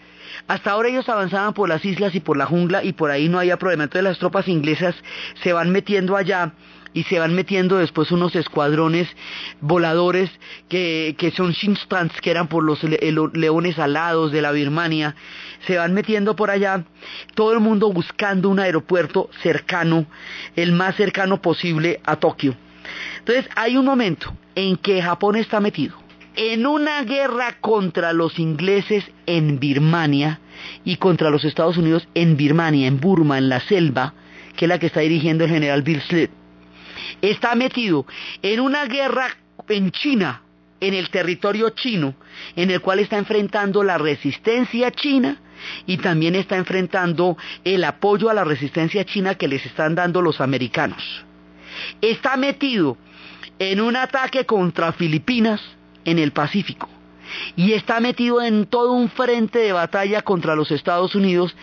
Hasta 0.48 0.72
ahora 0.72 0.90
ellos 0.90 1.08
avanzaban 1.08 1.54
por 1.54 1.70
las 1.70 1.86
islas 1.86 2.16
y 2.16 2.20
por 2.20 2.36
la 2.36 2.48
jungla 2.48 2.84
y 2.84 2.94
por 2.94 3.12
ahí 3.12 3.30
no 3.30 3.38
había 3.38 3.58
problema. 3.58 3.84
Entonces 3.84 4.06
las 4.06 4.18
tropas 4.18 4.48
inglesas 4.48 4.96
se 5.44 5.54
van 5.54 5.72
metiendo 5.72 6.18
allá 6.18 6.54
y 6.94 7.04
se 7.04 7.20
van 7.20 7.34
metiendo 7.34 7.78
después 7.78 8.12
unos 8.12 8.36
escuadrones 8.36 9.08
voladores 9.62 10.30
que, 10.68 11.16
que 11.18 11.32
son 11.32 11.52
Shinstans, 11.52 12.20
que 12.22 12.32
eran 12.32 12.48
por 12.48 12.64
los 12.64 12.84
leones 12.84 13.80
alados 13.80 14.32
de 14.32 14.42
la 14.42 14.52
Birmania, 14.52 15.16
se 15.68 15.78
van 15.78 15.94
metiendo 15.94 16.36
por 16.36 16.50
allá, 16.50 16.84
todo 17.36 17.54
el 17.54 17.60
mundo 17.60 17.92
buscando 17.92 18.50
un 18.50 18.60
aeropuerto 18.60 19.30
cercano, 19.42 20.06
el 20.56 20.72
más 20.72 20.96
cercano 20.96 21.42
posible 21.42 22.00
a 22.06 22.16
Tokio. 22.16 22.56
Entonces 23.20 23.48
hay 23.56 23.78
un 23.78 23.86
momento 23.86 24.34
en 24.56 24.78
que 24.78 25.02
Japón 25.02 25.36
está 25.36 25.60
metido 25.60 25.96
en 26.36 26.66
una 26.66 27.04
guerra 27.04 27.58
contra 27.60 28.14
los 28.14 28.40
ingleses 28.40 29.04
en 29.26 29.60
Birmania 29.60 30.40
y 30.86 30.96
contra 30.96 31.30
los 31.30 31.44
Estados 31.44 31.78
Unidos 31.78 32.08
en 32.14 32.38
Birmania, 32.38 32.88
en 32.88 33.00
Burma, 33.00 33.38
en 33.38 33.50
la 33.50 33.60
selva, 33.60 34.14
que 34.56 34.66
es 34.66 34.70
la 34.70 34.80
que 34.80 34.88
está 34.88 35.02
dirigiendo 35.02 35.44
el 35.44 35.50
general 35.50 35.82
Bill 35.82 36.02
Slade 36.02 36.39
está 37.22 37.56
metido 37.56 38.06
en 38.42 38.60
una 38.60 38.86
guerra 38.86 39.28
en 39.68 39.92
China, 39.92 40.42
en 40.80 40.94
el 40.94 41.10
territorio 41.10 41.72
chino, 41.72 42.16
en 42.56 42.72
el 42.72 42.82
cual 42.82 43.00
está 43.00 43.18
enfrentando 43.18 43.84
la 43.84 43.98
resistencia 43.98 44.92
china 44.92 45.38
y 45.86 45.98
también 45.98 46.36
está 46.36 46.56
enfrentando 46.56 47.38
el 47.64 47.84
apoyo 47.84 48.30
a 48.30 48.34
la 48.34 48.44
resistencia 48.44 49.04
china 49.06 49.36
que 49.36 49.48
les 49.48 49.66
están 49.66 49.96
dando 49.96 50.22
los 50.22 50.40
americanos. 50.40 51.04
Está 52.02 52.38
metido 52.38 52.98
en 53.60 53.82
un 53.82 53.96
ataque 53.96 54.46
contra 54.46 54.94
Filipinas 54.94 55.62
en 56.06 56.18
el 56.20 56.32
Pacífico 56.32 56.90
y 57.56 57.74
está 57.74 58.00
metido 58.00 58.42
en 58.42 58.66
todo 58.66 58.94
un 58.94 59.10
frente 59.10 59.60
de 59.60 59.74
batalla 59.74 60.22
contra 60.22 60.56
los 60.56 60.72
Estados 60.72 61.16
Unidos 61.16 61.56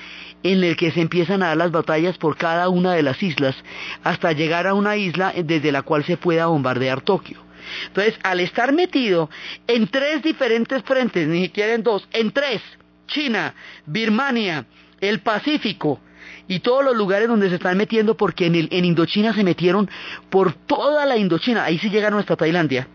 en 0.52 0.62
el 0.64 0.76
que 0.76 0.90
se 0.90 1.00
empiezan 1.00 1.42
a 1.42 1.48
dar 1.48 1.56
las 1.56 1.70
batallas 1.70 2.18
por 2.18 2.36
cada 2.36 2.68
una 2.68 2.92
de 2.92 3.02
las 3.02 3.22
islas 3.22 3.56
hasta 4.04 4.32
llegar 4.32 4.66
a 4.66 4.74
una 4.74 4.96
isla 4.96 5.32
desde 5.36 5.72
la 5.72 5.82
cual 5.82 6.04
se 6.04 6.16
pueda 6.16 6.46
bombardear 6.46 7.00
Tokio. 7.00 7.42
Entonces, 7.88 8.14
al 8.22 8.40
estar 8.40 8.72
metido 8.72 9.28
en 9.66 9.88
tres 9.88 10.22
diferentes 10.22 10.82
frentes, 10.82 11.26
ni 11.26 11.44
siquiera 11.44 11.74
en 11.74 11.82
dos, 11.82 12.08
en 12.12 12.30
tres, 12.30 12.62
China, 13.08 13.54
Birmania, 13.86 14.66
el 15.00 15.20
Pacífico 15.20 16.00
y 16.48 16.60
todos 16.60 16.84
los 16.84 16.96
lugares 16.96 17.28
donde 17.28 17.48
se 17.48 17.56
están 17.56 17.76
metiendo, 17.76 18.16
porque 18.16 18.46
en, 18.46 18.84
Indochina 18.84 19.34
se 19.34 19.42
metieron 19.42 19.90
por 20.30 20.52
toda 20.52 21.06
la 21.06 21.16
Indochina, 21.16 21.64
ahí 21.64 21.78
sí 21.78 21.90
llegaron 21.90 22.20
hasta 22.20 22.36
Tailandia. 22.36 22.88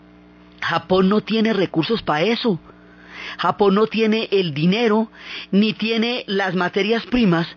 Japón 0.62 1.10
no 1.10 1.22
tiene 1.22 1.54
recursos 1.54 2.02
para 2.02 2.22
eso. 2.24 2.60
Japón 3.38 3.76
no 3.76 3.88
tiene 3.88 4.28
el 4.32 4.54
dinero 4.54 5.12
ni 5.52 5.74
tiene 5.74 6.24
las 6.28 6.56
materias 6.56 7.06
primas 7.06 7.48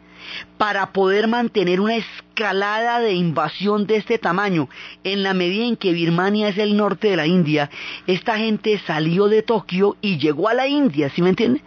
para 0.57 0.92
poder 0.92 1.29
mantener 1.29 1.81
una 1.81 1.96
escalada 1.96 3.00
de 3.00 3.12
invasión 3.12 3.87
de 3.87 3.96
este 3.96 4.18
tamaño. 4.18 4.68
En 5.03 5.22
la 5.22 5.35
medida 5.35 5.64
en 5.64 5.77
que 5.77 5.92
Birmania 5.92 6.48
es 6.48 6.59
el 6.59 6.77
norte 6.77 7.09
de 7.09 7.16
la 7.16 7.27
India, 7.27 7.70
esta 8.07 8.38
gente 8.38 8.81
salió 8.87 9.29
de 9.29 9.42
Tokio 9.42 9.96
y 10.00 10.18
llegó 10.18 10.48
a 10.48 10.55
la 10.55 10.66
India, 10.66 11.11
¿sí 11.11 11.22
me 11.22 11.31
entiende? 11.31 11.62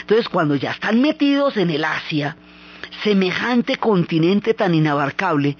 Entonces, 0.00 0.28
cuando 0.28 0.56
ya 0.56 0.72
están 0.72 1.00
metidos 1.00 1.56
en 1.56 1.70
el 1.70 1.84
Asia, 1.84 2.36
semejante 3.02 3.76
continente 3.76 4.54
tan 4.54 4.74
inabarcable, 4.74 5.56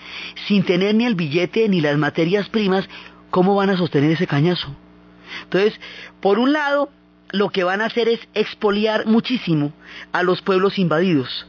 sin 0.47 0.65
tener 0.65 0.95
ni 0.95 1.05
el 1.07 1.15
billete 1.15 1.69
ni 1.69 1.81
las 1.81 1.97
materias 1.99 2.49
primas, 2.49 2.89
¿cómo 3.31 3.55
van 3.55 3.71
a 3.71 3.77
sostener 3.77 4.13
ese 4.13 4.27
cañazo? 4.27 4.75
Entonces, 5.45 5.79
por 6.21 6.39
un 6.39 6.53
lado, 6.53 6.91
lo 7.33 7.51
que 7.51 7.65
van 7.65 7.81
a 7.81 7.87
hacer 7.87 8.09
es 8.09 8.21
expoliar 8.35 9.07
muchísimo 9.07 9.73
a 10.13 10.23
los 10.23 10.43
pueblos 10.43 10.79
invadidos 10.79 11.47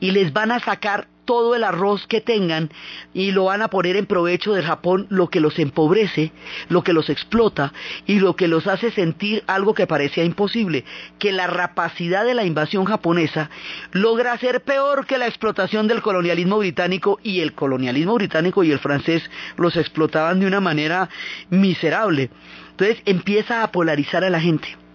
y 0.00 0.10
les 0.10 0.32
van 0.32 0.50
a 0.50 0.60
sacar 0.60 1.06
todo 1.28 1.54
el 1.54 1.62
arroz 1.62 2.06
que 2.06 2.22
tengan 2.22 2.70
y 3.12 3.32
lo 3.32 3.44
van 3.44 3.60
a 3.60 3.68
poner 3.68 3.96
en 3.96 4.06
provecho 4.06 4.54
del 4.54 4.64
Japón, 4.64 5.06
lo 5.10 5.28
que 5.28 5.40
los 5.40 5.58
empobrece, 5.58 6.32
lo 6.70 6.82
que 6.82 6.94
los 6.94 7.10
explota 7.10 7.74
y 8.06 8.18
lo 8.18 8.34
que 8.34 8.48
los 8.48 8.66
hace 8.66 8.90
sentir 8.90 9.44
algo 9.46 9.74
que 9.74 9.86
parecía 9.86 10.24
imposible, 10.24 10.86
que 11.18 11.32
la 11.32 11.46
rapacidad 11.46 12.24
de 12.24 12.32
la 12.32 12.46
invasión 12.46 12.86
japonesa 12.86 13.50
logra 13.92 14.38
ser 14.38 14.62
peor 14.62 15.04
que 15.04 15.18
la 15.18 15.26
explotación 15.26 15.86
del 15.86 16.00
colonialismo 16.00 16.56
británico 16.56 17.20
y 17.22 17.40
el 17.40 17.52
colonialismo 17.52 18.14
británico 18.14 18.64
y 18.64 18.72
el 18.72 18.78
francés 18.78 19.30
los 19.58 19.76
explotaban 19.76 20.40
de 20.40 20.46
una 20.46 20.60
manera 20.60 21.10
miserable. 21.50 22.30
Entonces 22.70 23.02
empieza 23.04 23.62
a 23.62 23.70
polarizar 23.70 24.24
a 24.24 24.30
la 24.30 24.40
gente. 24.40 24.87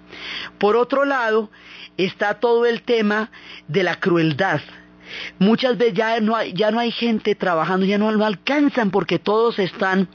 Por 0.57 0.75
otro 0.75 1.05
lado, 1.05 1.49
está 1.97 2.39
todo 2.39 2.65
el 2.65 2.81
tema 2.81 3.31
de 3.67 3.83
la 3.83 3.99
crueldad. 3.99 4.61
Muchas 5.37 5.77
veces 5.77 5.93
ya 5.93 6.19
no 6.19 6.35
hay, 6.35 6.91
gente 6.91 7.35
trabajando, 7.35 7.85
ya 7.85 7.97
no, 7.97 8.11
no 8.11 8.25
alcanzan 8.25 8.89
porque 8.89 9.19
todos 9.19 9.59
están 9.59 10.07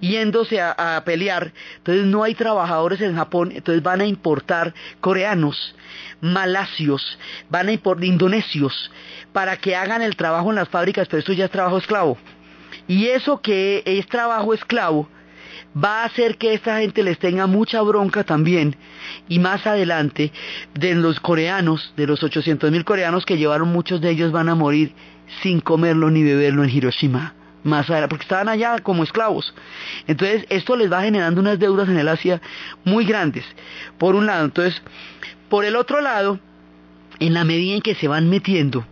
yéndose 0.00 0.60
a, 0.60 0.96
a, 0.96 1.04
pelear. 1.04 1.52
Entonces 1.78 2.04
no 2.04 2.22
hay 2.22 2.34
trabajadores 2.34 3.00
en 3.00 3.16
Japón, 3.16 3.52
entonces 3.54 3.82
van 3.82 4.00
a 4.00 4.06
importar 4.06 4.74
coreanos, 5.00 5.74
malasios, 6.20 7.18
van 7.48 7.68
a 7.68 7.72
importar 7.72 8.04
indonesios 8.04 8.90
para 9.32 9.56
que 9.56 9.76
hagan 9.76 10.02
el 10.02 10.16
trabajo 10.16 10.50
en 10.50 10.56
las 10.56 10.68
fábricas, 10.68 11.08
pero 11.08 11.20
esto 11.20 11.32
ya 11.32 11.46
es 11.46 11.50
trabajo 11.50 11.78
esclavo. 11.78 12.18
Y 12.88 13.06
eso 13.06 13.40
que 13.40 13.82
es 13.86 14.06
trabajo 14.06 14.52
esclavo, 14.54 15.08
va 15.76 16.02
a 16.02 16.04
hacer 16.06 16.36
que 16.36 16.54
esta 16.54 16.80
gente 16.80 17.02
les 17.02 17.18
tenga 17.18 17.46
mucha 17.46 17.80
bronca 17.82 18.24
también 18.24 18.76
y 19.28 19.38
más 19.38 19.66
adelante 19.66 20.32
de 20.74 20.94
los 20.94 21.20
coreanos, 21.20 21.92
de 21.96 22.06
los 22.06 22.22
800 22.22 22.70
mil 22.70 22.84
coreanos 22.84 23.24
que 23.24 23.38
llevaron 23.38 23.68
muchos 23.68 24.00
de 24.00 24.10
ellos 24.10 24.32
van 24.32 24.48
a 24.48 24.54
morir 24.54 24.94
sin 25.42 25.60
comerlo 25.60 26.10
ni 26.10 26.22
beberlo 26.22 26.64
en 26.64 26.70
Hiroshima 26.70 27.34
más 27.64 27.88
adelante, 27.88 28.08
porque 28.08 28.24
estaban 28.24 28.48
allá 28.48 28.78
como 28.80 29.04
esclavos. 29.04 29.54
Entonces, 30.06 30.44
esto 30.48 30.76
les 30.76 30.90
va 30.90 31.02
generando 31.02 31.40
unas 31.40 31.60
deudas 31.60 31.88
en 31.88 31.96
el 31.96 32.08
Asia 32.08 32.40
muy 32.84 33.04
grandes, 33.04 33.44
por 33.98 34.16
un 34.16 34.26
lado. 34.26 34.44
Entonces, 34.46 34.82
por 35.48 35.64
el 35.64 35.76
otro 35.76 36.00
lado, 36.00 36.40
en 37.20 37.34
la 37.34 37.44
medida 37.44 37.74
en 37.74 37.82
que 37.82 37.94
se 37.94 38.08
van 38.08 38.28
metiendo 38.28 38.84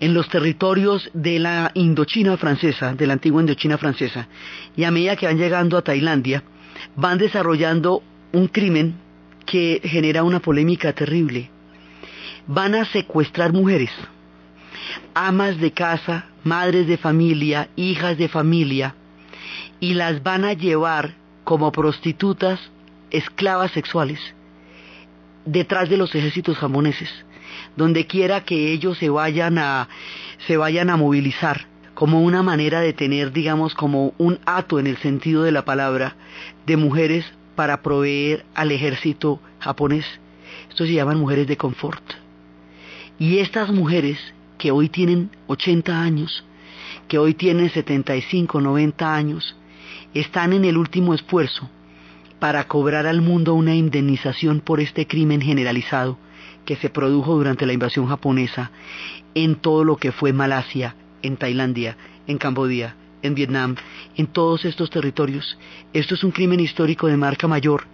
en 0.00 0.14
los 0.14 0.28
territorios 0.28 1.10
de 1.12 1.38
la 1.38 1.70
Indochina 1.74 2.36
francesa, 2.36 2.94
de 2.94 3.06
la 3.06 3.14
antigua 3.14 3.40
Indochina 3.40 3.78
francesa, 3.78 4.28
y 4.76 4.84
a 4.84 4.90
medida 4.90 5.16
que 5.16 5.26
van 5.26 5.38
llegando 5.38 5.76
a 5.76 5.82
Tailandia, 5.82 6.42
van 6.96 7.18
desarrollando 7.18 8.02
un 8.32 8.48
crimen 8.48 8.94
que 9.44 9.80
genera 9.82 10.22
una 10.22 10.40
polémica 10.40 10.92
terrible. 10.92 11.50
Van 12.46 12.74
a 12.74 12.84
secuestrar 12.84 13.52
mujeres, 13.52 13.90
amas 15.14 15.58
de 15.58 15.72
casa, 15.72 16.26
madres 16.44 16.86
de 16.86 16.96
familia, 16.96 17.68
hijas 17.76 18.16
de 18.16 18.28
familia, 18.28 18.94
y 19.80 19.94
las 19.94 20.22
van 20.22 20.44
a 20.44 20.52
llevar 20.52 21.14
como 21.44 21.72
prostitutas, 21.72 22.60
esclavas 23.10 23.72
sexuales, 23.72 24.20
detrás 25.44 25.88
de 25.88 25.96
los 25.96 26.14
ejércitos 26.14 26.58
japoneses 26.58 27.08
donde 27.78 28.06
quiera 28.06 28.44
que 28.44 28.72
ellos 28.72 28.98
se 28.98 29.08
vayan 29.08 29.56
a 29.56 29.88
se 30.46 30.58
vayan 30.58 30.90
a 30.90 30.98
movilizar 30.98 31.66
como 31.94 32.20
una 32.20 32.42
manera 32.42 32.80
de 32.80 32.92
tener 32.92 33.32
digamos 33.32 33.74
como 33.74 34.12
un 34.18 34.38
ato 34.44 34.78
en 34.78 34.86
el 34.86 34.98
sentido 34.98 35.44
de 35.44 35.52
la 35.52 35.64
palabra 35.64 36.16
de 36.66 36.76
mujeres 36.76 37.24
para 37.54 37.82
proveer 37.82 38.44
al 38.54 38.70
ejército 38.70 39.40
japonés. 39.58 40.04
Esto 40.68 40.86
se 40.86 40.92
llaman 40.92 41.18
mujeres 41.18 41.46
de 41.46 41.56
confort. 41.56 42.02
Y 43.18 43.38
estas 43.38 43.70
mujeres 43.72 44.18
que 44.58 44.70
hoy 44.70 44.88
tienen 44.88 45.30
80 45.48 46.00
años 46.00 46.44
que 47.08 47.18
hoy 47.18 47.34
tienen 47.34 47.70
75 47.70 48.60
90 48.60 49.14
años 49.14 49.56
están 50.14 50.52
en 50.52 50.64
el 50.64 50.76
último 50.76 51.14
esfuerzo 51.14 51.68
para 52.38 52.68
cobrar 52.68 53.06
al 53.06 53.20
mundo 53.20 53.54
una 53.54 53.74
indemnización 53.74 54.60
por 54.60 54.80
este 54.80 55.06
crimen 55.06 55.40
generalizado 55.40 56.18
que 56.68 56.76
se 56.76 56.90
produjo 56.90 57.34
durante 57.34 57.64
la 57.64 57.72
invasión 57.72 58.06
japonesa 58.08 58.70
en 59.34 59.54
todo 59.54 59.84
lo 59.84 59.96
que 59.96 60.12
fue 60.12 60.34
Malasia, 60.34 60.96
en 61.22 61.38
Tailandia, 61.38 61.96
en 62.26 62.36
Camboya, 62.36 62.94
en 63.22 63.34
Vietnam, 63.34 63.76
en 64.16 64.26
todos 64.26 64.66
estos 64.66 64.90
territorios. 64.90 65.56
Esto 65.94 66.14
es 66.14 66.24
un 66.24 66.30
crimen 66.30 66.60
histórico 66.60 67.06
de 67.06 67.16
marca 67.16 67.48
mayor 67.48 67.84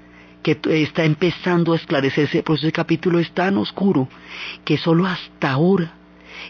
que 0.43 0.59
está 0.65 1.05
empezando 1.05 1.73
a 1.73 1.77
esclarecerse, 1.77 2.43
por 2.43 2.59
ese 2.59 2.73
capítulo 2.73 3.21
es 3.21 3.31
tan 3.31 3.59
oscuro 3.59 4.09
que 4.65 4.77
solo 4.77 5.07
hasta 5.07 5.53
ahora 5.53 5.93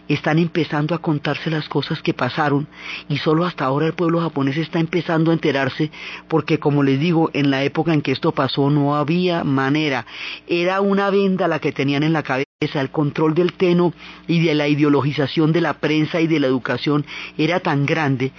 están 0.07 0.39
empezando 0.39 0.95
a 0.95 0.99
contarse 0.99 1.49
las 1.49 1.67
cosas 1.69 2.01
que 2.01 2.13
pasaron 2.13 2.67
y 3.09 3.17
solo 3.17 3.45
hasta 3.45 3.65
ahora 3.65 3.87
el 3.87 3.93
pueblo 3.93 4.21
japonés 4.21 4.57
está 4.57 4.79
empezando 4.79 5.31
a 5.31 5.33
enterarse 5.33 5.91
porque 6.27 6.59
como 6.59 6.83
les 6.83 6.99
digo, 6.99 7.29
en 7.33 7.51
la 7.51 7.63
época 7.63 7.93
en 7.93 8.01
que 8.01 8.11
esto 8.11 8.31
pasó 8.31 8.69
no 8.69 8.95
había 8.95 9.43
manera, 9.43 10.05
era 10.47 10.81
una 10.81 11.09
venda 11.09 11.47
la 11.47 11.59
que 11.59 11.71
tenían 11.71 12.03
en 12.03 12.13
la 12.13 12.23
cabeza, 12.23 12.45
el 12.73 12.89
control 12.89 13.35
del 13.35 13.53
teno 13.53 13.93
y 14.27 14.39
de 14.39 14.55
la 14.55 14.67
ideologización 14.67 15.51
de 15.51 15.61
la 15.61 15.75
prensa 15.75 16.21
y 16.21 16.27
de 16.27 16.39
la 16.39 16.47
educación 16.47 17.05
era 17.37 17.59
tan 17.59 17.85
grande 17.85 18.31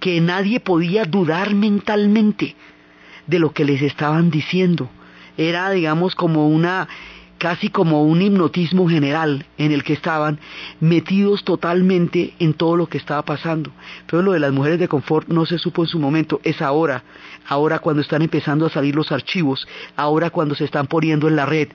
que 0.00 0.20
nadie 0.20 0.60
podía 0.60 1.04
dudar 1.04 1.54
mentalmente 1.54 2.56
de 3.26 3.38
lo 3.38 3.52
que 3.52 3.64
les 3.64 3.80
estaban 3.82 4.30
diciendo. 4.30 4.90
Era, 5.36 5.70
digamos, 5.70 6.14
como 6.14 6.48
una 6.48 6.88
casi 7.42 7.70
como 7.70 8.04
un 8.04 8.22
hipnotismo 8.22 8.88
general 8.88 9.46
en 9.58 9.72
el 9.72 9.82
que 9.82 9.94
estaban 9.94 10.38
metidos 10.78 11.42
totalmente 11.42 12.34
en 12.38 12.54
todo 12.54 12.76
lo 12.76 12.86
que 12.86 12.98
estaba 12.98 13.22
pasando. 13.22 13.72
Pero 14.06 14.22
lo 14.22 14.30
de 14.30 14.38
las 14.38 14.52
mujeres 14.52 14.78
de 14.78 14.86
confort 14.86 15.26
no 15.26 15.44
se 15.44 15.58
supo 15.58 15.82
en 15.82 15.88
su 15.88 15.98
momento, 15.98 16.40
es 16.44 16.62
ahora, 16.62 17.02
ahora 17.46 17.78
cuando 17.78 18.02
están 18.02 18.22
empezando 18.22 18.66
a 18.66 18.70
salir 18.70 18.94
los 18.94 19.12
archivos, 19.12 19.66
ahora 19.96 20.30
cuando 20.30 20.54
se 20.54 20.64
están 20.64 20.86
poniendo 20.86 21.28
en 21.28 21.36
la 21.36 21.46
red 21.46 21.68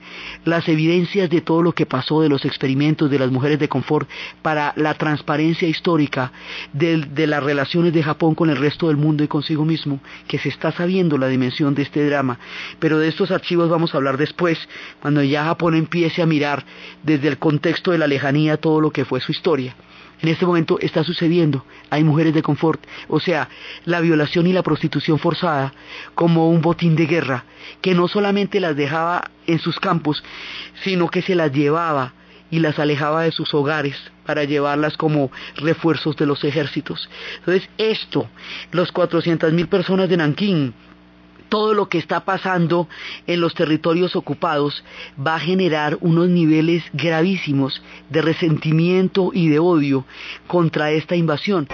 las 0.44 0.68
evidencias 0.68 1.30
de 1.30 1.40
todo 1.40 1.62
lo 1.62 1.72
que 1.72 1.86
pasó 1.86 2.20
de 2.20 2.28
los 2.28 2.44
experimentos 2.44 3.10
de 3.10 3.18
las 3.18 3.30
mujeres 3.30 3.58
de 3.58 3.68
confort 3.68 4.08
para 4.42 4.72
la 4.76 4.94
transparencia 4.94 5.68
histórica 5.68 6.32
de, 6.72 7.26
las 7.26 7.42
relaciones 7.42 7.92
de 7.92 8.02
Japón 8.02 8.34
con 8.34 8.50
el 8.50 8.56
resto 8.56 8.88
del 8.88 8.96
mundo 8.96 9.24
y 9.24 9.28
consigo 9.28 9.64
mismo, 9.64 10.00
que 10.26 10.38
se 10.38 10.48
está 10.48 10.72
sabiendo 10.72 11.18
la 11.18 11.28
dimensión 11.28 11.74
de 11.74 11.82
este 11.82 12.04
drama. 12.06 12.38
Pero 12.78 12.98
de 12.98 13.08
estos 13.08 13.30
archivos 13.30 13.68
vamos 13.68 13.94
a 13.94 13.98
hablar 13.98 14.16
después, 14.16 14.58
cuando 15.00 15.22
ya 15.22 15.44
Japón 15.44 15.74
empiece 15.74 16.22
a 16.22 16.26
mirar 16.26 16.64
desde 17.02 17.28
el 17.28 17.38
contexto 17.38 17.90
de 17.90 17.98
la 17.98 18.06
lejanía 18.06 18.56
todo 18.56 18.80
lo 18.80 18.90
que 18.90 19.04
fue 19.04 19.20
su 19.20 19.32
historia. 19.32 19.74
En 20.20 20.28
este 20.28 20.46
momento 20.46 20.78
está 20.80 21.04
sucediendo, 21.04 21.64
hay 21.90 22.02
mujeres 22.02 22.34
de 22.34 22.42
confort, 22.42 22.84
o 23.08 23.20
sea, 23.20 23.48
la 23.84 24.00
violación 24.00 24.46
y 24.46 24.52
la 24.52 24.64
prostitución 24.64 25.18
forzada 25.18 25.72
como 26.14 26.50
un 26.50 26.60
botín 26.60 26.96
de 26.96 27.06
guerra, 27.06 27.44
que 27.80 27.94
no 27.94 28.08
solamente 28.08 28.58
las 28.58 28.74
dejaba 28.74 29.30
en 29.46 29.60
sus 29.60 29.78
campos, 29.78 30.24
sino 30.82 31.08
que 31.08 31.22
se 31.22 31.36
las 31.36 31.52
llevaba 31.52 32.14
y 32.50 32.58
las 32.58 32.78
alejaba 32.78 33.22
de 33.22 33.32
sus 33.32 33.52
hogares 33.54 33.96
para 34.26 34.44
llevarlas 34.44 34.96
como 34.96 35.30
refuerzos 35.56 36.16
de 36.16 36.26
los 36.26 36.42
ejércitos. 36.44 37.08
Entonces, 37.38 37.68
esto, 37.78 38.28
los 38.72 38.92
400.000 38.92 39.68
personas 39.68 40.08
de 40.08 40.16
Nankín, 40.16 40.74
todo 41.48 41.74
lo 41.74 41.88
que 41.88 41.98
está 41.98 42.20
pasando 42.20 42.88
en 43.26 43.40
los 43.40 43.54
territorios 43.54 44.16
ocupados 44.16 44.84
va 45.24 45.36
a 45.36 45.40
generar 45.40 45.98
unos 46.00 46.28
niveles 46.28 46.84
gravísimos 46.92 47.82
de 48.10 48.22
resentimiento 48.22 49.30
y 49.32 49.48
de 49.48 49.58
odio 49.58 50.04
contra 50.46 50.90
esta 50.90 51.16
invasión. 51.16 51.68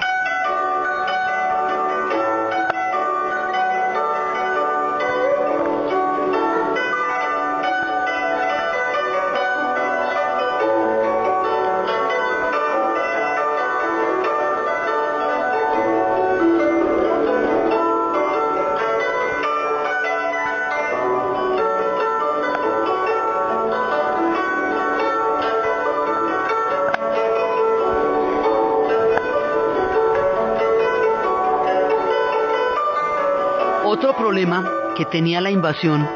Que 34.94 35.04
tenía 35.04 35.40
la 35.40 35.50
invasión 35.50 36.08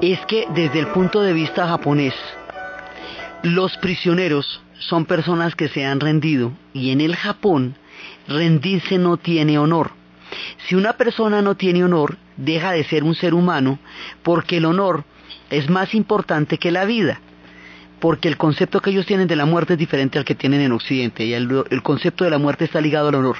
es 0.00 0.20
que 0.26 0.46
desde 0.54 0.80
el 0.80 0.88
punto 0.88 1.22
de 1.22 1.32
vista 1.32 1.66
japonés, 1.66 2.14
los 3.42 3.76
prisioneros 3.78 4.60
son 4.78 5.06
personas 5.06 5.54
que 5.54 5.68
se 5.68 5.84
han 5.84 6.00
rendido 6.00 6.52
y 6.74 6.90
en 6.90 7.00
el 7.00 7.16
Japón 7.16 7.76
rendirse 8.28 8.98
no 8.98 9.16
tiene 9.16 9.58
honor. 9.58 9.92
Si 10.66 10.74
una 10.74 10.94
persona 10.94 11.40
no 11.40 11.54
tiene 11.54 11.84
honor, 11.84 12.18
deja 12.36 12.72
de 12.72 12.84
ser 12.84 13.04
un 13.04 13.14
ser 13.14 13.34
humano 13.34 13.78
porque 14.22 14.58
el 14.58 14.66
honor 14.66 15.04
es 15.50 15.70
más 15.70 15.94
importante 15.94 16.58
que 16.58 16.70
la 16.70 16.84
vida. 16.84 17.20
Porque 18.00 18.28
el 18.28 18.36
concepto 18.36 18.80
que 18.80 18.90
ellos 18.90 19.06
tienen 19.06 19.26
de 19.26 19.36
la 19.36 19.46
muerte 19.46 19.74
es 19.74 19.78
diferente 19.78 20.18
al 20.18 20.24
que 20.24 20.34
tienen 20.34 20.60
en 20.60 20.72
Occidente 20.72 21.24
y 21.24 21.32
el, 21.32 21.64
concepto 21.82 22.24
de 22.24 22.30
la 22.30 22.38
muerte 22.38 22.64
está 22.64 22.80
ligado 22.80 23.08
al 23.08 23.14
honor. 23.14 23.38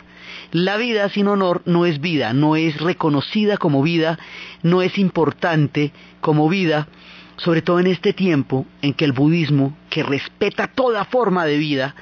La 0.52 0.76
vida 0.76 1.08
sin 1.10 1.28
honor 1.28 1.62
no 1.66 1.86
es 1.86 2.00
vida, 2.00 2.32
no 2.32 2.56
es 2.56 2.80
reconocida 2.80 3.58
como 3.58 3.82
vida, 3.82 4.18
no 4.62 4.82
es 4.82 4.98
importante 4.98 5.92
como 6.20 6.48
vida, 6.48 6.88
sobre 7.36 7.60
todo 7.60 7.80
en 7.80 7.86
este 7.86 8.12
tiempo 8.12 8.66
en 8.80 8.94
que 8.94 9.04
el 9.04 9.12
budismo, 9.12 9.76
que 9.90 10.02
respeta 10.02 10.68
toda 10.68 11.04
forma 11.04 11.44
de 11.44 11.58
vida, 11.58 11.94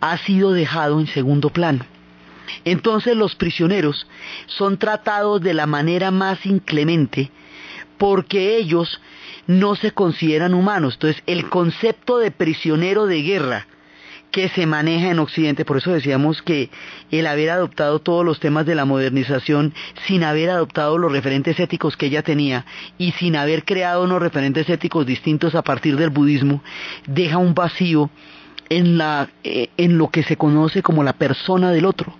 ha 0.00 0.18
sido 0.18 0.52
dejado 0.52 1.00
en 1.00 1.06
segundo 1.06 1.50
plano. 1.50 1.86
Entonces 2.66 3.16
los 3.16 3.34
prisioneros 3.34 4.06
son 4.46 4.76
tratados 4.76 5.40
de 5.40 5.54
la 5.54 5.66
manera 5.66 6.10
más 6.10 6.44
inclemente 6.44 7.30
porque 7.98 8.56
ellos 8.56 9.00
no 9.46 9.76
se 9.76 9.92
consideran 9.92 10.54
humanos. 10.54 10.94
Entonces, 10.94 11.22
el 11.26 11.48
concepto 11.48 12.18
de 12.18 12.30
prisionero 12.30 13.06
de 13.06 13.22
guerra 13.22 13.66
que 14.34 14.48
se 14.48 14.66
maneja 14.66 15.10
en 15.10 15.20
Occidente, 15.20 15.64
por 15.64 15.76
eso 15.76 15.92
decíamos 15.92 16.42
que 16.42 16.68
el 17.12 17.28
haber 17.28 17.50
adoptado 17.50 18.00
todos 18.00 18.24
los 18.24 18.40
temas 18.40 18.66
de 18.66 18.74
la 18.74 18.84
modernización 18.84 19.72
sin 20.08 20.24
haber 20.24 20.50
adoptado 20.50 20.98
los 20.98 21.12
referentes 21.12 21.60
éticos 21.60 21.96
que 21.96 22.06
ella 22.06 22.22
tenía 22.24 22.66
y 22.98 23.12
sin 23.12 23.36
haber 23.36 23.64
creado 23.64 24.02
unos 24.02 24.20
referentes 24.20 24.68
éticos 24.68 25.06
distintos 25.06 25.54
a 25.54 25.62
partir 25.62 25.96
del 25.96 26.10
budismo, 26.10 26.64
deja 27.06 27.38
un 27.38 27.54
vacío 27.54 28.10
en, 28.70 28.98
la, 28.98 29.28
eh, 29.44 29.68
en 29.76 29.98
lo 29.98 30.08
que 30.08 30.24
se 30.24 30.36
conoce 30.36 30.82
como 30.82 31.04
la 31.04 31.12
persona 31.12 31.70
del 31.70 31.84
otro. 31.84 32.12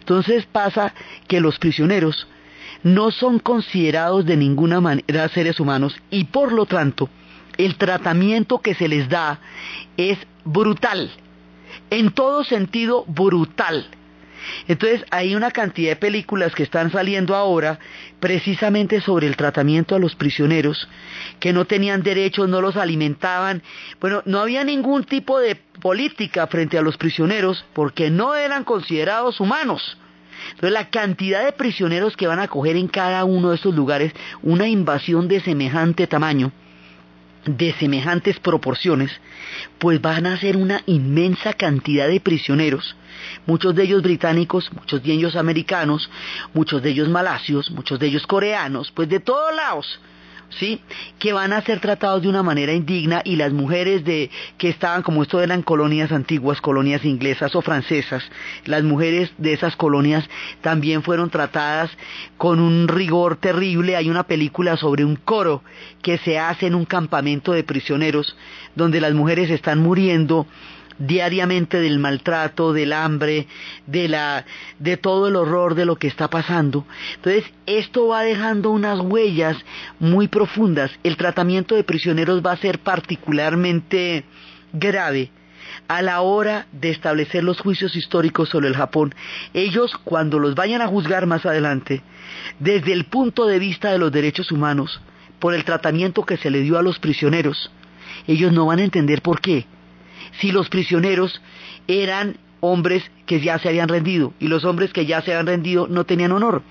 Entonces 0.00 0.46
pasa 0.46 0.92
que 1.28 1.40
los 1.40 1.60
prisioneros 1.60 2.26
no 2.84 3.10
son 3.10 3.40
considerados 3.40 4.24
de 4.26 4.36
ninguna 4.36 4.80
manera 4.80 5.28
seres 5.30 5.58
humanos 5.58 5.96
y 6.10 6.24
por 6.24 6.52
lo 6.52 6.66
tanto 6.66 7.10
el 7.56 7.76
tratamiento 7.76 8.60
que 8.60 8.74
se 8.74 8.88
les 8.88 9.08
da 9.08 9.40
es 9.96 10.18
brutal, 10.44 11.10
en 11.90 12.12
todo 12.12 12.44
sentido 12.44 13.04
brutal. 13.06 13.86
Entonces 14.68 15.04
hay 15.10 15.34
una 15.34 15.50
cantidad 15.50 15.90
de 15.90 15.96
películas 15.96 16.54
que 16.54 16.64
están 16.64 16.90
saliendo 16.90 17.34
ahora 17.34 17.78
precisamente 18.20 19.00
sobre 19.00 19.26
el 19.26 19.36
tratamiento 19.36 19.94
a 19.94 19.98
los 19.98 20.14
prisioneros, 20.14 20.86
que 21.40 21.54
no 21.54 21.64
tenían 21.64 22.02
derechos, 22.02 22.48
no 22.48 22.60
los 22.60 22.76
alimentaban. 22.76 23.62
Bueno, 24.00 24.22
no 24.26 24.40
había 24.40 24.62
ningún 24.62 25.04
tipo 25.04 25.38
de 25.40 25.56
política 25.80 26.46
frente 26.46 26.76
a 26.76 26.82
los 26.82 26.98
prisioneros 26.98 27.64
porque 27.72 28.10
no 28.10 28.34
eran 28.34 28.64
considerados 28.64 29.40
humanos. 29.40 29.96
Entonces 30.50 30.72
la 30.72 30.90
cantidad 30.90 31.44
de 31.44 31.52
prisioneros 31.52 32.16
que 32.16 32.26
van 32.26 32.40
a 32.40 32.48
coger 32.48 32.76
en 32.76 32.88
cada 32.88 33.24
uno 33.24 33.50
de 33.50 33.56
estos 33.56 33.74
lugares, 33.74 34.12
una 34.42 34.68
invasión 34.68 35.28
de 35.28 35.40
semejante 35.40 36.06
tamaño, 36.06 36.52
de 37.46 37.72
semejantes 37.74 38.38
proporciones, 38.40 39.10
pues 39.78 40.00
van 40.00 40.26
a 40.26 40.38
ser 40.38 40.56
una 40.56 40.82
inmensa 40.86 41.52
cantidad 41.52 42.08
de 42.08 42.20
prisioneros, 42.20 42.96
muchos 43.46 43.74
de 43.74 43.84
ellos 43.84 44.02
británicos, 44.02 44.72
muchos 44.72 45.02
de 45.02 45.12
ellos 45.12 45.36
americanos, 45.36 46.10
muchos 46.54 46.82
de 46.82 46.90
ellos 46.90 47.08
malasios, 47.08 47.70
muchos 47.70 47.98
de 47.98 48.06
ellos 48.06 48.26
coreanos, 48.26 48.90
pues 48.92 49.08
de 49.08 49.20
todos 49.20 49.54
lados, 49.54 50.00
¿sí? 50.58 50.80
Que 51.18 51.32
van 51.32 51.52
a 51.52 51.62
ser 51.62 51.80
tratados 51.80 52.22
de 52.22 52.28
una 52.28 52.42
manera 52.42 52.72
indigna 52.72 53.22
y 53.24 53.36
las 53.36 53.52
mujeres 53.52 54.04
de 54.04 54.30
que 54.58 54.68
estaban 54.68 55.02
como 55.02 55.22
esto 55.22 55.40
eran 55.40 55.62
colonias 55.62 56.12
antiguas, 56.12 56.60
colonias 56.60 57.04
inglesas 57.04 57.54
o 57.54 57.62
francesas, 57.62 58.22
las 58.64 58.82
mujeres 58.82 59.32
de 59.38 59.52
esas 59.52 59.76
colonias 59.76 60.28
también 60.60 61.02
fueron 61.02 61.30
tratadas 61.30 61.90
con 62.36 62.60
un 62.60 62.88
rigor 62.88 63.36
terrible. 63.36 63.96
Hay 63.96 64.10
una 64.10 64.24
película 64.24 64.76
sobre 64.76 65.04
un 65.04 65.16
coro 65.16 65.62
que 66.02 66.18
se 66.18 66.38
hace 66.38 66.66
en 66.66 66.74
un 66.74 66.84
campamento 66.84 67.52
de 67.52 67.64
prisioneros 67.64 68.36
donde 68.74 69.00
las 69.00 69.14
mujeres 69.14 69.50
están 69.50 69.80
muriendo 69.80 70.46
diariamente 70.98 71.80
del 71.80 71.98
maltrato, 71.98 72.72
del 72.72 72.92
hambre, 72.92 73.46
de 73.86 74.08
la 74.08 74.44
de 74.78 74.96
todo 74.96 75.28
el 75.28 75.36
horror 75.36 75.74
de 75.74 75.84
lo 75.84 75.96
que 75.96 76.06
está 76.06 76.28
pasando. 76.28 76.86
Entonces, 77.16 77.44
esto 77.66 78.08
va 78.08 78.22
dejando 78.22 78.70
unas 78.70 79.00
huellas 79.00 79.56
muy 79.98 80.28
profundas. 80.28 80.90
El 81.02 81.16
tratamiento 81.16 81.74
de 81.74 81.84
prisioneros 81.84 82.42
va 82.44 82.52
a 82.52 82.56
ser 82.56 82.78
particularmente 82.78 84.24
grave 84.72 85.30
a 85.88 86.02
la 86.02 86.20
hora 86.20 86.66
de 86.72 86.90
establecer 86.90 87.44
los 87.44 87.60
juicios 87.60 87.96
históricos 87.96 88.48
sobre 88.48 88.68
el 88.68 88.76
Japón. 88.76 89.14
Ellos, 89.52 89.92
cuando 90.04 90.38
los 90.38 90.54
vayan 90.54 90.82
a 90.82 90.86
juzgar 90.88 91.26
más 91.26 91.44
adelante, 91.44 92.02
desde 92.58 92.92
el 92.92 93.04
punto 93.04 93.46
de 93.46 93.58
vista 93.58 93.90
de 93.90 93.98
los 93.98 94.12
derechos 94.12 94.50
humanos, 94.52 95.00
por 95.38 95.54
el 95.54 95.64
tratamiento 95.64 96.24
que 96.24 96.36
se 96.36 96.50
le 96.50 96.60
dio 96.60 96.78
a 96.78 96.82
los 96.82 96.98
prisioneros, 96.98 97.70
ellos 98.26 98.52
no 98.52 98.66
van 98.66 98.78
a 98.78 98.84
entender 98.84 99.20
por 99.20 99.40
qué 99.40 99.66
si 100.40 100.52
los 100.52 100.68
prisioneros 100.68 101.40
eran 101.86 102.36
hombres 102.60 103.10
que 103.26 103.40
ya 103.40 103.58
se 103.58 103.68
habían 103.68 103.88
rendido 103.88 104.32
y 104.40 104.48
los 104.48 104.64
hombres 104.64 104.92
que 104.92 105.06
ya 105.06 105.20
se 105.22 105.32
habían 105.32 105.46
rendido 105.46 105.86
no 105.88 106.04
tenían 106.04 106.32
honor. 106.32 106.62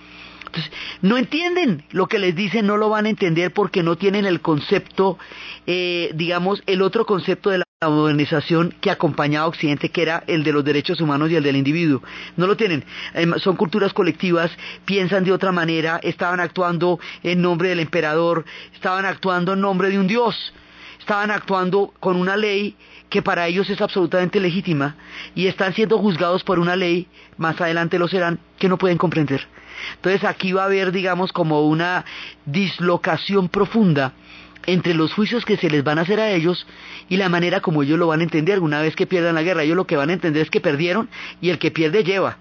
Entonces, 0.46 0.72
no 1.02 1.18
entienden 1.18 1.84
lo 1.92 2.08
que 2.08 2.20
les 2.20 2.36
dicen, 2.36 2.68
no 2.68 2.78
lo 2.78 2.90
van 2.90 3.08
a 3.08 3.10
entender 3.10 3.52
porque 3.52 3.82
no 3.82 3.96
tienen 3.96 4.26
el 4.26 4.40
concepto, 4.40 5.18
eh, 5.66 6.12
digamos, 6.14 6.62
el 6.68 6.84
otro 6.84 7.08
concepto 7.08 7.50
de 7.50 7.58
la 7.58 7.90
modernización 7.90 8.74
que 8.80 8.92
acompañaba 8.92 9.46
a 9.46 9.50
Occidente, 9.50 9.90
que 9.90 10.04
era 10.04 10.24
el 10.28 10.44
de 10.44 10.54
los 10.54 10.64
derechos 10.64 11.02
humanos 11.02 11.32
y 11.32 11.36
el 11.36 11.44
del 11.44 11.56
individuo. 11.56 12.04
No 12.38 12.46
lo 12.46 12.56
tienen. 12.56 12.86
son 13.38 13.56
culturas 13.56 13.94
colectivas, 13.94 14.52
piensan 14.86 15.24
de 15.24 15.32
otra 15.32 15.52
manera, 15.52 16.00
estaban 16.04 16.40
actuando 16.40 17.00
en 17.24 17.42
nombre 17.42 17.70
del 17.70 17.80
emperador, 17.80 18.46
estaban 18.76 19.06
actuando 19.06 19.54
en 19.54 19.62
nombre 19.62 19.90
de 19.90 19.98
un 19.98 20.08
dios, 20.08 20.54
estaban 21.04 21.32
actuando 21.32 21.94
con 22.00 22.16
una 22.16 22.38
ley 22.38 22.78
que 23.10 23.22
para 23.22 23.46
ellos 23.48 23.70
es 23.70 23.82
absolutamente 23.82 24.40
legítima 24.40 24.96
y 25.36 25.48
están 25.48 25.74
siendo 25.74 25.98
juzgados 26.00 26.44
por 26.46 26.60
una 26.60 26.78
ley, 26.78 27.08
más 27.38 27.60
adelante 27.60 28.00
lo 28.00 28.08
serán, 28.08 28.40
que 28.58 28.70
no 28.70 28.78
pueden 28.78 28.98
comprender. 28.98 29.46
Entonces 29.96 30.24
aquí 30.24 30.54
va 30.54 30.64
a 30.64 30.66
haber, 30.66 30.94
digamos, 30.94 31.34
como 31.34 31.68
una 31.68 32.06
dislocación 32.46 33.50
profunda 33.50 34.14
entre 34.66 34.94
los 34.94 35.14
juicios 35.14 35.44
que 35.44 35.58
se 35.58 35.70
les 35.70 35.84
van 35.84 36.00
a 36.00 36.04
hacer 36.04 36.22
a 36.22 36.32
ellos 36.32 36.66
y 37.10 37.18
la 37.18 37.28
manera 37.28 37.60
como 37.60 37.84
ellos 37.84 38.00
lo 38.00 38.08
van 38.08 38.22
a 38.22 38.24
entender. 38.24 38.62
Una 38.62 38.80
vez 38.80 38.96
que 38.96 39.06
pierdan 39.06 39.36
la 39.36 39.44
guerra, 39.44 39.64
ellos 39.64 39.76
lo 39.76 39.86
que 39.86 39.98
van 39.98 40.10
a 40.10 40.14
entender 40.14 40.42
es 40.42 40.50
que 40.50 40.62
perdieron 40.62 41.10
y 41.42 41.50
el 41.50 41.60
que 41.60 41.70
pierde 41.70 42.06
lleva 42.06 42.38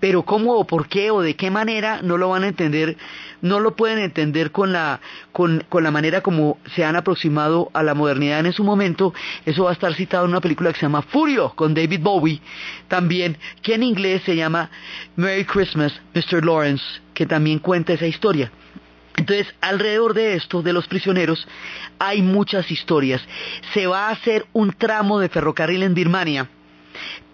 pero 0.00 0.22
cómo 0.22 0.54
o 0.54 0.66
por 0.66 0.88
qué 0.88 1.10
o 1.10 1.20
de 1.20 1.36
qué 1.36 1.50
manera 1.50 2.00
no 2.02 2.16
lo 2.16 2.30
van 2.30 2.42
a 2.42 2.48
entender, 2.48 2.96
no 3.42 3.60
lo 3.60 3.76
pueden 3.76 3.98
entender 3.98 4.50
con 4.50 4.72
la, 4.72 5.00
con, 5.32 5.64
con 5.68 5.84
la 5.84 5.90
manera 5.90 6.22
como 6.22 6.58
se 6.74 6.84
han 6.84 6.96
aproximado 6.96 7.70
a 7.74 7.82
la 7.82 7.94
modernidad 7.94 8.44
en 8.44 8.52
su 8.52 8.64
momento. 8.64 9.14
Eso 9.44 9.64
va 9.64 9.70
a 9.70 9.74
estar 9.74 9.94
citado 9.94 10.24
en 10.24 10.30
una 10.30 10.40
película 10.40 10.72
que 10.72 10.80
se 10.80 10.86
llama 10.86 11.02
Furio 11.02 11.52
con 11.54 11.74
David 11.74 12.00
Bowie, 12.00 12.40
también, 12.88 13.36
que 13.62 13.74
en 13.74 13.82
inglés 13.82 14.22
se 14.24 14.34
llama 14.34 14.70
Merry 15.16 15.44
Christmas, 15.44 15.92
Mr. 16.14 16.44
Lawrence, 16.44 16.84
que 17.12 17.26
también 17.26 17.58
cuenta 17.58 17.92
esa 17.92 18.06
historia. 18.06 18.50
Entonces, 19.16 19.54
alrededor 19.60 20.14
de 20.14 20.34
esto, 20.34 20.62
de 20.62 20.72
los 20.72 20.88
prisioneros, 20.88 21.46
hay 21.98 22.22
muchas 22.22 22.70
historias. 22.70 23.20
Se 23.74 23.86
va 23.86 24.08
a 24.08 24.12
hacer 24.12 24.46
un 24.54 24.72
tramo 24.72 25.18
de 25.18 25.28
ferrocarril 25.28 25.82
en 25.82 25.92
Birmania 25.92 26.48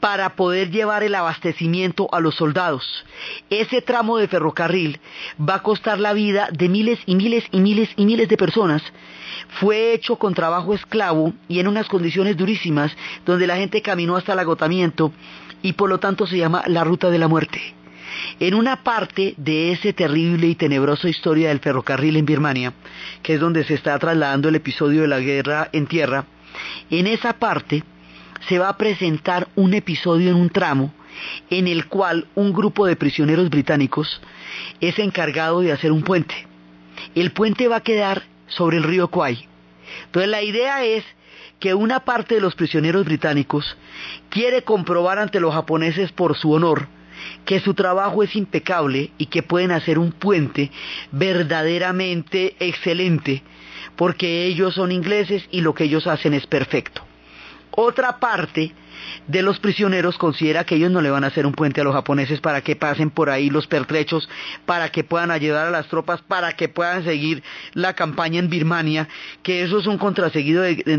para 0.00 0.36
poder 0.36 0.70
llevar 0.70 1.02
el 1.02 1.14
abastecimiento 1.14 2.08
a 2.12 2.20
los 2.20 2.34
soldados. 2.34 3.04
Ese 3.50 3.82
tramo 3.82 4.18
de 4.18 4.28
ferrocarril 4.28 5.00
va 5.38 5.56
a 5.56 5.62
costar 5.62 5.98
la 5.98 6.12
vida 6.12 6.48
de 6.52 6.68
miles 6.68 6.98
y 7.06 7.14
miles 7.14 7.44
y 7.50 7.60
miles 7.60 7.88
y 7.96 8.04
miles 8.04 8.28
de 8.28 8.36
personas. 8.36 8.82
Fue 9.60 9.92
hecho 9.92 10.16
con 10.16 10.34
trabajo 10.34 10.74
esclavo 10.74 11.32
y 11.48 11.60
en 11.60 11.68
unas 11.68 11.88
condiciones 11.88 12.36
durísimas 12.36 12.92
donde 13.24 13.46
la 13.46 13.56
gente 13.56 13.82
caminó 13.82 14.16
hasta 14.16 14.32
el 14.32 14.38
agotamiento 14.38 15.12
y 15.62 15.72
por 15.72 15.88
lo 15.88 15.98
tanto 15.98 16.26
se 16.26 16.38
llama 16.38 16.62
la 16.66 16.84
ruta 16.84 17.10
de 17.10 17.18
la 17.18 17.28
muerte. 17.28 17.60
En 18.38 18.54
una 18.54 18.82
parte 18.82 19.34
de 19.36 19.72
ese 19.72 19.92
terrible 19.92 20.46
y 20.46 20.54
tenebroso 20.54 21.08
historia 21.08 21.48
del 21.48 21.60
ferrocarril 21.60 22.16
en 22.16 22.26
Birmania, 22.26 22.72
que 23.22 23.34
es 23.34 23.40
donde 23.40 23.64
se 23.64 23.74
está 23.74 23.98
trasladando 23.98 24.48
el 24.48 24.54
episodio 24.54 25.02
de 25.02 25.08
la 25.08 25.20
guerra 25.20 25.68
en 25.72 25.86
tierra, 25.86 26.24
en 26.90 27.06
esa 27.06 27.34
parte 27.34 27.82
se 28.48 28.58
va 28.58 28.68
a 28.68 28.76
presentar 28.76 29.48
un 29.56 29.74
episodio 29.74 30.30
en 30.30 30.36
un 30.36 30.50
tramo 30.50 30.92
en 31.50 31.66
el 31.66 31.86
cual 31.86 32.26
un 32.34 32.52
grupo 32.52 32.86
de 32.86 32.96
prisioneros 32.96 33.48
británicos 33.48 34.20
es 34.80 34.98
encargado 34.98 35.60
de 35.60 35.72
hacer 35.72 35.92
un 35.92 36.02
puente. 36.02 36.34
El 37.14 37.32
puente 37.32 37.68
va 37.68 37.76
a 37.76 37.82
quedar 37.82 38.24
sobre 38.48 38.76
el 38.76 38.82
río 38.82 39.08
Kwai. 39.08 39.48
Entonces 40.06 40.30
la 40.30 40.42
idea 40.42 40.84
es 40.84 41.04
que 41.58 41.74
una 41.74 42.00
parte 42.00 42.34
de 42.34 42.40
los 42.40 42.54
prisioneros 42.54 43.04
británicos 43.06 43.76
quiere 44.28 44.62
comprobar 44.62 45.18
ante 45.18 45.40
los 45.40 45.54
japoneses 45.54 46.12
por 46.12 46.36
su 46.36 46.52
honor 46.52 46.88
que 47.46 47.60
su 47.60 47.72
trabajo 47.72 48.22
es 48.22 48.36
impecable 48.36 49.10
y 49.16 49.26
que 49.26 49.42
pueden 49.42 49.70
hacer 49.70 49.98
un 49.98 50.12
puente 50.12 50.70
verdaderamente 51.12 52.56
excelente 52.60 53.42
porque 53.96 54.44
ellos 54.44 54.74
son 54.74 54.92
ingleses 54.92 55.44
y 55.50 55.62
lo 55.62 55.74
que 55.74 55.84
ellos 55.84 56.06
hacen 56.06 56.34
es 56.34 56.46
perfecto. 56.46 57.02
Otra 57.76 58.18
parte 58.18 58.72
de 59.28 59.42
los 59.42 59.60
prisioneros 59.60 60.18
considera 60.18 60.64
que 60.64 60.76
ellos 60.76 60.90
no 60.90 61.00
le 61.00 61.10
van 61.10 61.24
a 61.24 61.28
hacer 61.28 61.46
un 61.46 61.52
puente 61.52 61.80
a 61.80 61.84
los 61.84 61.94
japoneses 61.94 62.40
para 62.40 62.62
que 62.62 62.74
pasen 62.74 63.10
por 63.10 63.30
ahí 63.30 63.50
los 63.50 63.66
pertrechos, 63.66 64.28
para 64.64 64.90
que 64.90 65.04
puedan 65.04 65.30
ayudar 65.30 65.66
a 65.66 65.70
las 65.70 65.86
tropas, 65.86 66.22
para 66.22 66.54
que 66.54 66.68
puedan 66.68 67.04
seguir 67.04 67.42
la 67.74 67.94
campaña 67.94 68.38
en 68.38 68.48
Birmania, 68.50 69.08
que 69.42 69.62
eso 69.62 69.78
es 69.78 69.86
un, 69.86 70.00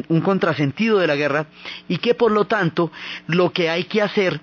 un 0.08 0.22
contrasentido 0.22 1.00
de 1.00 1.08
la 1.08 1.16
guerra 1.16 1.48
y 1.88 1.98
que 1.98 2.14
por 2.14 2.32
lo 2.32 2.46
tanto 2.46 2.92
lo 3.26 3.52
que 3.52 3.70
hay 3.70 3.86
que 3.86 4.02
hacer 4.02 4.40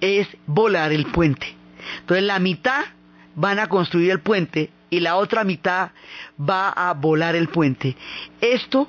es 0.00 0.26
volar 0.46 0.92
el 0.92 1.06
puente. 1.06 1.54
Entonces 2.00 2.24
la 2.24 2.38
mitad 2.38 2.86
van 3.34 3.58
a 3.58 3.68
construir 3.68 4.10
el 4.10 4.20
puente 4.20 4.70
y 4.90 5.00
la 5.00 5.16
otra 5.16 5.44
mitad 5.44 5.90
va 6.38 6.70
a 6.70 6.94
volar 6.94 7.36
el 7.36 7.48
puente. 7.48 7.96
Esto 8.40 8.88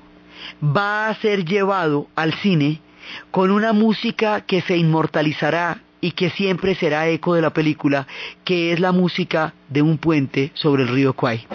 va 0.63 1.09
a 1.09 1.15
ser 1.15 1.45
llevado 1.45 2.07
al 2.15 2.33
cine 2.35 2.81
con 3.31 3.51
una 3.51 3.73
música 3.73 4.41
que 4.41 4.61
se 4.61 4.77
inmortalizará 4.77 5.81
y 6.01 6.11
que 6.11 6.29
siempre 6.29 6.75
será 6.75 7.07
eco 7.07 7.33
de 7.35 7.41
la 7.41 7.51
película, 7.51 8.07
que 8.43 8.71
es 8.71 8.79
la 8.79 8.91
música 8.91 9.53
de 9.69 9.81
un 9.81 9.97
puente 9.97 10.51
sobre 10.53 10.83
el 10.83 10.89
río 10.89 11.13
Kwai. 11.13 11.45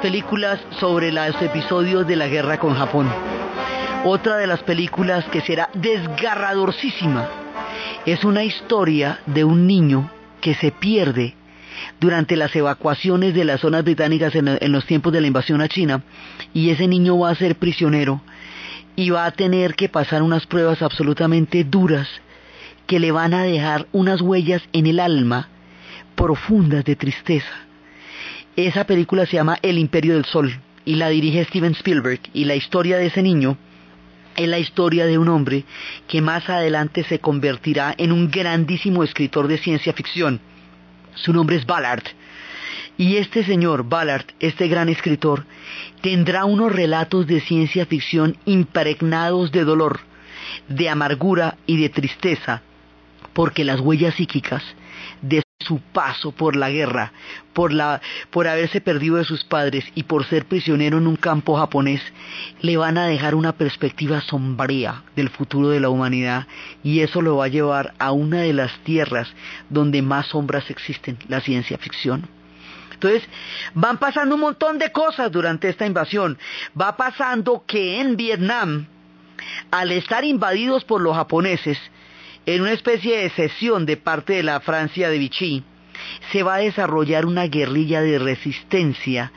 Películas 0.00 0.58
sobre 0.78 1.12
los 1.12 1.40
episodios 1.42 2.06
de 2.06 2.16
la 2.16 2.26
guerra 2.26 2.58
con 2.58 2.74
Japón. 2.74 3.08
Otra 4.04 4.36
de 4.36 4.46
las 4.46 4.62
películas 4.62 5.24
que 5.26 5.42
será 5.42 5.68
desgarradorcísima 5.74 7.28
es 8.06 8.24
una 8.24 8.44
historia 8.44 9.20
de 9.26 9.44
un 9.44 9.66
niño 9.66 10.10
que 10.40 10.54
se 10.54 10.72
pierde 10.72 11.34
durante 12.00 12.36
las 12.36 12.54
evacuaciones 12.56 13.34
de 13.34 13.44
las 13.44 13.60
zonas 13.60 13.84
británicas 13.84 14.34
en, 14.34 14.48
en, 14.48 14.72
los 14.72 14.86
tiempos 14.86 15.12
de 15.12 15.20
la 15.20 15.26
invasión 15.26 15.60
a 15.60 15.68
China 15.68 16.02
y 16.54 16.70
ese 16.70 16.88
niño 16.88 17.18
va 17.18 17.30
a 17.30 17.34
ser 17.34 17.56
prisionero 17.56 18.22
y 18.96 19.10
va 19.10 19.26
a 19.26 19.30
tener 19.30 19.74
que 19.74 19.88
pasar 19.88 20.22
unas 20.22 20.46
pruebas 20.46 20.82
absolutamente 20.82 21.64
duras 21.64 22.08
que 22.86 22.98
le 22.98 23.12
van 23.12 23.34
a 23.34 23.42
dejar 23.42 23.86
unas 23.92 24.20
huellas 24.20 24.62
en 24.72 24.86
el 24.86 24.98
alma 24.98 25.48
profundas 26.16 26.84
de 26.84 26.96
tristeza. 26.96 27.69
Esa 28.56 28.84
película 28.84 29.26
se 29.26 29.36
llama 29.36 29.58
El 29.62 29.78
Imperio 29.78 30.14
del 30.14 30.24
Sol 30.24 30.60
y 30.84 30.96
la 30.96 31.08
dirige 31.08 31.44
Steven 31.44 31.72
Spielberg 31.72 32.20
y 32.34 32.44
la 32.44 32.56
historia 32.56 32.98
de 32.98 33.06
ese 33.06 33.22
niño 33.22 33.56
es 34.36 34.48
la 34.48 34.58
historia 34.58 35.06
de 35.06 35.18
un 35.18 35.28
hombre 35.28 35.64
que 36.08 36.20
más 36.20 36.48
adelante 36.48 37.04
se 37.04 37.20
convertirá 37.20 37.94
en 37.96 38.10
un 38.10 38.30
grandísimo 38.30 39.04
escritor 39.04 39.46
de 39.46 39.58
ciencia 39.58 39.92
ficción. 39.92 40.40
Su 41.14 41.32
nombre 41.32 41.56
es 41.56 41.66
Ballard. 41.66 42.02
Y 42.96 43.16
este 43.16 43.44
señor, 43.44 43.88
Ballard, 43.88 44.26
este 44.40 44.66
gran 44.66 44.88
escritor, 44.88 45.44
tendrá 46.00 46.44
unos 46.44 46.72
relatos 46.72 47.26
de 47.26 47.40
ciencia 47.40 47.86
ficción 47.86 48.36
impregnados 48.46 49.52
de 49.52 49.64
dolor, 49.64 50.00
de 50.68 50.88
amargura 50.88 51.56
y 51.66 51.80
de 51.80 51.88
tristeza, 51.88 52.62
porque 53.32 53.64
las 53.64 53.80
huellas 53.80 54.14
psíquicas 54.16 54.62
de 55.22 55.42
su 55.60 55.78
paso 55.78 56.32
por 56.32 56.56
la 56.56 56.70
guerra, 56.70 57.12
por, 57.52 57.72
la, 57.72 58.00
por 58.30 58.48
haberse 58.48 58.80
perdido 58.80 59.16
de 59.16 59.24
sus 59.24 59.44
padres 59.44 59.84
y 59.94 60.04
por 60.04 60.24
ser 60.24 60.46
prisionero 60.46 60.98
en 60.98 61.06
un 61.06 61.16
campo 61.16 61.56
japonés, 61.56 62.02
le 62.60 62.76
van 62.76 62.98
a 62.98 63.06
dejar 63.06 63.34
una 63.34 63.52
perspectiva 63.52 64.20
sombría 64.20 65.02
del 65.16 65.28
futuro 65.28 65.68
de 65.68 65.80
la 65.80 65.90
humanidad 65.90 66.46
y 66.82 67.00
eso 67.00 67.20
lo 67.20 67.36
va 67.36 67.44
a 67.44 67.48
llevar 67.48 67.94
a 67.98 68.12
una 68.12 68.40
de 68.40 68.52
las 68.52 68.72
tierras 68.80 69.28
donde 69.68 70.02
más 70.02 70.26
sombras 70.26 70.70
existen, 70.70 71.18
la 71.28 71.40
ciencia 71.40 71.78
ficción. 71.78 72.28
Entonces, 72.94 73.22
van 73.72 73.96
pasando 73.96 74.34
un 74.34 74.42
montón 74.42 74.78
de 74.78 74.92
cosas 74.92 75.32
durante 75.32 75.70
esta 75.70 75.86
invasión. 75.86 76.36
Va 76.78 76.98
pasando 76.98 77.64
que 77.66 77.98
en 77.98 78.14
Vietnam, 78.16 78.88
al 79.70 79.90
estar 79.92 80.22
invadidos 80.22 80.84
por 80.84 81.00
los 81.00 81.16
japoneses, 81.16 81.78
en 82.46 82.62
una 82.62 82.72
especie 82.72 83.18
de 83.18 83.30
sesión 83.30 83.86
de 83.86 83.96
parte 83.96 84.34
de 84.34 84.42
la 84.42 84.60
Francia 84.60 85.08
de 85.10 85.18
Vichy, 85.18 85.64
se 86.32 86.42
va 86.42 86.54
a 86.54 86.58
desarrollar 86.58 87.26
una 87.26 87.46
guerrilla 87.46 88.00
de 88.00 88.18
resistencia 88.18 89.32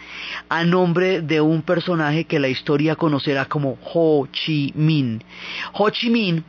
a 0.49 0.63
nombre 0.63 1.21
de 1.21 1.41
un 1.41 1.61
personaje 1.61 2.25
que 2.25 2.39
la 2.39 2.47
historia 2.47 2.95
conocerá 2.95 3.45
como 3.45 3.77
Ho 3.93 4.27
Chi 4.31 4.71
Minh. 4.75 5.21
Ho 5.73 5.89
Chi 5.89 6.09
Minh 6.09 6.43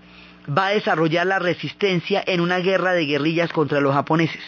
va 0.47 0.69
a 0.69 0.75
desarrollar 0.75 1.27
la 1.27 1.39
resistencia 1.39 2.23
en 2.27 2.41
una 2.41 2.59
guerra 2.59 2.93
de 2.93 3.07
guerrillas 3.07 3.53
contra 3.53 3.81
los 3.81 3.95
japoneses. 3.95 4.43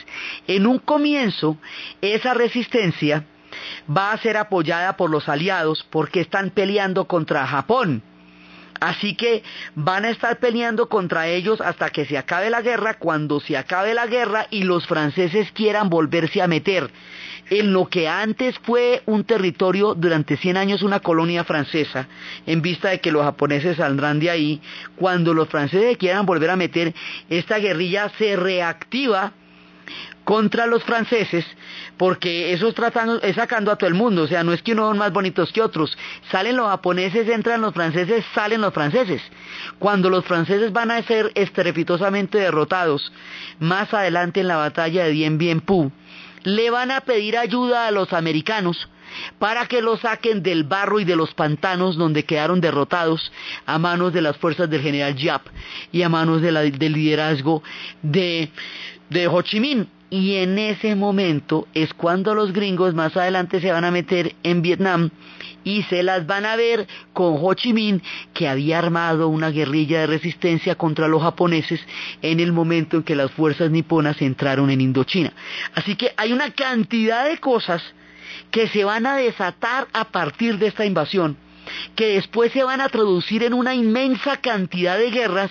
En 0.47 0.67
un 0.67 0.79
comienzo, 0.79 1.57
esa 2.01 2.35
resistencia 2.35 3.25
va 3.95 4.13
a 4.13 4.19
ser 4.19 4.37
apoyada 4.37 4.97
por 4.97 5.11
los 5.11 5.29
aliados 5.29 5.87
porque 5.91 6.21
están 6.21 6.51
peleando 6.51 7.07
contra 7.07 7.47
Japón 7.47 8.03
Así 8.81 9.15
que 9.15 9.43
van 9.75 10.05
a 10.05 10.11
estar 10.11 10.39
peleando 10.39 10.89
contra 10.89 11.29
ellos 11.29 11.61
hasta 11.61 11.91
que 11.91 12.05
se 12.05 12.19
acabe 12.19 12.51
la 12.51 12.63
guerra, 12.63 12.95
cuando 12.95 13.41
se 13.41 13.57
acabe 13.57 13.95
la 13.95 14.07
guerra 14.07 14.47
y 14.51 14.65
los 14.65 14.87
franceses 14.87 15.51
quieran 15.53 15.89
volverse 15.89 16.43
a 16.43 16.47
meter. 16.47 16.91
En 17.49 17.73
lo 17.73 17.87
que 17.87 18.09
antes 18.09 18.59
fue 18.59 19.03
un 19.07 19.25
territorio 19.25 19.95
durante 19.95 20.37
100 20.37 20.57
años 20.57 20.83
una 20.83 21.01
colonia 21.01 21.45
francesa, 21.45 22.09
en 22.45 22.61
vista 22.61 22.89
de 22.89 23.01
que 23.01 23.13
los 23.13 23.23
japoneses 23.23 23.77
saldrán 23.77 24.19
de 24.19 24.31
ahí, 24.31 24.61
cuando 24.97 25.33
los 25.33 25.49
franceses 25.49 25.97
quieran 25.97 26.27
volver 26.27 26.51
a 26.51 26.57
meter, 26.57 26.93
esta 27.31 27.59
guerrilla 27.59 28.11
se 28.19 28.35
reactiva 28.35 29.33
contra 30.27 30.67
los 30.67 30.83
franceses, 30.83 31.47
porque 31.97 32.53
eso 32.53 32.67
es, 32.67 32.75
tratando, 32.75 33.23
es 33.23 33.37
sacando 33.37 33.71
a 33.71 33.77
todo 33.77 33.87
el 33.87 33.95
mundo, 33.95 34.25
o 34.25 34.27
sea, 34.27 34.43
no 34.43 34.53
es 34.53 34.61
que 34.61 34.73
unos 34.73 34.89
son 34.89 34.99
más 34.99 35.13
bonitos 35.13 35.53
que 35.53 35.63
otros, 35.63 35.97
salen 36.33 36.57
los 36.57 36.67
japoneses, 36.67 37.29
entran 37.29 37.61
los 37.61 37.73
franceses, 37.73 38.25
salen 38.35 38.61
los 38.61 38.75
franceses. 38.75 39.23
Cuando 39.79 40.11
los 40.11 40.25
franceses 40.25 40.73
van 40.73 40.91
a 40.91 41.01
ser 41.05 41.31
estrepitosamente 41.37 42.39
derrotados, 42.39 43.13
más 43.61 43.95
adelante 43.95 44.41
en 44.41 44.49
la 44.49 44.57
batalla 44.57 45.05
de 45.05 45.13
Dien 45.13 45.39
Bien 45.39 45.61
Phu, 45.61 45.93
le 46.43 46.71
van 46.71 46.91
a 46.91 47.03
pedir 47.03 47.39
ayuda 47.39 47.87
a 47.87 47.93
los 47.93 48.13
americanos 48.13 48.89
para 49.39 49.67
que 49.67 49.81
los 49.81 50.01
saquen 50.01 50.43
del 50.43 50.65
barro 50.65 50.99
y 50.99 51.05
de 51.05 51.15
los 51.15 51.35
pantanos 51.35 51.97
donde 51.97 52.25
quedaron 52.25 52.61
derrotados 52.61 53.31
a 53.65 53.79
manos 53.79 54.13
de 54.13 54.23
las 54.23 54.37
fuerzas 54.39 54.69
del 54.69 54.83
general 54.83 55.15
Yap 55.15 55.43
y 55.93 56.03
a 56.03 56.09
manos 56.09 56.43
del 56.43 56.93
liderazgo 56.93 57.63
de, 58.03 58.51
de 59.09 59.29
Ho 59.29 59.41
Chi 59.43 59.61
Minh 59.61 59.89
y 60.11 60.37
en 60.37 60.59
ese 60.59 60.95
momento 60.95 61.67
es 61.75 61.93
cuando 61.95 62.35
los 62.35 62.53
gringos 62.53 62.95
más 62.95 63.17
adelante 63.17 63.61
se 63.61 63.73
van 63.73 63.85
a 63.85 63.91
meter 63.91 64.35
en 64.43 64.63
Vietnam 64.63 65.11
y 65.65 65.83
se 65.85 66.03
las 66.03 66.27
van 66.27 66.47
a 66.47 66.55
ver 66.55 66.87
con 67.13 67.37
Ho 67.41 67.55
Chi 67.55 67.73
Minh 67.73 68.01
que 68.33 68.49
había 68.49 68.79
armado 68.79 69.29
una 69.29 69.51
guerrilla 69.51 70.01
de 70.01 70.07
resistencia 70.07 70.77
contra 70.77 71.09
los 71.09 71.23
japoneses 71.23 71.81
en 72.23 72.39
el 72.39 72.53
momento 72.53 72.99
en 72.99 73.03
que 73.03 73.17
las 73.17 73.33
fuerzas 73.33 73.71
niponas 73.71 74.23
entraron 74.23 74.71
en 74.71 74.81
Indochina. 74.81 75.33
Así 75.75 75.97
que 75.97 76.13
hay 76.17 76.33
una 76.33 76.53
cantidad 76.53 77.29
de 77.29 77.39
cosas 77.39 77.83
que 78.51 78.69
se 78.69 78.85
van 78.85 79.07
a 79.07 79.17
desatar 79.17 79.89
a 79.93 80.05
partir 80.05 80.59
de 80.59 80.69
esta 80.69 80.85
invasión, 80.85 81.37
que 81.95 82.15
después 82.15 82.53
se 82.53 82.65
van 82.65 82.81
a 82.81 82.89
traducir 82.89 83.43
en 83.43 83.55
una 83.55 83.75
inmensa 83.75 84.39
cantidad 84.39 84.99
de 84.99 85.11
guerras 85.11 85.51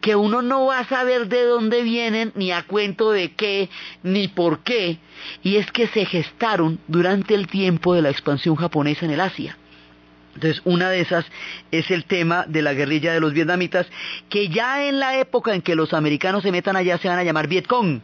que 0.00 0.16
uno 0.16 0.42
no 0.42 0.66
va 0.66 0.80
a 0.80 0.88
saber 0.88 1.28
de 1.28 1.44
dónde 1.44 1.82
vienen, 1.82 2.32
ni 2.34 2.52
a 2.52 2.62
cuento 2.62 3.10
de 3.10 3.32
qué, 3.32 3.68
ni 4.02 4.28
por 4.28 4.60
qué, 4.60 4.98
y 5.42 5.56
es 5.56 5.70
que 5.72 5.88
se 5.88 6.06
gestaron 6.06 6.78
durante 6.86 7.34
el 7.34 7.48
tiempo 7.48 7.94
de 7.94 8.02
la 8.02 8.10
expansión 8.10 8.54
japonesa 8.56 9.04
en 9.04 9.12
el 9.12 9.20
Asia. 9.20 9.56
Entonces, 10.34 10.62
una 10.64 10.88
de 10.88 11.00
esas 11.00 11.26
es 11.72 11.90
el 11.90 12.04
tema 12.04 12.44
de 12.46 12.62
la 12.62 12.72
guerrilla 12.72 13.12
de 13.12 13.18
los 13.18 13.32
vietnamitas, 13.32 13.88
que 14.28 14.48
ya 14.48 14.84
en 14.84 15.00
la 15.00 15.18
época 15.18 15.52
en 15.52 15.62
que 15.62 15.74
los 15.74 15.92
americanos 15.92 16.44
se 16.44 16.52
metan 16.52 16.76
allá 16.76 16.98
se 16.98 17.08
van 17.08 17.18
a 17.18 17.24
llamar 17.24 17.48
Vietcong 17.48 18.00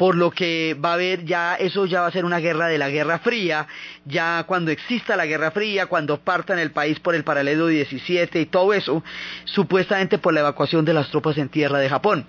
por 0.00 0.14
lo 0.14 0.30
que 0.30 0.74
va 0.82 0.92
a 0.92 0.94
haber 0.94 1.26
ya, 1.26 1.56
eso 1.56 1.84
ya 1.84 2.00
va 2.00 2.06
a 2.06 2.10
ser 2.10 2.24
una 2.24 2.38
guerra 2.38 2.68
de 2.68 2.78
la 2.78 2.88
Guerra 2.88 3.18
Fría, 3.18 3.66
ya 4.06 4.44
cuando 4.44 4.70
exista 4.70 5.14
la 5.14 5.26
Guerra 5.26 5.50
Fría, 5.50 5.88
cuando 5.88 6.18
partan 6.18 6.58
el 6.58 6.70
país 6.70 6.98
por 7.00 7.14
el 7.14 7.22
paralelo 7.22 7.66
17 7.66 8.40
y 8.40 8.46
todo 8.46 8.72
eso, 8.72 9.04
supuestamente 9.44 10.16
por 10.16 10.32
la 10.32 10.40
evacuación 10.40 10.86
de 10.86 10.94
las 10.94 11.10
tropas 11.10 11.36
en 11.36 11.50
tierra 11.50 11.80
de 11.80 11.90
Japón. 11.90 12.24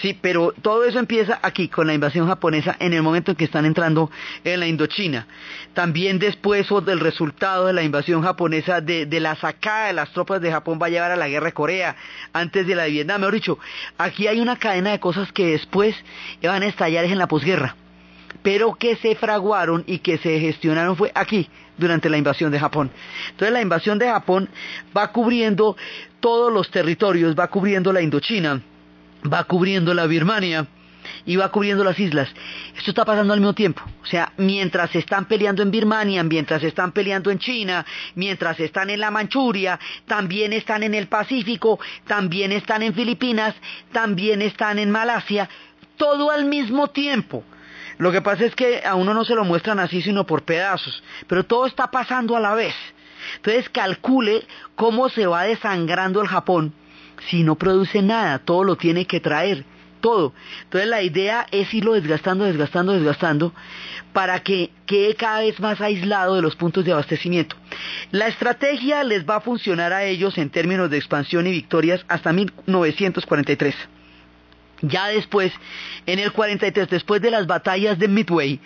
Sí, 0.00 0.16
pero 0.18 0.52
todo 0.62 0.84
eso 0.84 0.98
empieza 0.98 1.38
aquí 1.42 1.68
con 1.68 1.86
la 1.86 1.94
invasión 1.94 2.26
japonesa 2.26 2.76
en 2.78 2.92
el 2.92 3.02
momento 3.02 3.32
en 3.32 3.36
que 3.36 3.44
están 3.44 3.66
entrando 3.66 4.10
en 4.44 4.60
la 4.60 4.66
Indochina. 4.66 5.26
También 5.74 6.18
después 6.18 6.68
del 6.84 7.00
resultado 7.00 7.66
de 7.66 7.72
la 7.72 7.82
invasión 7.82 8.22
japonesa, 8.22 8.80
de, 8.80 9.06
la 9.20 9.36
sacada 9.36 9.88
de 9.88 9.92
las 9.92 10.10
tropas 10.12 10.40
de 10.40 10.50
Japón 10.50 10.78
va 10.80 10.86
a 10.86 10.90
llevar 10.90 11.10
a 11.10 11.16
la 11.16 11.28
guerra 11.28 11.46
de 11.46 11.52
Corea, 11.52 11.96
antes 12.32 12.66
de 12.66 12.74
la 12.74 12.84
de 12.84 12.90
Vietnam. 12.90 13.20
Mejor 13.20 13.34
dicho, 13.34 13.58
aquí 13.98 14.26
hay 14.26 14.40
una 14.40 14.56
cadena 14.56 14.92
de 14.92 15.00
cosas 15.00 15.32
que 15.32 15.46
después 15.46 15.96
van 16.42 16.62
a 16.62 16.66
estallar 16.66 17.04
en 17.04 17.18
la 17.18 17.26
posguerra, 17.26 17.76
pero 18.42 18.74
que 18.74 18.96
se 18.96 19.16
fraguaron 19.16 19.84
y 19.86 19.98
que 19.98 20.18
se 20.18 20.38
gestionaron 20.38 20.96
fue 20.96 21.10
aquí, 21.14 21.48
durante 21.76 22.08
la 22.08 22.18
invasión 22.18 22.52
de 22.52 22.60
Japón. 22.60 22.90
Entonces 23.30 23.52
la 23.52 23.62
invasión 23.62 23.98
de 23.98 24.06
Japón 24.06 24.48
va 24.96 25.10
cubriendo 25.12 25.76
todos 26.20 26.52
los 26.52 26.70
territorios, 26.70 27.34
va 27.34 27.48
cubriendo 27.48 27.92
la 27.92 28.02
Indochina 28.02 28.62
va 29.30 29.44
cubriendo 29.44 29.94
la 29.94 30.06
Birmania 30.06 30.66
y 31.24 31.36
va 31.36 31.50
cubriendo 31.50 31.84
las 31.84 31.98
islas. 31.98 32.28
Esto 32.76 32.90
está 32.90 33.04
pasando 33.04 33.32
al 33.32 33.40
mismo 33.40 33.54
tiempo. 33.54 33.82
O 34.02 34.06
sea, 34.06 34.32
mientras 34.36 34.94
están 34.94 35.26
peleando 35.26 35.62
en 35.62 35.70
Birmania, 35.70 36.22
mientras 36.22 36.62
están 36.62 36.92
peleando 36.92 37.30
en 37.30 37.38
China, 37.38 37.84
mientras 38.14 38.58
están 38.60 38.90
en 38.90 39.00
la 39.00 39.10
Manchuria, 39.10 39.78
también 40.06 40.52
están 40.52 40.82
en 40.82 40.94
el 40.94 41.08
Pacífico, 41.08 41.78
también 42.06 42.52
están 42.52 42.82
en 42.82 42.94
Filipinas, 42.94 43.54
también 43.92 44.42
están 44.42 44.78
en 44.78 44.90
Malasia, 44.90 45.48
todo 45.96 46.30
al 46.30 46.44
mismo 46.44 46.88
tiempo. 46.88 47.44
Lo 47.98 48.12
que 48.12 48.22
pasa 48.22 48.46
es 48.46 48.54
que 48.54 48.82
a 48.84 48.94
uno 48.94 49.12
no 49.12 49.24
se 49.24 49.34
lo 49.34 49.44
muestran 49.44 49.78
así, 49.78 50.00
sino 50.00 50.24
por 50.26 50.42
pedazos, 50.42 51.02
pero 51.26 51.44
todo 51.44 51.66
está 51.66 51.90
pasando 51.90 52.34
a 52.34 52.40
la 52.40 52.54
vez. 52.54 52.74
Entonces 53.36 53.68
calcule 53.68 54.46
cómo 54.74 55.10
se 55.10 55.26
va 55.26 55.42
desangrando 55.42 56.22
el 56.22 56.28
Japón 56.28 56.72
si 57.28 57.42
no 57.42 57.56
produce 57.56 58.02
nada, 58.02 58.38
todo 58.38 58.64
lo 58.64 58.76
tiene 58.76 59.06
que 59.06 59.20
traer, 59.20 59.64
todo. 60.00 60.32
Entonces 60.64 60.88
la 60.88 61.02
idea 61.02 61.46
es 61.50 61.72
irlo 61.74 61.92
desgastando, 61.92 62.44
desgastando, 62.44 62.92
desgastando, 62.92 63.52
para 64.12 64.42
que 64.42 64.70
quede 64.86 65.14
cada 65.14 65.40
vez 65.40 65.60
más 65.60 65.80
aislado 65.80 66.34
de 66.34 66.42
los 66.42 66.56
puntos 66.56 66.84
de 66.84 66.92
abastecimiento. 66.92 67.56
La 68.10 68.26
estrategia 68.26 69.04
les 69.04 69.28
va 69.28 69.36
a 69.36 69.40
funcionar 69.40 69.92
a 69.92 70.04
ellos 70.04 70.38
en 70.38 70.50
términos 70.50 70.90
de 70.90 70.98
expansión 70.98 71.46
y 71.46 71.52
victorias 71.52 72.04
hasta 72.08 72.32
1943. 72.32 73.74
Ya 74.82 75.08
después, 75.08 75.52
en 76.06 76.18
el 76.18 76.32
43, 76.32 76.88
después 76.88 77.20
de 77.20 77.30
las 77.30 77.46
batallas 77.46 77.98
de 77.98 78.08
Midway, 78.08 78.60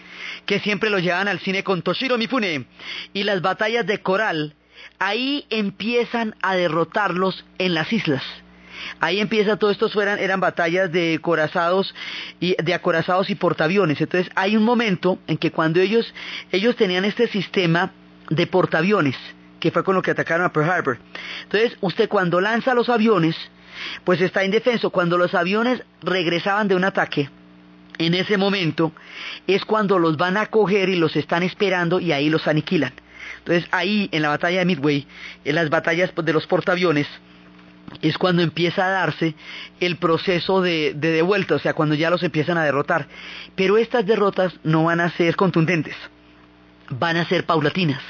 que 0.47 0.61
siempre 0.61 0.89
lo 0.89 1.01
llevan 1.01 1.27
al 1.27 1.41
cine 1.41 1.65
con 1.65 1.83
Toshiro 1.83 2.17
Mifune, 2.17 2.67
y 3.13 3.25
las 3.25 3.43
batallas 3.43 3.85
de 3.85 4.01
Coral, 4.01 4.55
ahí 5.01 5.45
empiezan 5.51 6.37
a 6.41 6.55
derrotarlos 6.55 7.45
en 7.59 7.75
las 7.75 7.93
islas. 7.93 8.23
Ahí 9.01 9.20
empieza 9.20 9.57
todo 9.57 9.70
esto 9.70 9.89
fueran, 9.89 10.18
eran 10.18 10.41
batallas 10.41 10.91
de 10.91 11.14
acorazados 11.14 11.95
y 12.41 12.57
de 12.62 12.74
acorazados 12.74 13.30
y 13.30 13.35
portaaviones. 13.35 14.01
Entonces 14.01 14.30
hay 14.35 14.57
un 14.57 14.64
momento 14.64 15.18
en 15.26 15.37
que 15.37 15.51
cuando 15.51 15.80
ellos, 15.80 16.12
ellos 16.53 16.76
tenían 16.76 17.05
este 17.05 17.28
sistema 17.28 17.93
de 18.30 18.47
portaaviones, 18.47 19.16
que 19.61 19.70
fue 19.70 19.85
con 19.85 19.95
lo 19.95 20.03
que 20.03 20.11
atacaron 20.11 20.47
a 20.47 20.53
Pearl 20.53 20.70
Harbor. 20.70 20.99
Entonces, 21.45 21.76
usted 21.80 22.09
cuando 22.09 22.41
lanza 22.41 22.74
los 22.74 22.89
aviones, 22.89 23.37
pues 24.05 24.20
está 24.20 24.45
indefenso. 24.45 24.91
Cuando 24.91 25.18
los 25.18 25.35
aviones 25.35 25.82
regresaban 26.03 26.68
de 26.68 26.74
un 26.74 26.85
ataque, 26.85 27.28
en 27.99 28.14
ese 28.14 28.37
momento 28.37 28.93
es 29.47 29.64
cuando 29.64 29.99
los 29.99 30.16
van 30.16 30.37
a 30.37 30.47
coger 30.47 30.89
y 30.89 30.97
los 30.97 31.16
están 31.16 31.43
esperando 31.43 32.01
y 32.01 32.12
ahí 32.12 32.28
los 32.28 32.47
aniquilan. 32.47 32.93
Entonces 33.39 33.68
ahí 33.70 34.09
en 34.12 34.22
la 34.22 34.30
batalla 34.30 34.61
de 34.61 34.64
Midway, 34.64 35.07
en 35.45 35.55
las 35.55 35.70
batallas 35.70 36.12
de 36.14 36.32
los 36.32 36.47
portaaviones, 36.47 37.07
es 38.03 38.19
cuando 38.19 38.43
empieza 38.43 38.87
a 38.87 38.91
darse 38.91 39.35
el 39.81 39.97
proceso 39.97 40.61
de, 40.61 40.95
de, 40.95 41.11
devuelta, 41.11 41.55
o 41.55 41.59
sea, 41.59 41.75
cuando 41.75 41.95
ya 41.95 42.11
los 42.11 42.23
empiezan 42.23 42.59
a 42.59 42.65
derrotar. 42.65 43.09
Pero 43.55 43.79
estas 43.79 44.07
derrotas 44.07 44.53
no 44.63 44.85
van 44.85 45.01
a 45.01 45.11
ser 45.11 45.37
contundentes, 45.37 45.97
van 46.91 47.17
a 47.17 47.29
ser 47.29 47.45
paulatinas. 47.45 48.03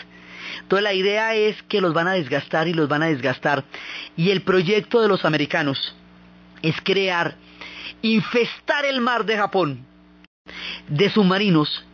Entonces 0.61 0.83
la 0.83 0.95
idea 0.95 1.35
es 1.35 1.63
que 1.65 1.81
los 1.81 1.93
van 1.93 2.09
a 2.09 2.13
desgastar 2.13 2.69
y 2.69 2.75
los 2.75 2.89
van 2.89 3.03
a 3.03 3.07
desgastar. 3.07 3.65
Y 4.17 4.31
el 4.31 4.43
proyecto 4.43 5.01
de 5.01 5.09
los 5.09 5.25
americanos 5.25 5.95
es 6.63 6.75
crear, 6.83 7.37
infestar 8.03 8.85
el 8.85 9.01
mar 9.01 9.25
de 9.25 9.37
Japón 9.37 9.87
de 10.89 11.11
submarinos 11.11 11.85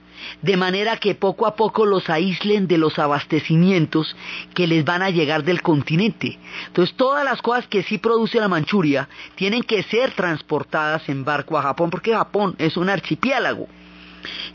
de 0.42 0.56
manera 0.56 0.96
que 0.96 1.14
poco 1.14 1.46
a 1.46 1.56
poco 1.56 1.86
los 1.86 2.08
aíslen 2.10 2.66
de 2.66 2.78
los 2.78 2.98
abastecimientos 2.98 4.16
que 4.54 4.66
les 4.66 4.84
van 4.84 5.02
a 5.02 5.10
llegar 5.10 5.44
del 5.44 5.62
continente. 5.62 6.38
Entonces 6.66 6.96
todas 6.96 7.24
las 7.24 7.42
cosas 7.42 7.66
que 7.66 7.82
sí 7.82 7.98
produce 7.98 8.40
la 8.40 8.48
Manchuria 8.48 9.08
tienen 9.34 9.62
que 9.62 9.82
ser 9.82 10.12
transportadas 10.12 11.08
en 11.08 11.24
barco 11.24 11.58
a 11.58 11.62
Japón 11.62 11.90
porque 11.90 12.14
Japón 12.14 12.54
es 12.58 12.76
un 12.76 12.88
archipiélago. 12.88 13.68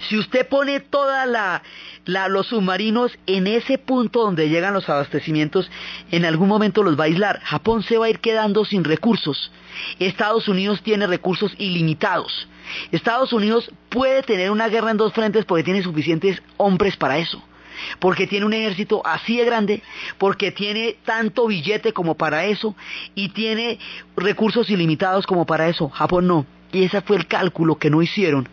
Si 0.07 0.17
usted 0.17 0.47
pone 0.47 0.79
toda 0.79 1.25
la, 1.25 1.63
los 2.05 2.47
submarinos 2.47 3.17
en 3.25 3.47
ese 3.47 3.77
punto 3.77 4.21
donde 4.21 4.49
llegan 4.49 4.73
los 4.73 4.89
abastecimientos, 4.89 5.69
en 6.11 6.25
algún 6.25 6.47
momento 6.47 6.83
los 6.83 6.99
va 6.99 7.05
a 7.05 7.07
aislar. 7.07 7.41
Japón 7.41 7.83
se 7.83 7.97
va 7.97 8.05
a 8.05 8.09
ir 8.09 8.19
quedando 8.19 8.65
sin 8.65 8.83
recursos. 8.83 9.51
Estados 9.99 10.47
Unidos 10.47 10.81
tiene 10.83 11.07
recursos 11.07 11.53
ilimitados. 11.57 12.47
Estados 12.91 13.33
Unidos 13.33 13.71
puede 13.89 14.23
tener 14.23 14.51
una 14.51 14.67
guerra 14.67 14.91
en 14.91 14.97
dos 14.97 15.13
frentes 15.13 15.45
porque 15.45 15.63
tiene 15.63 15.81
suficientes 15.81 16.41
hombres 16.57 16.97
para 16.97 17.17
eso. 17.17 17.41
Porque 17.99 18.25
tiene 18.25 18.45
un 18.45 18.53
ejército 18.53 19.01
así 19.05 19.37
de 19.37 19.45
grande, 19.45 19.83
porque 20.17 20.51
tiene 20.51 20.95
tanto 21.03 21.47
billete 21.47 21.91
como 21.91 22.15
para 22.15 22.45
eso 22.45 22.73
y 23.15 23.29
tiene 23.29 23.79
recursos 24.15 24.69
ilimitados 24.69 25.27
como 25.27 25.45
para 25.45 25.67
eso. 25.67 25.89
Japón 25.89 26.27
no. 26.27 26.45
Y 26.71 26.83
ese 26.83 27.01
fue 27.01 27.17
el 27.17 27.27
cálculo 27.27 27.77
que 27.77 27.89
no 27.89 28.01
hicieron 28.01 28.47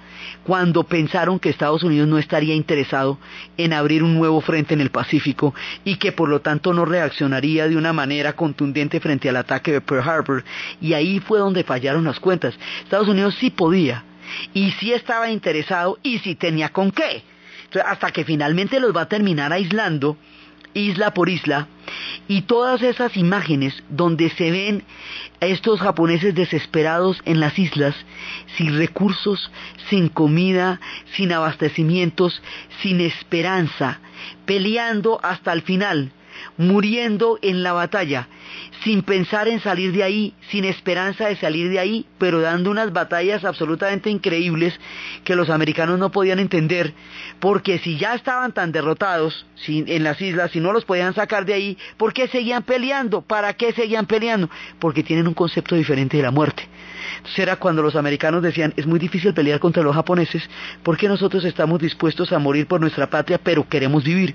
cuando 0.44 0.84
pensaron 0.84 1.38
que 1.38 1.50
Estados 1.50 1.82
Unidos 1.82 2.08
no 2.08 2.18
estaría 2.18 2.54
interesado 2.54 3.18
en 3.56 3.72
abrir 3.72 4.02
un 4.02 4.14
nuevo 4.14 4.40
frente 4.40 4.74
en 4.74 4.80
el 4.80 4.90
Pacífico 4.90 5.54
y 5.84 5.96
que 5.96 6.12
por 6.12 6.28
lo 6.28 6.40
tanto 6.40 6.72
no 6.72 6.84
reaccionaría 6.84 7.68
de 7.68 7.76
una 7.76 7.92
manera 7.92 8.34
contundente 8.34 9.00
frente 9.00 9.28
al 9.28 9.36
ataque 9.36 9.72
de 9.72 9.80
Pearl 9.80 10.08
Harbor. 10.08 10.44
Y 10.80 10.94
ahí 10.94 11.20
fue 11.20 11.38
donde 11.38 11.64
fallaron 11.64 12.04
las 12.04 12.20
cuentas. 12.20 12.54
Estados 12.82 13.08
Unidos 13.08 13.36
sí 13.38 13.50
podía 13.50 14.04
y 14.54 14.70
sí 14.72 14.92
estaba 14.92 15.30
interesado 15.30 15.98
y 16.02 16.18
sí 16.18 16.34
tenía 16.34 16.70
con 16.70 16.90
qué. 16.90 17.22
hasta 17.84 18.10
que 18.10 18.24
finalmente 18.24 18.80
los 18.80 18.94
va 18.94 19.02
a 19.02 19.08
terminar 19.08 19.52
aislando 19.52 20.18
isla 20.74 21.14
por 21.14 21.28
isla, 21.28 21.68
y 22.28 22.42
todas 22.42 22.82
esas 22.82 23.16
imágenes 23.16 23.82
donde 23.88 24.30
se 24.30 24.50
ven 24.50 24.84
a 25.40 25.46
estos 25.46 25.80
japoneses 25.80 26.34
desesperados 26.34 27.20
en 27.24 27.40
las 27.40 27.58
islas, 27.58 27.94
sin 28.56 28.76
recursos, 28.76 29.50
sin 29.90 30.08
comida, 30.08 30.80
sin 31.14 31.32
abastecimientos, 31.32 32.42
sin 32.82 33.00
esperanza, 33.00 34.00
peleando 34.46 35.20
hasta 35.22 35.52
el 35.52 35.62
final, 35.62 36.12
muriendo 36.56 37.38
en 37.42 37.62
la 37.62 37.72
batalla, 37.72 38.28
sin 38.84 39.02
pensar 39.02 39.48
en 39.48 39.60
salir 39.60 39.92
de 39.92 40.02
ahí, 40.02 40.34
sin 40.50 40.64
esperanza 40.64 41.28
de 41.28 41.36
salir 41.36 41.70
de 41.70 41.78
ahí, 41.78 42.06
pero 42.18 42.40
dando 42.40 42.70
unas 42.70 42.92
batallas 42.92 43.44
absolutamente 43.44 44.10
increíbles 44.10 44.78
que 45.24 45.36
los 45.36 45.50
americanos 45.50 45.98
no 45.98 46.10
podían 46.10 46.38
entender, 46.38 46.92
porque 47.40 47.78
si 47.78 47.98
ya 47.98 48.14
estaban 48.14 48.52
tan 48.52 48.72
derrotados 48.72 49.46
en 49.66 50.04
las 50.04 50.20
islas, 50.20 50.50
si 50.50 50.60
no 50.60 50.72
los 50.72 50.84
podían 50.84 51.14
sacar 51.14 51.44
de 51.44 51.54
ahí, 51.54 51.78
¿por 51.96 52.12
qué 52.12 52.28
seguían 52.28 52.62
peleando? 52.62 53.22
¿Para 53.22 53.54
qué 53.54 53.72
seguían 53.72 54.06
peleando? 54.06 54.50
Porque 54.78 55.02
tienen 55.02 55.28
un 55.28 55.34
concepto 55.34 55.74
diferente 55.74 56.16
de 56.16 56.22
la 56.22 56.30
muerte. 56.30 56.68
Entonces 57.22 57.38
era 57.38 57.54
cuando 57.54 57.82
los 57.82 57.94
americanos 57.94 58.42
decían, 58.42 58.74
es 58.76 58.84
muy 58.84 58.98
difícil 58.98 59.32
pelear 59.32 59.60
contra 59.60 59.84
los 59.84 59.94
japoneses 59.94 60.42
porque 60.82 61.06
nosotros 61.06 61.44
estamos 61.44 61.78
dispuestos 61.78 62.32
a 62.32 62.40
morir 62.40 62.66
por 62.66 62.80
nuestra 62.80 63.08
patria, 63.10 63.38
pero 63.38 63.68
queremos 63.68 64.02
vivir. 64.02 64.34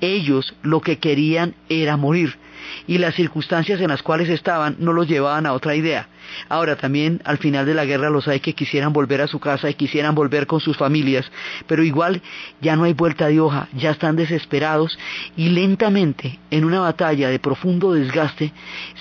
Ellos 0.00 0.54
lo 0.62 0.80
que 0.80 0.98
querían 0.98 1.56
era 1.68 1.96
morir 1.96 2.38
y 2.86 2.98
las 2.98 3.14
circunstancias 3.14 3.80
en 3.80 3.88
las 3.88 4.02
cuales 4.02 4.28
estaban 4.28 4.76
no 4.78 4.92
los 4.92 5.08
llevaban 5.08 5.46
a 5.46 5.52
otra 5.52 5.74
idea. 5.74 6.08
Ahora 6.48 6.76
también 6.76 7.20
al 7.24 7.38
final 7.38 7.66
de 7.66 7.74
la 7.74 7.84
guerra 7.84 8.10
los 8.10 8.28
hay 8.28 8.40
que 8.40 8.54
quisieran 8.54 8.92
volver 8.92 9.20
a 9.20 9.26
su 9.26 9.40
casa 9.40 9.70
y 9.70 9.74
quisieran 9.74 10.14
volver 10.14 10.46
con 10.46 10.60
sus 10.60 10.76
familias, 10.76 11.30
pero 11.66 11.82
igual 11.82 12.22
ya 12.60 12.76
no 12.76 12.84
hay 12.84 12.92
vuelta 12.92 13.28
de 13.28 13.40
hoja, 13.40 13.68
ya 13.74 13.90
están 13.90 14.16
desesperados 14.16 14.98
y 15.36 15.48
lentamente 15.48 16.38
en 16.50 16.64
una 16.64 16.80
batalla 16.80 17.28
de 17.28 17.38
profundo 17.38 17.92
desgaste 17.92 18.52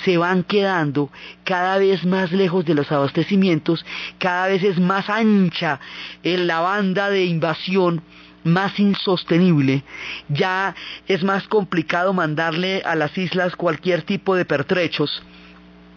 se 0.06 0.18
van 0.18 0.44
quedando 0.44 1.10
cada 1.44 1.78
vez 1.78 2.06
más 2.06 2.32
lejos 2.32 2.66
de 2.66 2.76
los 2.76 2.92
abastecimientos, 2.92 3.86
cada 4.20 4.48
vez 4.48 4.64
es 4.64 4.80
más 4.80 5.10
ancha 5.10 5.80
en 6.24 6.48
la 6.48 6.62
banda 6.62 7.10
de 7.10 7.26
invasión 7.26 8.02
más 8.48 8.80
insostenible, 8.80 9.84
ya 10.30 10.76
es 11.08 11.24
más 11.24 11.48
complicado 11.48 12.14
mandarle 12.14 12.82
a 12.84 12.96
las 12.96 13.18
islas 13.18 13.56
cualquier 13.56 14.02
tipo 14.02 14.36
de 14.36 14.46
pertrechos 14.46 15.24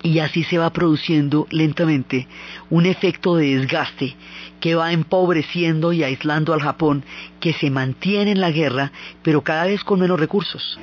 y 0.02 0.18
así 0.20 0.44
se 0.44 0.58
va 0.58 0.70
produciendo 0.70 1.46
lentamente 1.50 2.26
un 2.70 2.86
efecto 2.86 3.36
de 3.36 3.56
desgaste 3.56 4.16
que 4.60 4.74
va 4.74 4.92
empobreciendo 4.92 5.92
y 5.92 6.02
aislando 6.02 6.52
al 6.52 6.60
Japón, 6.60 7.04
que 7.40 7.52
se 7.52 7.70
mantiene 7.70 8.32
en 8.32 8.40
la 8.40 8.50
guerra, 8.50 8.92
pero 9.22 9.42
cada 9.42 9.64
vez 9.64 9.84
con 9.84 10.00
menos 10.00 10.20
recursos. 10.20 10.78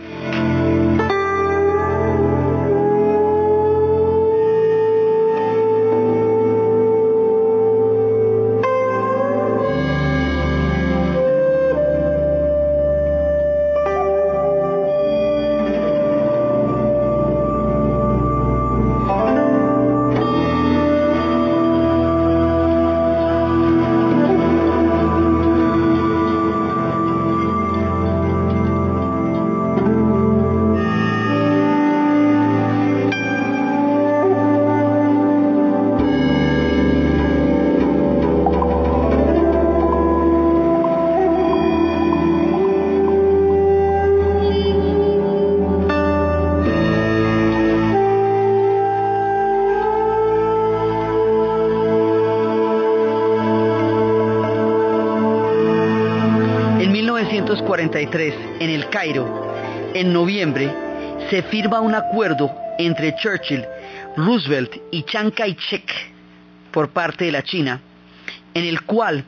En 58.15 58.69
el 58.69 58.87
Cairo, 58.89 59.53
en 59.93 60.13
noviembre, 60.13 60.73
se 61.29 61.43
firma 61.43 61.81
un 61.81 61.93
acuerdo 61.93 62.49
entre 62.77 63.13
Churchill, 63.17 63.65
Roosevelt 64.15 64.77
y 64.91 65.03
Chiang 65.03 65.31
Kai-shek 65.31 65.91
por 66.71 66.89
parte 66.89 67.25
de 67.25 67.33
la 67.33 67.43
China, 67.43 67.81
en 68.53 68.63
el 68.63 68.81
cual 68.83 69.25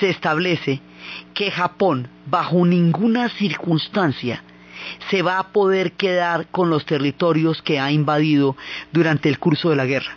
se 0.00 0.10
establece 0.10 0.80
que 1.32 1.52
Japón, 1.52 2.08
bajo 2.26 2.66
ninguna 2.66 3.28
circunstancia, 3.28 4.42
se 5.10 5.22
va 5.22 5.38
a 5.38 5.52
poder 5.52 5.92
quedar 5.92 6.48
con 6.48 6.70
los 6.70 6.86
territorios 6.86 7.62
que 7.62 7.78
ha 7.78 7.92
invadido 7.92 8.56
durante 8.90 9.28
el 9.28 9.38
curso 9.38 9.70
de 9.70 9.76
la 9.76 9.86
guerra. 9.86 10.16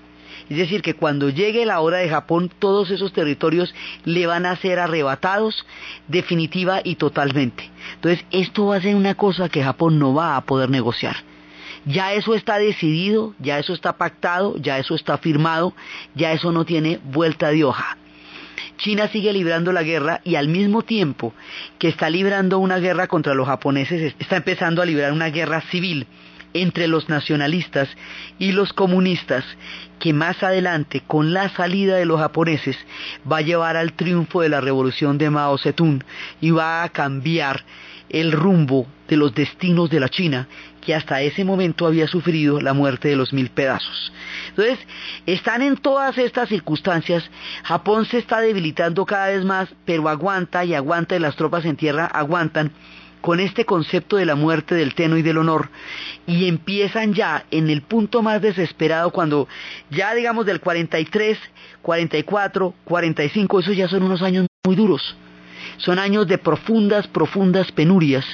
Es 0.52 0.58
decir, 0.58 0.82
que 0.82 0.96
cuando 0.96 1.30
llegue 1.30 1.66
la 1.66 1.80
hora 1.80 2.00
de 2.00 2.10
Japón, 2.10 2.52
todos 2.60 2.92
esos 2.92 3.14
territorios 3.14 3.74
le 4.04 4.28
van 4.28 4.46
a 4.46 4.58
ser 4.58 4.80
arrebatados 4.80 5.66
definitiva 6.10 6.82
y 6.84 6.96
totalmente. 6.96 7.72
Entonces, 7.96 8.26
esto 8.32 8.66
va 8.66 8.76
a 8.76 8.82
ser 8.82 8.98
una 8.98 9.16
cosa 9.16 9.48
que 9.48 9.64
Japón 9.64 9.98
no 9.98 10.14
va 10.14 10.36
a 10.36 10.42
poder 10.42 10.70
negociar. 10.70 11.16
Ya 11.86 12.12
eso 12.12 12.36
está 12.36 12.58
decidido, 12.58 13.34
ya 13.40 13.60
eso 13.60 13.74
está 13.74 13.96
pactado, 13.96 14.58
ya 14.58 14.78
eso 14.78 14.94
está 14.94 15.18
firmado, 15.18 15.74
ya 16.16 16.34
eso 16.34 16.52
no 16.52 16.66
tiene 16.66 17.00
vuelta 17.02 17.48
de 17.48 17.64
hoja. 17.64 17.98
China 18.76 19.08
sigue 19.08 19.32
librando 19.32 19.72
la 19.72 19.84
guerra 19.84 20.20
y 20.26 20.36
al 20.36 20.50
mismo 20.50 20.82
tiempo 20.82 21.34
que 21.80 21.88
está 21.88 22.10
librando 22.10 22.60
una 22.60 22.80
guerra 22.80 23.08
contra 23.08 23.36
los 23.36 23.48
japoneses, 23.48 24.16
está 24.20 24.36
empezando 24.36 24.82
a 24.82 24.86
librar 24.86 25.14
una 25.14 25.30
guerra 25.30 25.62
civil 25.72 26.08
entre 26.54 26.88
los 26.88 27.10
nacionalistas 27.10 27.90
y 28.40 28.52
los 28.52 28.74
comunistas 28.74 29.46
que 30.00 30.14
más 30.14 30.42
adelante, 30.44 31.04
con 31.06 31.34
la 31.34 31.50
salida 31.50 31.96
de 31.96 32.06
los 32.06 32.20
japoneses, 32.20 32.78
va 33.30 33.38
a 33.38 33.42
llevar 33.42 33.78
al 33.78 33.94
triunfo 33.94 34.42
de 34.42 34.50
la 34.50 34.62
revolución 34.62 35.18
de 35.18 35.30
Mao 35.30 35.58
Zedong 35.58 36.04
y 36.42 36.52
va 36.52 36.84
a 36.84 36.90
cambiar 36.90 37.64
el 38.10 38.32
rumbo 38.32 38.88
de 39.08 39.16
los 39.18 39.34
destinos 39.34 39.90
de 39.90 40.00
la 40.00 40.10
China, 40.10 40.48
que 40.82 40.96
hasta 40.96 41.22
ese 41.22 41.46
momento 41.46 41.86
había 41.86 42.08
sufrido 42.08 42.60
la 42.60 42.74
muerte 42.74 43.08
de 43.10 43.16
los 43.16 43.32
mil 43.32 43.50
pedazos. 43.50 44.12
Entonces, 44.50 44.80
están 45.26 45.62
en 45.62 45.78
todas 45.78 46.18
estas 46.18 46.50
circunstancias, 46.50 47.30
Japón 47.64 48.06
se 48.06 48.18
está 48.18 48.42
debilitando 48.42 49.06
cada 49.06 49.28
vez 49.28 49.46
más, 49.46 49.70
pero 49.86 50.10
aguanta 50.10 50.66
y 50.66 50.74
aguanta 50.74 51.16
y 51.16 51.20
las 51.20 51.36
tropas 51.36 51.66
en 51.66 51.78
tierra 51.78 52.06
aguantan, 52.06 52.72
con 53.22 53.40
este 53.40 53.66
concepto 53.66 54.18
de 54.18 54.26
la 54.26 54.36
muerte, 54.36 54.76
del 54.76 54.96
teno 54.96 55.16
y 55.16 55.22
del 55.22 55.38
honor, 55.38 55.70
y 56.28 56.48
empiezan 56.48 57.14
ya 57.14 57.46
en 57.52 57.70
el 57.70 57.82
punto 57.82 58.22
más 58.22 58.42
desesperado 58.42 59.12
cuando 59.12 59.48
ya 59.90 60.14
digamos 60.14 60.46
del 60.46 60.60
43, 60.60 61.38
44, 61.82 62.74
45, 62.86 63.60
esos 63.60 63.76
ya 63.76 63.88
son 63.88 64.04
unos 64.04 64.22
años 64.22 64.48
muy 64.66 64.76
duros. 64.76 65.16
Son 65.78 66.00
años 66.00 66.28
de 66.28 66.38
profundas, 66.38 67.08
profundas 67.08 67.72
penurias, 67.72 68.26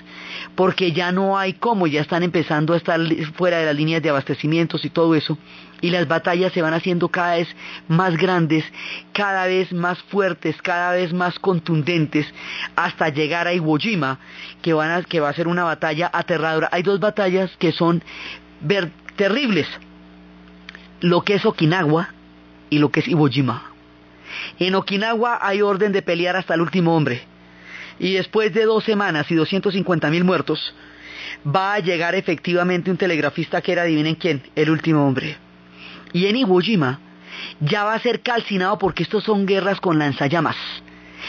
porque 0.56 0.92
ya 0.92 1.12
no 1.12 1.38
hay 1.38 1.54
cómo, 1.54 1.88
ya 1.88 2.02
están 2.02 2.24
empezando 2.24 2.74
a 2.74 2.78
estar 2.78 3.00
fuera 3.36 3.60
de 3.60 3.66
las 3.66 3.76
líneas 3.76 4.02
de 4.02 4.10
abastecimientos 4.10 4.84
y 4.86 4.90
todo 4.90 5.16
eso, 5.16 5.38
y 5.82 5.90
las 5.90 6.08
batallas 6.08 6.54
se 6.54 6.62
van 6.62 6.74
haciendo 6.74 7.10
cada 7.10 7.36
vez 7.36 7.48
más 7.88 8.18
grandes, 8.18 8.64
cada 9.14 9.46
vez 9.46 9.72
más 9.72 10.00
fuertes, 10.04 10.62
cada 10.62 10.94
vez 10.94 11.14
más 11.14 11.40
contundentes, 11.40 12.26
hasta 12.76 13.10
llegar 13.10 13.48
a 13.48 13.54
Iwo 13.54 13.78
que, 14.62 14.74
van 14.74 14.92
a, 14.92 15.04
que 15.04 15.20
va 15.20 15.30
a 15.30 15.34
ser 15.34 15.48
una 15.48 15.64
batalla 15.64 16.10
aterradora. 16.12 16.70
Hay 16.72 16.84
dos 16.84 17.00
batallas 17.00 17.56
que 17.58 17.72
son 17.72 18.04
terribles, 19.16 19.68
lo 21.02 21.22
que 21.22 21.36
es 21.36 21.46
Okinawa 21.46 22.10
y 22.70 22.80
lo 22.80 22.90
que 22.90 23.02
es 23.02 23.08
Iwo 23.08 23.28
Jima. 23.28 23.72
En 24.60 24.76
Okinawa 24.76 25.40
hay 25.42 25.62
orden 25.62 25.92
de 25.92 26.02
pelear 26.02 26.36
hasta 26.36 26.54
el 26.54 26.62
último 26.62 26.96
hombre. 26.96 27.22
Y 28.00 28.14
después 28.14 28.54
de 28.54 28.66
dos 28.66 28.84
semanas 28.84 29.30
y 29.32 29.36
250 29.36 30.10
mil 30.10 30.24
muertos, 30.24 30.76
va 31.46 31.74
a 31.74 31.80
llegar 31.80 32.14
efectivamente 32.14 32.92
un 32.92 32.98
telegrafista 32.98 33.62
que 33.62 33.72
era, 33.72 33.84
adivinen 33.84 34.16
quién, 34.16 34.44
el 34.56 34.70
último 34.70 35.08
hombre. 35.08 35.38
Y 36.14 36.28
en 36.28 36.36
Iwo 36.36 36.60
Jima 36.60 37.00
ya 37.60 37.84
va 37.84 37.94
a 37.94 38.00
ser 38.00 38.22
calcinado 38.22 38.78
porque 38.78 39.04
estos 39.04 39.24
son 39.24 39.46
guerras 39.46 39.80
con 39.80 40.00
lanzallamas. 40.00 40.56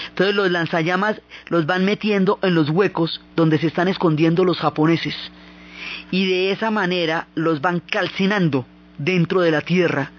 Entonces 0.09 0.35
los 0.35 0.51
lanzallamas 0.51 1.21
los 1.49 1.67
van 1.67 1.85
metiendo 1.85 2.39
en 2.43 2.55
los 2.55 2.71
huecos 2.71 3.21
donde 3.37 3.59
se 3.59 3.67
están 3.67 3.89
escondiendo 3.89 4.45
los 4.45 4.59
japoneses. 4.59 5.15
Y 6.11 6.27
de 6.27 6.53
esa 6.53 6.71
manera 6.71 7.29
los 7.35 7.61
van 7.61 7.81
calcinando 7.81 8.67
dentro 8.99 9.41
de 9.41 9.51
la 9.51 9.61
tierra 9.61 10.13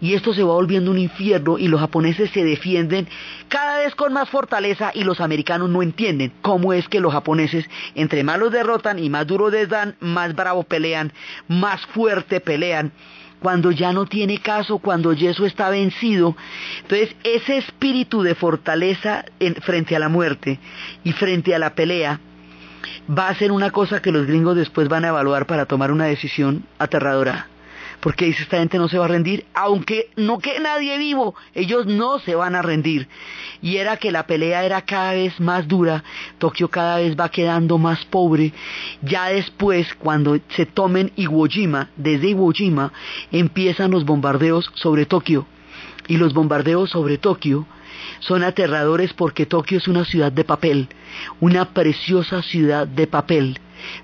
y 0.00 0.14
esto 0.14 0.34
se 0.34 0.42
va 0.42 0.54
volviendo 0.54 0.90
un 0.90 0.98
infierno 0.98 1.58
y 1.58 1.68
los 1.68 1.80
japoneses 1.80 2.30
se 2.30 2.44
defienden 2.44 3.08
cada 3.48 3.78
vez 3.78 3.94
con 3.94 4.12
más 4.12 4.28
fortaleza 4.28 4.90
y 4.94 5.04
los 5.04 5.20
americanos 5.20 5.70
no 5.70 5.82
entienden 5.82 6.32
cómo 6.42 6.72
es 6.72 6.88
que 6.88 7.00
los 7.00 7.12
japoneses 7.12 7.64
entre 7.94 8.22
más 8.24 8.38
los 8.38 8.52
derrotan 8.52 8.98
y 8.98 9.08
más 9.10 9.26
duro 9.26 9.50
les 9.50 9.68
dan, 9.68 9.96
más 10.00 10.34
bravo 10.34 10.64
pelean, 10.64 11.12
más 11.48 11.84
fuerte 11.86 12.40
pelean 12.40 12.92
cuando 13.40 13.70
ya 13.70 13.92
no 13.92 14.06
tiene 14.06 14.38
caso, 14.38 14.78
cuando 14.78 15.12
eso 15.12 15.46
está 15.46 15.70
vencido. 15.70 16.36
Entonces, 16.82 17.14
ese 17.24 17.58
espíritu 17.58 18.22
de 18.22 18.34
fortaleza 18.34 19.24
frente 19.62 19.96
a 19.96 19.98
la 19.98 20.08
muerte 20.08 20.58
y 21.04 21.12
frente 21.12 21.54
a 21.54 21.58
la 21.58 21.74
pelea 21.74 22.20
va 23.08 23.28
a 23.28 23.34
ser 23.34 23.52
una 23.52 23.70
cosa 23.70 24.02
que 24.02 24.12
los 24.12 24.26
gringos 24.26 24.56
después 24.56 24.88
van 24.88 25.04
a 25.04 25.08
evaluar 25.08 25.46
para 25.46 25.66
tomar 25.66 25.90
una 25.92 26.06
decisión 26.06 26.64
aterradora 26.78 27.48
porque 28.00 28.26
dice 28.26 28.42
esta 28.42 28.58
gente 28.58 28.78
no 28.78 28.88
se 28.88 28.98
va 28.98 29.06
a 29.06 29.08
rendir, 29.08 29.44
aunque 29.54 30.10
no 30.16 30.38
quede 30.38 30.60
nadie 30.60 30.98
vivo, 30.98 31.34
ellos 31.54 31.86
no 31.86 32.18
se 32.20 32.34
van 32.34 32.54
a 32.54 32.62
rendir. 32.62 33.08
Y 33.60 33.76
era 33.76 33.96
que 33.96 34.12
la 34.12 34.26
pelea 34.26 34.64
era 34.64 34.82
cada 34.82 35.12
vez 35.12 35.38
más 35.40 35.66
dura, 35.66 36.04
Tokio 36.38 36.68
cada 36.68 36.98
vez 36.98 37.16
va 37.18 37.28
quedando 37.28 37.78
más 37.78 38.04
pobre, 38.06 38.52
ya 39.02 39.26
después 39.26 39.94
cuando 39.94 40.38
se 40.50 40.66
tomen 40.66 41.12
Iwo 41.16 41.46
Jima, 41.46 41.90
desde 41.96 42.30
Iwo 42.30 42.52
Jima 42.52 42.92
empiezan 43.32 43.90
los 43.90 44.04
bombardeos 44.04 44.70
sobre 44.74 45.06
Tokio 45.06 45.46
y 46.08 46.16
los 46.16 46.34
bombardeos 46.34 46.90
sobre 46.90 47.18
Tokio 47.18 47.66
son 48.20 48.42
aterradores 48.42 49.12
porque 49.12 49.46
Tokio 49.46 49.78
es 49.78 49.86
una 49.86 50.04
ciudad 50.04 50.32
de 50.32 50.44
papel, 50.44 50.88
una 51.40 51.72
preciosa 51.72 52.42
ciudad 52.42 52.86
de 52.86 53.06
papel. 53.06 53.60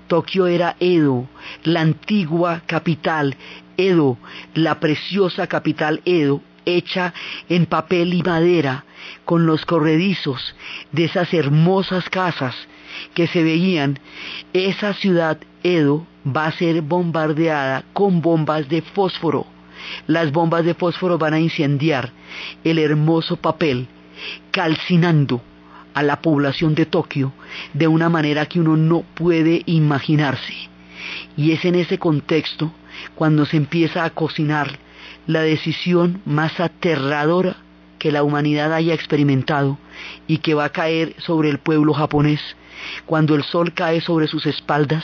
Tokio 0.07 0.47
era 0.47 0.77
Edo, 0.79 1.27
la 1.63 1.81
antigua 1.81 2.61
capital, 2.65 3.35
Edo, 3.77 4.17
la 4.53 4.79
preciosa 4.79 5.47
capital 5.47 6.01
Edo, 6.05 6.41
hecha 6.65 7.13
en 7.49 7.65
papel 7.65 8.13
y 8.13 8.23
madera, 8.23 8.85
con 9.23 9.45
los 9.45 9.65
corredizos 9.65 10.55
de 10.91 11.05
esas 11.05 11.33
hermosas 11.33 12.09
casas 12.09 12.55
que 13.13 13.27
se 13.27 13.43
veían, 13.43 13.99
esa 14.53 14.93
ciudad 14.93 15.37
Edo 15.63 16.05
va 16.25 16.47
a 16.47 16.51
ser 16.51 16.81
bombardeada 16.81 17.83
con 17.93 18.21
bombas 18.21 18.67
de 18.69 18.81
fósforo. 18.81 19.45
Las 20.07 20.31
bombas 20.31 20.65
de 20.65 20.73
fósforo 20.73 21.17
van 21.17 21.33
a 21.33 21.39
incendiar 21.39 22.11
el 22.63 22.79
hermoso 22.79 23.37
papel, 23.37 23.87
calcinando 24.51 25.41
a 25.93 26.03
la 26.03 26.21
población 26.21 26.75
de 26.75 26.85
Tokio 26.85 27.33
de 27.73 27.87
una 27.87 28.09
manera 28.09 28.45
que 28.47 28.59
uno 28.59 28.75
no 28.75 29.01
puede 29.01 29.63
imaginarse. 29.65 30.53
Y 31.37 31.51
es 31.51 31.63
en 31.65 31.75
ese 31.75 31.99
contexto 31.99 32.71
cuando 33.13 33.45
se 33.45 33.57
empieza 33.57 34.03
a 34.03 34.09
cocinar 34.09 34.79
la 35.27 35.41
decisión 35.41 36.21
más 36.25 36.59
aterradora 36.59 37.57
que 37.99 38.11
la 38.11 38.23
humanidad 38.23 38.73
haya 38.73 38.93
experimentado 38.93 39.77
y 40.27 40.39
que 40.39 40.53
va 40.53 40.65
a 40.65 40.71
caer 40.71 41.15
sobre 41.19 41.49
el 41.49 41.59
pueblo 41.59 41.93
japonés 41.93 42.41
cuando 43.05 43.35
el 43.35 43.43
sol 43.43 43.73
cae 43.73 44.01
sobre 44.01 44.27
sus 44.27 44.45
espaldas, 44.45 45.03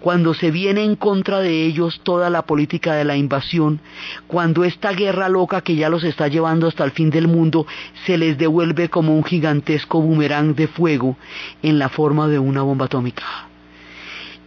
cuando 0.00 0.34
se 0.34 0.50
viene 0.50 0.84
en 0.84 0.96
contra 0.96 1.40
de 1.40 1.64
ellos 1.64 2.00
toda 2.02 2.30
la 2.30 2.42
política 2.42 2.94
de 2.94 3.04
la 3.04 3.16
invasión, 3.16 3.80
cuando 4.26 4.64
esta 4.64 4.92
guerra 4.92 5.28
loca 5.28 5.60
que 5.60 5.76
ya 5.76 5.88
los 5.88 6.04
está 6.04 6.28
llevando 6.28 6.68
hasta 6.68 6.84
el 6.84 6.92
fin 6.92 7.10
del 7.10 7.28
mundo 7.28 7.66
se 8.04 8.18
les 8.18 8.38
devuelve 8.38 8.88
como 8.88 9.16
un 9.16 9.24
gigantesco 9.24 10.00
boomerang 10.00 10.54
de 10.54 10.68
fuego 10.68 11.16
en 11.62 11.78
la 11.78 11.88
forma 11.88 12.28
de 12.28 12.38
una 12.38 12.62
bomba 12.62 12.86
atómica. 12.86 13.24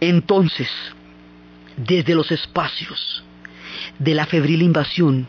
Entonces, 0.00 0.68
desde 1.86 2.14
los 2.14 2.30
espacios 2.30 3.24
de 3.98 4.14
la 4.14 4.26
febril 4.26 4.62
invasión, 4.62 5.26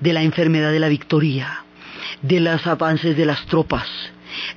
de 0.00 0.12
la 0.12 0.22
enfermedad 0.22 0.72
de 0.72 0.80
la 0.80 0.88
victoria, 0.88 1.64
de 2.20 2.40
los 2.40 2.66
avances 2.66 3.16
de 3.16 3.26
las 3.26 3.44
tropas, 3.46 3.88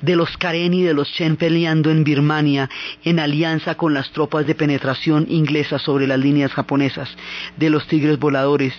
de 0.02 0.16
los 0.16 0.38
Karen 0.38 0.74
y 0.74 0.84
de 0.84 0.94
los 0.94 1.12
Chen 1.12 1.36
peleando 1.36 1.92
en 1.92 2.04
Birmania 2.04 2.70
en 3.04 3.20
alianza 3.20 3.76
con 3.76 3.94
las 3.94 4.12
tropas 4.12 4.48
de 4.48 4.56
penetración 4.56 5.26
inglesas 5.30 5.82
sobre 5.82 6.08
las 6.08 6.20
líneas 6.20 6.54
japonesas, 6.54 7.10
de 7.58 7.70
los 7.70 7.88
tigres 7.88 8.20
voladores, 8.20 8.74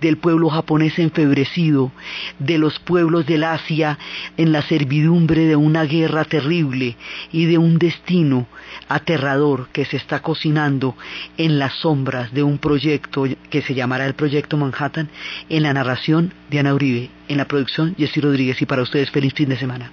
del 0.00 0.18
pueblo 0.18 0.50
japonés 0.50 0.98
enfebrecido, 0.98 1.92
de 2.38 2.58
los 2.58 2.78
pueblos 2.80 3.26
del 3.26 3.44
Asia 3.44 3.98
en 4.36 4.52
la 4.52 4.62
servidumbre 4.62 5.46
de 5.46 5.56
una 5.56 5.84
guerra 5.84 6.24
terrible 6.24 6.96
y 7.32 7.46
de 7.46 7.58
un 7.58 7.78
destino 7.78 8.46
aterrador 8.88 9.68
que 9.72 9.84
se 9.84 9.96
está 9.96 10.20
cocinando 10.20 10.96
en 11.36 11.58
las 11.58 11.74
sombras 11.74 12.32
de 12.32 12.42
un 12.42 12.58
proyecto 12.58 13.24
que 13.50 13.62
se 13.62 13.74
llamará 13.74 14.06
el 14.06 14.14
Proyecto 14.14 14.56
Manhattan, 14.56 15.08
en 15.48 15.62
la 15.62 15.72
narración 15.72 16.32
de 16.50 16.58
Ana 16.58 16.74
Uribe, 16.74 17.10
en 17.28 17.38
la 17.38 17.46
producción 17.46 17.94
Jessy 17.96 18.20
Rodríguez 18.20 18.60
y 18.62 18.66
para 18.66 18.82
ustedes 18.82 19.10
feliz 19.10 19.34
fin 19.34 19.48
de 19.48 19.56
semana. 19.56 19.90